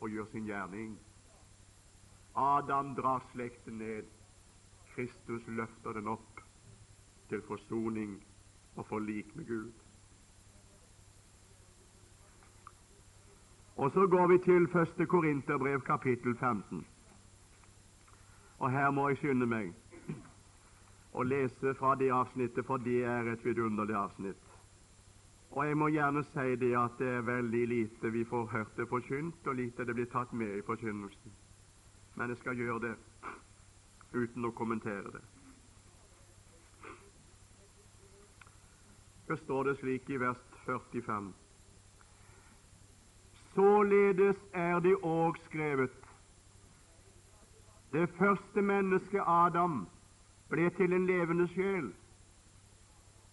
og 0.00 0.10
gjør 0.10 0.30
sin 0.30 0.46
gjerning. 0.46 0.94
Adam 2.34 2.94
drar 2.94 3.26
slekten 3.32 3.82
ned. 3.82 4.06
Kristus 4.94 5.46
løfter 5.46 5.92
den 5.98 6.08
opp 6.08 6.31
til 7.32 7.42
forsoning 7.48 8.18
og 8.76 8.86
forlik 8.86 9.36
med 9.36 9.46
Gud. 9.46 9.70
Og 13.76 13.90
Så 13.92 14.06
går 14.06 14.26
vi 14.26 14.38
til 14.38 14.62
1. 15.00 15.08
Korinterbrev, 15.08 15.80
kapittel 15.80 16.36
15. 16.36 16.86
Og 18.58 18.70
Her 18.70 18.90
må 18.90 19.08
jeg 19.08 19.16
skynde 19.16 19.46
meg 19.46 19.72
å 21.12 21.24
lese 21.24 21.74
fra 21.80 21.94
det 21.94 22.12
avsnittet, 22.12 22.66
for 22.66 22.76
det 22.76 23.00
er 23.04 23.32
et 23.32 23.44
vidunderlig 23.44 23.96
avsnitt. 23.96 24.44
Og 25.50 25.66
jeg 25.66 25.76
må 25.76 25.88
gjerne 25.88 26.24
si 26.24 26.56
det 26.60 26.72
at 26.76 27.00
det 27.00 27.08
er 27.08 27.26
veldig 27.26 27.66
lite 27.68 28.12
vi 28.12 28.24
får 28.24 28.46
hørt 28.46 28.76
det 28.76 28.88
forkynt, 28.88 29.46
og 29.46 29.54
lite 29.54 29.84
det 29.84 29.94
blir 29.94 30.12
tatt 30.12 30.32
med 30.32 30.56
i 30.56 30.64
forkynnelsen. 30.68 31.32
Men 32.14 32.28
jeg 32.28 32.38
skal 32.44 32.56
gjøre 32.56 32.80
det 32.80 32.96
uten 34.12 34.44
å 34.44 34.56
kommentere 34.56 35.16
det. 35.16 35.31
Så 39.32 39.36
står 39.36 39.64
det 39.64 39.76
slik 39.76 40.10
i 40.10 40.16
vers 40.16 40.36
45. 40.66 41.34
Således 43.54 44.36
er 44.52 44.80
det 44.80 44.92
òg 45.02 45.38
skrevet. 45.46 45.94
Det 47.92 48.10
første 48.18 48.62
mennesket, 48.62 49.22
Adam, 49.26 49.86
ble 50.52 50.68
til 50.76 50.92
en 50.92 51.06
levende 51.06 51.48
sjel. 51.48 51.88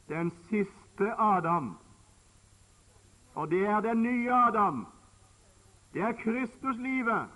Den 0.07 0.31
siste 0.47 1.11
Adam 1.19 1.75
og 3.35 3.51
det 3.51 3.65
er 3.67 3.81
den 3.81 4.03
nye 4.03 4.31
Adam. 4.33 4.87
Det 5.93 6.01
er 6.01 6.11
Kristuslivet. 6.23 7.27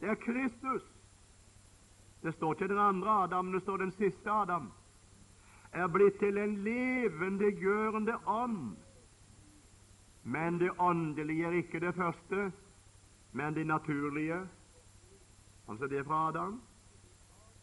Det 0.00 0.08
er 0.08 0.14
Kristus. 0.14 0.82
Det 2.22 2.34
står 2.34 2.52
ikke 2.52 2.68
den 2.68 2.78
andre 2.78 3.22
Adam, 3.22 3.52
det 3.52 3.62
står 3.62 3.76
den 3.76 3.92
siste 3.92 4.30
Adam. 4.30 4.72
Er 5.72 5.86
blitt 5.86 6.18
til 6.18 6.38
en 6.38 6.56
levendegjørende 6.64 8.16
ånd. 8.26 8.76
Men 10.22 10.58
det 10.58 10.70
åndelige 10.78 11.46
er 11.46 11.50
ikke 11.62 11.80
det 11.80 11.94
første, 11.94 12.52
men 13.32 13.54
det 13.54 13.66
naturlige. 13.66 14.40
Altså 15.68 15.86
det 15.86 16.06
fra 16.06 16.28
Adam. 16.28 16.60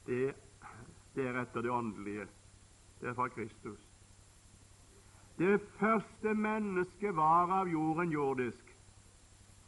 Det, 0.05 0.36
det 1.16 1.28
er 1.28 1.41
etter 1.41 1.62
det 1.62 1.72
åndelige. 1.72 2.28
Det 3.01 3.10
er 3.10 3.14
fra 3.14 3.28
Kristus. 3.28 3.80
Det 5.38 5.62
første 5.80 6.34
mennesket 6.34 7.16
var 7.16 7.51
av 7.51 7.68
jorden 7.68 8.12
jordisk. 8.12 8.76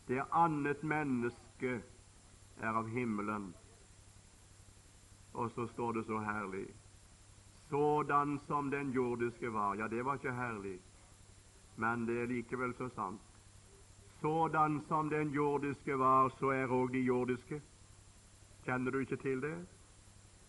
Det 0.08 0.24
annet 0.32 0.84
menneske 0.84 1.82
er 2.58 2.74
av 2.74 2.88
himmelen. 2.88 3.54
Og 5.34 5.52
så 5.52 5.68
står 5.68 5.92
det 5.92 6.06
så 6.06 6.18
herlig 6.20 6.66
sådan 7.70 8.40
som 8.48 8.72
den 8.72 8.92
jordiske 8.92 9.54
var. 9.54 9.76
Ja, 9.76 9.88
det 9.88 10.06
var 10.06 10.14
ikke 10.14 10.34
herlig, 10.34 10.80
men 11.76 12.08
det 12.08 12.22
er 12.22 12.26
likevel 12.26 12.74
så 12.78 12.90
sant. 12.96 13.22
Sådan 14.22 14.82
som 14.88 15.10
den 15.10 15.30
jordiske 15.30 16.00
var, 16.00 16.30
så 16.40 16.50
er 16.50 16.68
òg 16.68 16.92
de 16.94 17.00
jordiske. 17.00 17.62
Kjenner 18.66 18.92
du 18.92 18.98
ikke 18.98 19.16
til 19.16 19.42
det? 19.42 19.68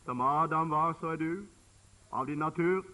Som 0.04 0.20
Adam 0.20 0.70
var, 0.70 0.92
så 1.00 1.06
er 1.06 1.16
du 1.16 1.46
av 2.12 2.26
din 2.26 2.38
natur 2.38 2.84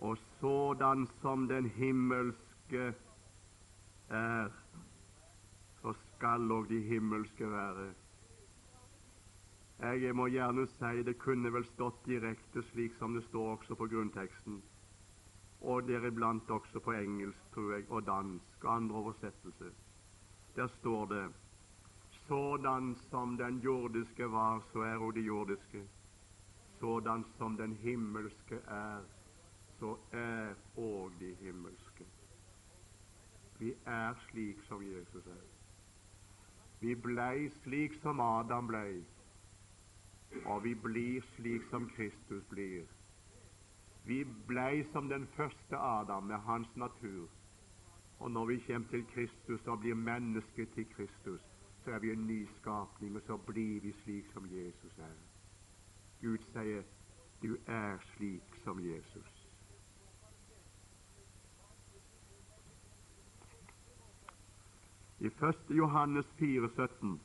og 0.00 0.18
sådan 0.40 1.06
som 1.20 1.48
den 1.48 1.66
himmelske 1.66 2.94
er, 4.08 4.48
så 5.82 5.92
skal 5.92 6.50
òg 6.50 6.68
de 6.68 6.80
himmelske 6.80 7.50
være. 7.50 7.92
Jeg 9.82 10.14
må 10.14 10.28
gjerne 10.30 10.62
si 10.70 11.02
det 11.02 11.16
kunne 11.18 11.50
vel 11.50 11.64
stått 11.66 12.04
direkte 12.06 12.62
slik 12.70 12.94
som 13.00 13.16
det 13.16 13.24
står 13.26 13.56
også 13.56 13.74
på 13.74 13.88
grunnteksten, 13.90 14.60
og 15.60 15.88
deriblant 15.88 16.50
også 16.50 16.78
på 16.80 16.92
engelsk, 16.94 17.48
tror 17.54 17.72
jeg, 17.74 17.88
og 17.90 18.06
dansk 18.06 18.64
og 18.64 18.74
andre 18.76 19.00
oversettelser. 19.00 19.72
Der 20.56 20.68
står 20.78 21.06
det 21.10 21.24
sådan 22.28 22.94
som 23.10 23.36
den 23.36 23.58
jordiske 23.58 24.30
var, 24.30 24.62
så 24.72 24.78
er 24.86 24.96
hun 24.96 25.14
de 25.14 25.20
jordiske. 25.20 25.82
Sådan 26.80 27.24
som 27.36 27.56
den 27.56 27.72
himmelske 27.72 28.54
er, 28.54 29.02
så 29.78 29.96
er 30.12 30.54
òg 30.76 31.18
de 31.20 31.34
himmelske. 31.40 32.06
Vi 33.58 33.74
er 33.86 34.14
slik 34.28 34.62
som 34.68 34.82
Jesus 34.82 35.26
er. 35.26 35.42
Vi 36.80 36.94
blei 36.94 37.48
slik 37.62 37.94
som 38.02 38.20
Adam 38.20 38.66
blei, 38.66 39.02
og 40.44 40.64
vi 40.64 40.74
blir 40.74 41.22
slik 41.36 41.62
som 41.70 41.88
Kristus 41.96 42.44
blir. 42.50 42.86
Vi 44.04 44.24
blei 44.46 44.84
som 44.92 45.08
den 45.08 45.26
første 45.36 45.76
Adam 45.76 46.22
med 46.22 46.36
hans 46.36 46.76
natur. 46.76 47.28
Og 48.18 48.30
når 48.30 48.46
vi 48.46 48.58
kommer 48.66 48.88
til 48.88 49.04
Kristus 49.14 49.66
og 49.66 49.80
blir 49.80 49.94
mennesker 49.94 50.66
til 50.74 50.86
Kristus, 50.96 51.40
så 51.84 51.90
er 51.90 51.98
vi 51.98 52.12
en 52.12 52.26
ny 52.26 52.48
skapning, 52.60 53.16
og 53.16 53.22
så 53.26 53.36
blir 53.36 53.80
vi 53.80 53.92
slik 53.92 54.26
som 54.32 54.46
Jesus 54.50 54.98
er. 54.98 55.16
Gud 56.20 56.38
sier, 56.38 56.82
'Du 57.42 57.56
er 57.66 57.98
slik 58.16 58.42
som 58.64 58.78
Jesus'. 58.78 59.48
I 65.20 65.26
1. 65.26 65.76
Johannes 65.76 66.26
4, 66.38 66.68
17 66.68 67.20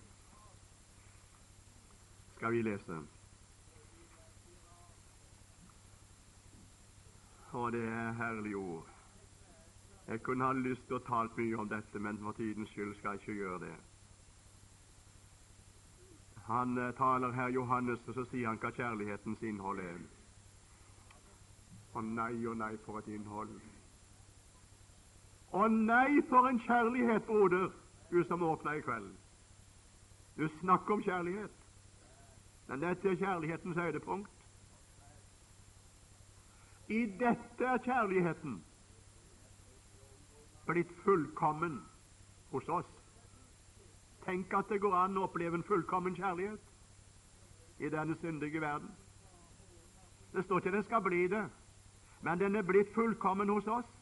skal 2.37 2.51
vi 2.51 2.61
lese. 2.61 2.97
Og 7.51 7.71
det 7.71 7.83
er 7.83 8.11
herlige 8.11 8.55
ord. 8.55 8.87
Jeg 10.07 10.21
kunne 10.23 10.45
ha 10.45 10.53
lyst 10.53 10.85
til 10.87 10.99
å 10.99 11.05
tale 11.07 11.33
mye 11.37 11.57
om 11.57 11.69
dette, 11.69 11.99
men 11.99 12.19
for 12.21 12.37
tidens 12.37 12.69
skyld 12.71 12.93
skal 12.99 13.17
jeg 13.17 13.23
ikke 13.23 13.39
gjøre 13.39 13.59
det. 13.65 13.73
Han 16.47 16.77
eh, 16.77 16.93
taler 16.95 17.33
her 17.35 17.49
Johannes, 17.55 18.05
og 18.07 18.13
så 18.13 18.23
sier 18.31 18.47
han 18.47 18.61
hva 18.61 18.71
kjærlighetens 18.77 19.41
innhold 19.43 19.81
er. 19.83 19.97
Å 21.97 22.05
nei 22.05 22.45
og 22.45 22.55
nei 22.61 22.71
for 22.85 23.01
et 23.01 23.09
innhold. 23.17 23.57
Å 25.51 25.67
nei 25.73 26.21
for 26.29 26.47
en 26.47 26.61
kjærlighet, 26.69 27.25
broder! 27.27 27.67
du 28.11 28.23
som 28.23 28.43
åpna 28.43 28.77
i 28.77 28.81
kveld. 28.81 29.09
Du 30.37 30.47
snakker 30.59 30.93
om 30.93 31.01
kjærlighet, 31.03 31.56
men 32.67 32.81
dette 32.81 33.09
er 33.09 33.15
kjærlighetens 33.15 33.77
høydepunkt. 33.77 34.31
I 36.87 37.05
dette 37.19 37.65
er 37.65 37.77
kjærligheten 37.83 38.63
blitt 40.67 40.91
fullkommen 41.03 41.81
hos 42.51 42.69
oss. 42.69 42.89
Tenk 44.25 44.53
at 44.53 44.69
det 44.69 44.81
går 44.81 44.95
an 44.95 45.17
å 45.17 45.23
oppleve 45.27 45.55
en 45.55 45.67
fullkommen 45.67 46.15
kjærlighet 46.15 47.79
i 47.79 47.89
denne 47.91 48.15
syndige 48.21 48.61
verden. 48.61 48.91
Det 50.33 50.43
står 50.45 50.59
ikke 50.59 50.75
den 50.75 50.83
skal 50.83 51.03
bli 51.03 51.27
det, 51.31 51.45
men 52.21 52.39
den 52.39 52.55
er 52.55 52.67
blitt 52.67 52.91
fullkommen 52.95 53.49
hos 53.49 53.67
oss 53.67 53.93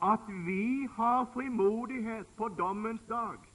at 0.00 0.28
vi 0.46 0.88
har 0.96 1.26
frimodighet 1.34 2.26
på 2.36 2.48
dommens 2.48 3.02
dag. 3.08 3.51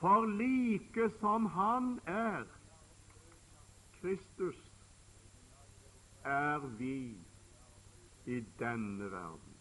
For 0.00 0.26
like 0.26 1.10
som 1.20 1.46
Han 1.46 2.00
er, 2.06 2.44
Kristus, 4.00 4.56
er 6.24 6.58
vi 6.78 7.16
i 8.26 8.40
denne 8.58 9.10
verden. 9.10 9.56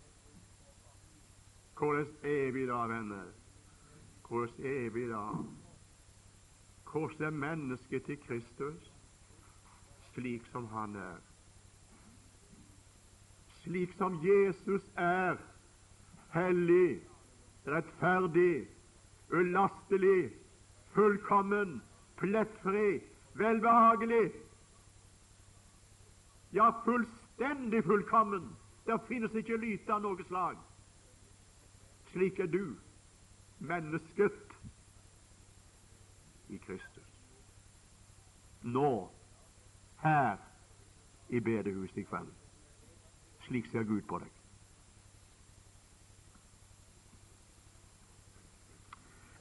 Hvordan 1.77 2.07
er 2.23 2.51
vi 2.51 2.65
da, 2.67 2.73
venner? 2.73 3.31
Hvordan 4.27 4.65
er 4.65 4.89
vi 4.89 5.09
da? 5.09 5.25
Hvordan 6.91 7.25
er 7.25 7.29
mennesket 7.29 8.03
til 8.03 8.17
Kristus? 8.27 8.93
Slik 10.13 10.45
som 10.45 10.65
Han 10.67 10.95
er. 10.95 11.19
slik 13.63 13.93
som 13.93 14.19
Jesus 14.23 14.81
er 14.97 15.37
hellig, 16.33 17.01
rettferdig, 17.67 18.67
ulastelig, 19.29 20.31
fullkommen, 20.93 21.81
plettfri, 22.17 23.01
velbehagelig. 23.33 24.31
Ja, 26.51 26.71
fullstendig 26.85 27.83
fullkommen. 27.83 28.55
Det 28.85 28.99
finnes 29.07 29.33
ikke 29.37 29.57
lyte 29.57 29.93
av 29.93 30.01
noe 30.01 30.25
slag. 30.25 30.57
Slik 32.09 32.39
er 32.41 32.49
du, 32.49 32.73
mennesket 33.59 34.55
i 36.49 36.57
Kristus. 36.57 37.11
Nå, 38.65 39.09
her 40.01 40.37
i 41.29 41.39
bedehuset 41.39 42.01
i 42.01 42.07
kveld. 42.09 42.33
Slik 43.45 43.69
ser 43.69 43.85
Gud 43.85 44.01
på 44.09 44.19
deg. 44.23 44.38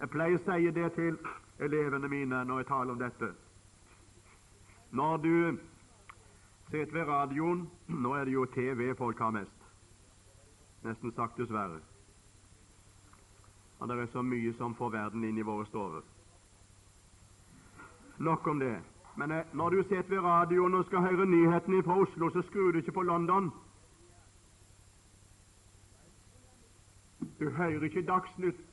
Jeg 0.01 0.11
pleier 0.11 0.39
å 0.39 0.43
si 0.45 0.71
det 0.71 0.93
til 0.95 1.19
elevene 1.59 2.09
mine 2.09 2.45
når 2.47 2.63
jeg 2.63 2.69
taler 2.69 2.95
om 2.95 3.01
dette. 3.01 3.33
Når 4.91 5.17
du 5.25 5.59
sitter 6.71 6.93
ved 6.93 7.09
radioen 7.09 7.65
Nå 7.89 8.15
er 8.15 8.25
det 8.25 8.33
jo 8.33 8.45
TV 8.55 8.95
folk 8.97 9.19
har 9.19 9.35
mest. 9.35 9.65
Nesten 10.85 11.13
sagt 11.13 11.41
dessverre. 11.41 11.81
Og 13.79 13.89
det 13.89 13.99
er 13.99 14.13
så 14.13 14.23
mye 14.23 14.53
som 14.59 14.75
får 14.75 14.91
verden 14.95 15.25
inn 15.25 15.39
i 15.39 15.47
våre 15.47 15.67
stover. 15.67 16.07
Nok 18.19 18.47
om 18.47 18.59
det. 18.59 18.77
Men 19.19 19.33
eh, 19.33 19.45
når 19.53 19.71
du 19.71 19.83
sitter 19.83 20.11
ved 20.11 20.23
radioen 20.23 20.75
og 20.75 20.85
skal 20.87 21.03
høre 21.03 21.27
nyhetene 21.27 21.83
fra 21.83 21.99
Oslo, 21.99 22.31
så 22.31 22.43
skrur 22.43 22.73
du 22.73 22.79
ikke 22.79 22.93
på 22.93 23.03
London. 23.03 23.51
Du 27.39 27.51
hører 27.51 27.83
ikke 27.83 28.07
Dagsnytt 28.07 28.68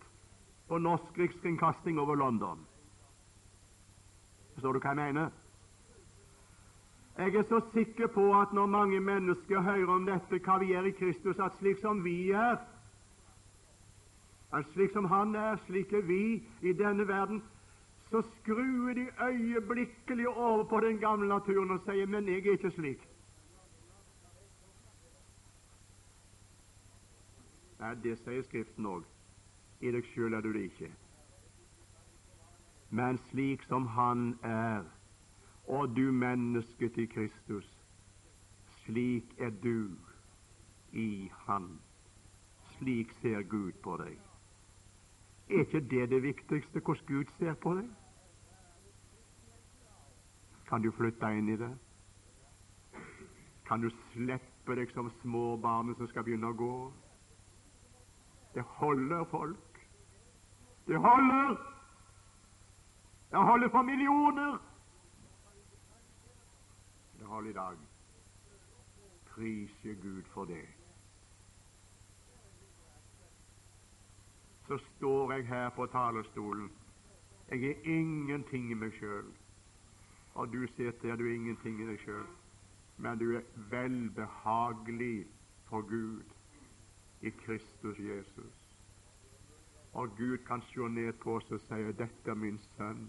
på 0.68 0.78
norsk 0.78 1.18
rikskringkasting 1.18 2.00
over 2.00 2.16
London. 2.16 2.68
Forstår 4.54 4.74
du 4.74 4.80
hva 4.80 4.94
jeg 4.94 5.02
mener? 5.02 5.34
Jeg 7.18 7.36
er 7.36 7.44
så 7.48 7.62
sikker 7.74 8.08
på 8.08 8.24
at 8.42 8.54
når 8.54 8.66
mange 8.66 9.00
mennesker 9.00 9.62
hører 9.62 9.88
om 9.88 10.06
dette, 10.06 10.40
hva 10.44 10.58
vi 10.60 10.74
er 10.74 10.88
i 10.88 10.92
Kristus, 10.92 11.40
at 11.40 11.56
slik 11.60 11.80
som 11.80 12.04
vi 12.04 12.32
er, 12.32 12.58
at 14.52 14.72
slik 14.74 14.92
som 14.92 15.06
Han 15.06 15.36
er, 15.36 15.56
slik 15.68 15.94
er 15.94 16.02
vi 16.02 16.44
i 16.62 16.74
denne 16.74 17.08
verden, 17.08 17.44
så 18.10 18.22
skrur 18.22 18.94
de 18.94 19.08
øyeblikkelig 19.24 20.28
over 20.30 20.64
på 20.64 20.80
den 20.80 21.00
gamle 21.00 21.28
naturen 21.28 21.72
og 21.72 21.80
sier 21.86 22.06
'men 22.06 22.28
jeg 22.28 22.48
er 22.48 22.52
ikke 22.52 22.72
slik'. 22.72 23.08
Nei, 27.80 27.96
det 28.04 28.20
sier 28.20 28.42
Skriften 28.42 28.86
òg. 28.86 29.15
I 29.86 29.92
deg 29.94 30.08
sjøl 30.10 30.34
er 30.34 30.42
du 30.42 30.50
det 30.56 30.64
ikke. 30.66 30.90
Men 32.90 33.20
slik 33.30 33.64
som 33.70 33.86
Han 33.94 34.40
er, 34.44 34.86
og 35.68 35.96
du 35.96 36.12
mennesket 36.12 36.98
i 36.98 37.06
Kristus, 37.06 37.68
slik 38.86 39.36
er 39.38 39.52
du 39.64 39.92
i 40.94 41.32
Han. 41.46 41.68
Slik 42.78 43.14
ser 43.22 43.42
Gud 43.42 43.72
på 43.84 43.98
deg. 44.02 44.18
Er 45.50 45.60
ikke 45.66 45.84
det 45.90 46.10
det 46.10 46.24
viktigste, 46.24 46.80
hvordan 46.80 47.06
Gud 47.08 47.26
ser 47.38 47.54
på 47.54 47.76
deg? 47.78 47.90
Kan 50.70 50.82
du 50.82 50.90
flytte 50.92 51.30
inn 51.38 51.50
i 51.50 51.60
det? 51.62 51.72
Kan 53.68 53.82
du 53.82 53.90
slippe 54.14 54.76
deg 54.78 54.90
som 54.94 55.12
småbarnet 55.22 55.98
som 55.98 56.10
skal 56.10 56.26
begynne 56.26 56.50
å 56.50 56.58
gå? 56.58 56.74
Det 58.56 58.66
holder, 58.80 59.24
folk. 59.30 59.65
Det 60.88 61.00
holder! 61.00 61.56
Det 63.32 63.40
holder 63.44 63.70
for 63.70 63.82
millioner. 63.82 64.58
Det 67.20 67.28
holder 67.28 67.50
i 67.50 67.54
dag. 67.54 67.78
Prise 69.26 69.96
Gud 70.02 70.24
for 70.24 70.46
det. 70.46 70.68
Så 74.68 74.78
står 74.78 75.32
jeg 75.32 75.48
her 75.48 75.70
på 75.70 75.86
talerstolen. 75.86 76.72
Jeg 77.50 77.64
er 77.64 77.76
ingenting 77.84 78.72
i 78.72 78.74
meg 78.74 78.94
sjøl. 79.00 79.28
Og 80.34 80.54
du 80.54 80.68
sitter 80.68 80.92
der, 81.02 81.16
du 81.16 81.28
er 81.28 81.36
ingenting 81.36 81.82
i 81.82 81.88
deg 81.88 82.00
sjøl. 82.00 82.26
Men 82.98 83.20
du 83.20 83.36
er 83.36 83.42
velbehagelig 83.70 85.28
for 85.70 85.82
Gud 85.82 86.24
i 87.22 87.30
Kristus 87.30 88.00
Jesus. 88.00 88.65
Og 89.96 90.10
Gud 90.18 90.38
kan 90.38 90.62
se 90.62 90.88
ned 90.92 91.14
på 91.24 91.36
oss 91.36 91.52
og 91.52 91.60
si 91.64 91.74
'Dette 91.74 92.32
er 92.32 92.36
min 92.36 92.58
sønn. 92.60 93.06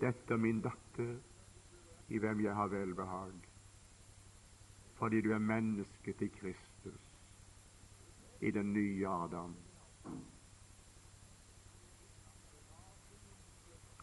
Dette 0.00 0.34
er 0.34 0.38
min 0.38 0.60
datter, 0.60 1.16
i 2.08 2.18
hvem 2.18 2.40
jeg 2.40 2.54
har 2.54 2.68
velbehag.' 2.68 3.48
Fordi 4.98 5.20
du 5.20 5.32
er 5.32 5.38
menneske 5.38 6.12
til 6.12 6.30
Kristus, 6.30 7.10
i 8.40 8.50
den 8.50 8.72
nye 8.72 9.08
Adam. 9.08 9.56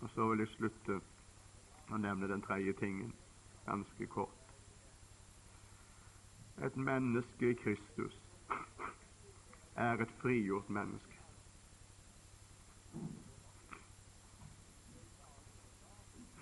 Og 0.01 0.09
Så 0.09 0.29
vil 0.29 0.39
jeg 0.39 0.47
slutte 0.47 1.01
å 1.89 1.97
nevne 1.97 2.27
den 2.27 2.41
tredje 2.41 2.73
tingen 2.73 3.13
ganske 3.65 4.07
kort. 4.07 4.53
Et 6.63 6.77
menneske 6.77 7.49
i 7.49 7.53
Kristus 7.53 8.21
er 9.75 10.01
et 10.01 10.11
frigjort 10.21 10.69
menneske. 10.69 11.14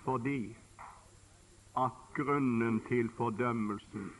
Fordi 0.04 0.56
at 1.76 1.92
grunnen 2.14 2.80
til 2.88 3.10
fordømmelsen 3.16 4.12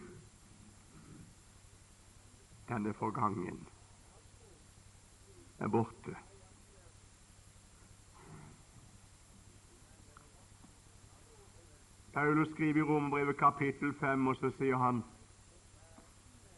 den 2.69 2.87
er 2.87 2.93
forgangen, 2.93 3.69
er 5.59 5.69
borte. 5.69 6.17
Paulus 12.15 12.49
skriver 12.49 12.77
i 12.77 12.83
Rombrevet 12.83 13.37
kapittel 13.37 13.95
5, 14.01 14.27
og 14.27 14.37
så 14.37 14.51
sier 14.59 14.77
han 14.77 15.03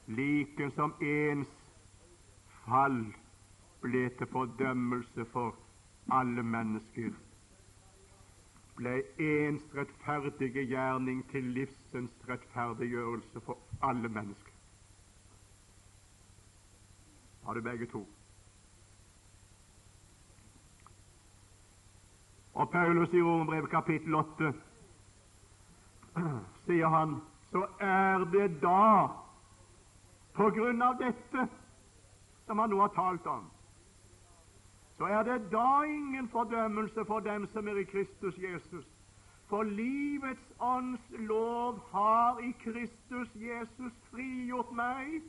like 0.07 0.71
som 0.77 0.95
ens 1.01 1.49
fall 2.65 2.99
ble 3.83 4.09
til 4.19 4.29
fordømmelse 4.33 5.25
for 5.33 5.57
alle 6.13 6.43
mennesker, 6.43 7.11
ble 8.77 8.99
ens 9.23 9.63
rettferdige 9.75 10.67
gjerning 10.69 11.23
til 11.31 11.49
livsens 11.57 12.13
rettferdiggjørelse 12.29 13.41
for 13.47 13.59
alle 13.83 14.09
mennesker. 14.09 14.53
Har 17.47 17.55
du 17.55 17.63
begge 17.63 17.87
to? 17.87 18.07
Og 22.55 22.71
Paulus 22.71 23.13
i 23.13 23.23
Romerbrevet 23.23 23.71
kapittel 23.71 24.15
8 24.15 24.53
sier 26.67 26.89
han, 26.89 27.19
så 27.53 27.67
er 27.81 28.25
det 28.33 28.49
da 28.63 29.09
på 30.37 30.49
grunn 30.57 30.83
av 30.83 30.97
dette 31.01 31.49
som 32.47 32.59
han 32.59 32.73
nå 32.73 32.81
har 32.81 32.95
talt 32.97 33.29
om, 33.31 33.45
så 34.99 35.05
er 35.05 35.23
det 35.23 35.53
da 35.53 35.83
ingen 35.83 36.29
fordømmelse 36.29 37.05
for 37.05 37.21
dem 37.21 37.47
som 37.53 37.69
er 37.69 37.77
i 37.77 37.83
Kristus 37.85 38.39
Jesus. 38.39 38.87
For 39.47 39.63
livets 39.63 40.53
ånds 40.61 41.01
lov 41.11 41.81
har 41.91 42.39
i 42.39 42.51
Kristus 42.65 43.29
Jesus 43.35 43.93
frigjort 44.11 44.73
meg 44.73 45.21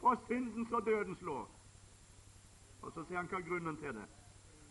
fra 0.00 0.16
syndens 0.26 0.72
og 0.72 0.86
dødens 0.86 1.22
lov. 1.22 1.48
Og 2.82 2.92
Så 2.92 3.04
sier 3.04 3.16
han 3.20 3.28
hva 3.28 3.40
grunnen 3.40 3.76
til 3.76 3.92
det, 3.94 4.06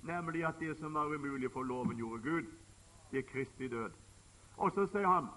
nemlig 0.03 0.45
at 0.45 0.59
det 0.59 0.77
som 0.77 0.93
var 0.93 1.05
umulig 1.05 1.51
for 1.51 1.63
loven, 1.63 1.97
gjorde 1.97 2.23
Gud. 2.23 2.47
Det 3.11 3.17
er 3.17 3.29
Kristi 3.31 3.67
død. 3.67 3.91
Og 4.57 4.71
så 4.71 4.85
sier 4.85 5.07
han 5.07 5.29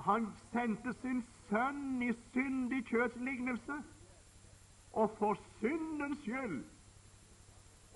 han 0.00 0.26
sendte 0.52 0.92
sin 0.92 1.24
sønn 1.48 2.02
i 2.02 2.12
syndig 2.32 2.84
kjøtts 2.88 3.16
lignelse, 3.16 3.82
og 4.92 5.10
for 5.18 5.36
syndens 5.58 6.18
skyld 6.22 6.64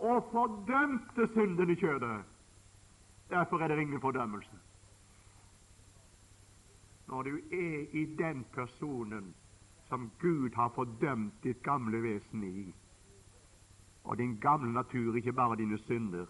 og 0.04 0.28
fordømte 0.32 1.26
synden 1.32 1.70
i 1.70 1.74
kjødet. 1.74 2.24
Derfor 3.30 3.58
er 3.58 3.68
det 3.68 3.78
ingen 3.78 4.00
fordømmelse. 4.00 4.58
Når 7.06 7.22
du 7.22 7.36
er 7.52 7.86
i 7.92 8.04
den 8.18 8.44
personen 8.52 9.34
som 9.88 10.10
Gud 10.20 10.50
har 10.54 10.68
fordømt 10.74 11.44
ditt 11.44 11.62
gamle 11.62 12.02
vesen 12.02 12.44
i, 12.44 12.74
og 14.04 14.18
din 14.18 14.36
gamle 14.40 14.72
natur, 14.72 15.16
ikke 15.16 15.32
bare 15.32 15.56
dine 15.56 15.78
synder, 15.78 16.26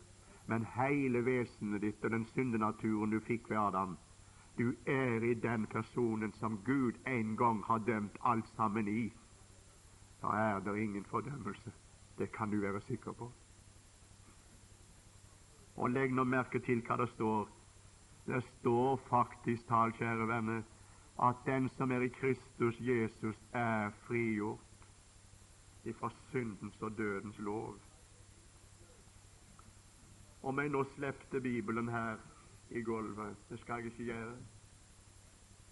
men 0.46 0.66
hele 0.76 1.24
vesenet 1.24 1.82
ditt 1.82 2.04
og 2.04 2.10
den 2.10 2.26
syndenaturen 2.26 3.10
du 3.10 3.20
fikk 3.20 3.50
ved 3.50 3.58
Adam, 3.58 3.96
du 4.58 4.74
er 4.86 5.22
i 5.22 5.34
den 5.34 5.66
personen 5.66 6.32
som 6.32 6.60
Gud 6.64 6.92
en 7.06 7.36
gang 7.36 7.64
har 7.64 7.78
dømt 7.78 8.18
alt 8.24 8.48
sammen 8.56 8.88
i, 8.88 9.12
da 10.22 10.26
er 10.26 10.60
det 10.60 10.76
ingen 10.78 11.04
fordømmelse. 11.04 11.72
Det 12.18 12.32
kan 12.32 12.50
du 12.50 12.60
være 12.60 12.80
sikker 12.80 13.12
på. 13.12 13.32
Og 15.76 15.90
legg 15.90 16.12
nå 16.14 16.24
merke 16.24 16.60
til 16.62 16.82
hva 16.86 16.96
det 16.96 17.08
står. 17.14 17.48
Det 18.26 18.42
står 18.42 18.96
faktisk 19.08 19.66
talt, 19.68 19.96
kjære 19.98 20.28
venner, 20.28 20.62
at 21.22 21.42
den 21.46 21.68
som 21.68 21.90
er 21.92 22.06
i 22.06 22.08
Kristus 22.08 22.78
Jesus, 22.80 23.36
er 23.52 23.90
frigjort 24.06 24.60
ifra 25.84 26.10
syndens 26.30 26.82
og 26.82 26.98
dødens 26.98 27.38
lov. 27.38 27.76
Om 30.42 30.58
jeg 30.58 30.68
nå 30.68 30.84
slepte 30.94 31.40
Bibelen 31.40 31.88
her 31.88 32.16
i 32.70 32.82
gulvet, 32.82 33.36
det 33.48 33.60
skal 33.60 33.74
jeg 33.74 33.92
ikke 33.92 34.04
gjøre, 34.04 34.36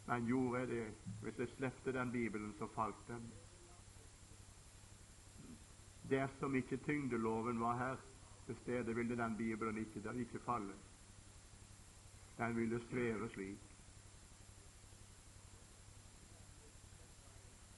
men 0.06 0.26
gjorde 0.26 0.58
jeg 0.60 0.68
det 0.68 0.86
Hvis 1.22 1.38
jeg 1.38 1.48
slepte 1.48 1.92
den 1.92 2.12
Bibelen, 2.12 2.54
så 2.58 2.66
falt 2.74 3.08
den. 3.08 3.32
Dersom 6.10 6.54
ikke 6.54 6.76
tyngdeloven 6.76 7.60
var 7.60 7.76
her 7.76 7.96
til 8.46 8.56
stede, 8.56 8.94
ville 8.94 9.16
den 9.16 9.36
Bibelen 9.36 9.78
ikke, 9.78 10.02
den 10.02 10.20
ikke 10.20 10.38
falle. 10.38 10.72
Den 12.38 12.56
ville 12.56 12.80
skrevet 12.86 13.30
slik. 13.30 13.58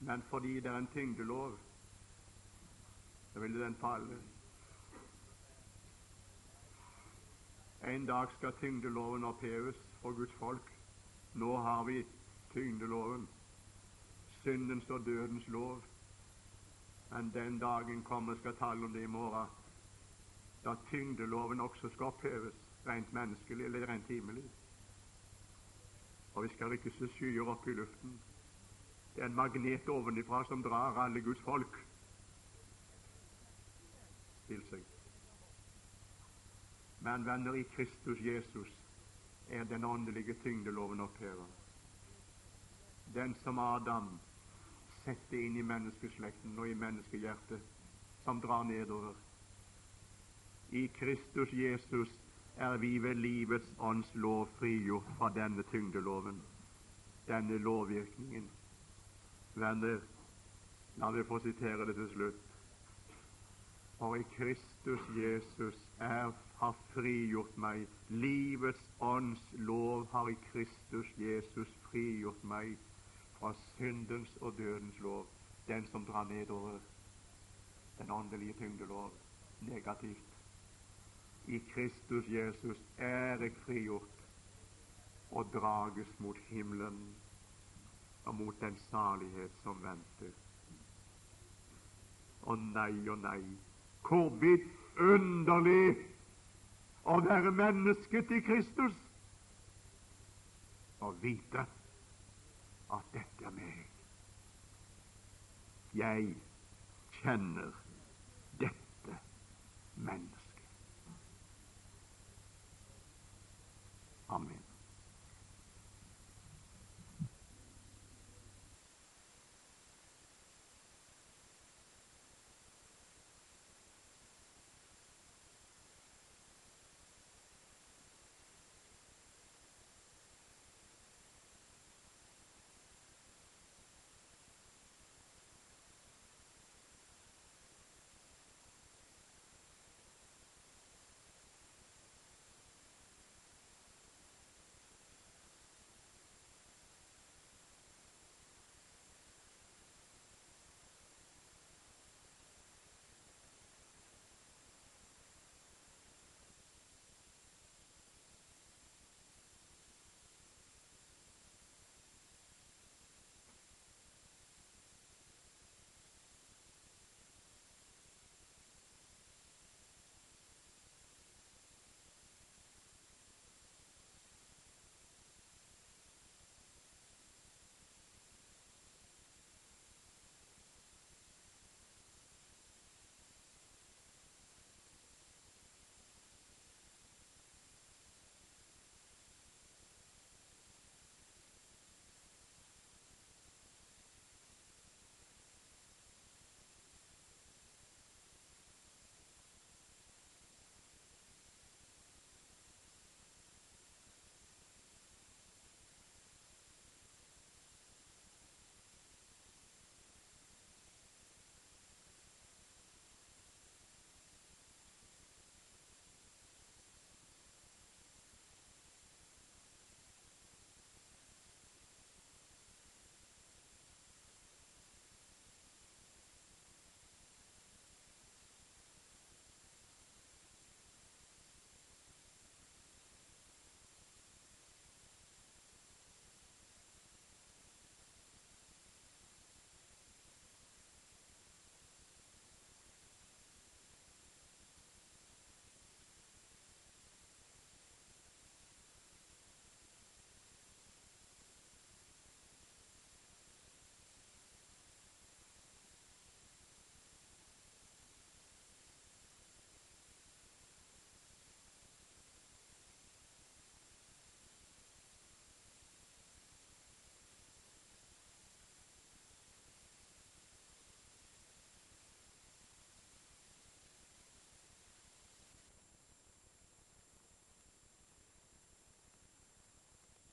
Men 0.01 0.23
fordi 0.23 0.55
det 0.55 0.67
er 0.67 0.79
en 0.79 0.87
tyngdelov, 0.87 1.59
så 3.33 3.41
ville 3.41 3.65
den 3.65 3.75
falle. 3.75 4.19
En 7.87 8.07
dag 8.07 8.29
skal 8.39 8.53
tyngdeloven 8.53 9.25
oppheves 9.25 9.77
for 10.03 10.13
Guds 10.13 10.33
folk. 10.33 10.73
Nå 11.35 11.57
har 11.57 11.85
vi 11.85 12.07
tyngdeloven, 12.53 13.29
syndens 14.31 14.91
og 14.91 15.07
dødens 15.07 15.49
lov. 15.49 15.85
Men 17.11 17.31
den 17.35 17.59
dagen 17.59 18.03
kommer, 18.03 18.35
skal 18.35 18.57
tale 18.57 18.85
om 18.85 18.93
det 18.93 19.03
i 19.03 19.07
morgen, 19.07 19.49
da 20.65 20.75
tyngdeloven 20.91 21.61
også 21.61 21.89
skal 21.89 22.07
oppheves, 22.07 22.55
rent 22.87 23.13
menneskelig 23.13 23.65
eller 23.65 23.87
rent 23.89 24.07
himmelig. 24.09 24.45
Og 26.35 26.43
vi 26.43 26.49
skal 26.49 26.73
ikke 26.73 26.91
se 26.99 27.09
skyer 27.17 27.49
opp 27.49 27.67
i 27.69 27.75
luften. 27.75 28.21
Det 29.15 29.23
er 29.23 29.27
en 29.27 29.35
magnet 29.35 29.89
ovenifra 29.89 30.45
som 30.45 30.63
drar 30.63 30.99
alle 31.05 31.21
Guds 31.21 31.41
folk 31.41 31.77
til 34.49 34.63
seg. 34.71 34.83
Men 37.05 37.27
venner, 37.27 37.55
i 37.55 37.63
Kristus 37.77 38.21
Jesus 38.21 38.73
er 39.49 39.65
den 39.65 39.85
åndelige 39.85 40.35
tyngdeloven 40.43 41.01
opphevet. 41.01 41.61
Den 43.15 43.35
som 43.45 43.59
Adam 43.59 44.09
setter 45.05 45.39
inn 45.39 45.57
i 45.61 45.63
menneskeslekten 45.63 46.59
og 46.59 46.69
i 46.69 46.75
menneskehjertet, 46.75 47.61
som 48.25 48.41
drar 48.41 48.65
nedover. 48.65 49.15
I 50.75 50.87
Kristus 50.87 51.53
Jesus 51.53 52.09
er 52.57 52.77
vi 52.77 52.99
ved 52.99 53.15
livets 53.15 53.73
ånds 53.79 54.15
lov 54.15 54.49
frigjort 54.59 55.07
fra 55.19 55.29
denne 55.35 55.63
tyngdeloven, 55.63 56.43
denne 57.29 57.59
lovvirkningen. 57.59 58.49
Venner, 59.55 60.01
la 60.97 61.13
meg 61.15 61.29
få 61.29 61.39
sitere 61.45 61.87
det 61.87 61.95
til 61.95 62.11
slutt. 62.17 62.43
For 64.01 64.19
i 64.19 64.27
Kristus 64.35 65.07
Jesus 65.15 65.79
er, 66.01 66.35
har 66.59 66.75
frigjort 66.91 67.55
meg. 67.57 67.87
Livets 68.09 68.91
ånds 68.99 69.47
lov 69.71 70.09
har 70.11 70.35
i 70.35 70.37
Kristus 70.51 71.15
Jesus 71.23 71.79
frigjort 71.87 72.43
meg 72.43 72.75
fra 73.39 73.55
syndens 73.77 74.35
og 74.41 74.59
dødens 74.59 74.99
lov, 74.99 75.27
den 75.71 75.87
som 75.87 76.07
drar 76.11 76.27
nedover 76.35 76.83
den 77.99 78.11
åndelige 78.11 78.59
tyngdelov 78.59 79.13
negativt. 79.61 80.34
I 81.47 81.59
Kristus 81.75 82.29
Jesus 82.29 82.79
er 82.99 83.37
jeg 83.41 83.53
frigjort 83.65 84.25
og 85.31 85.51
drages 85.53 86.19
mot 86.19 86.39
himmelen 86.49 87.15
og 88.25 88.35
mot 88.35 88.61
den 88.61 88.77
salighet 88.89 89.53
som 89.63 89.83
venter. 89.85 90.33
Å 92.49 92.57
nei 92.57 93.09
og 93.13 93.21
nei, 93.25 93.43
hvor 94.09 94.33
vidunderlig 94.41 95.97
å 97.05 97.21
være 97.29 97.53
menneske 97.53 98.25
til 98.29 98.45
Kristus 98.49 98.97
og 101.05 101.21
vite 101.21 101.67
at 102.97 103.13
dette 103.13 103.49
er 103.51 103.57
meg. 103.61 103.81
Jeg 105.95 106.37
kjenner 107.21 107.75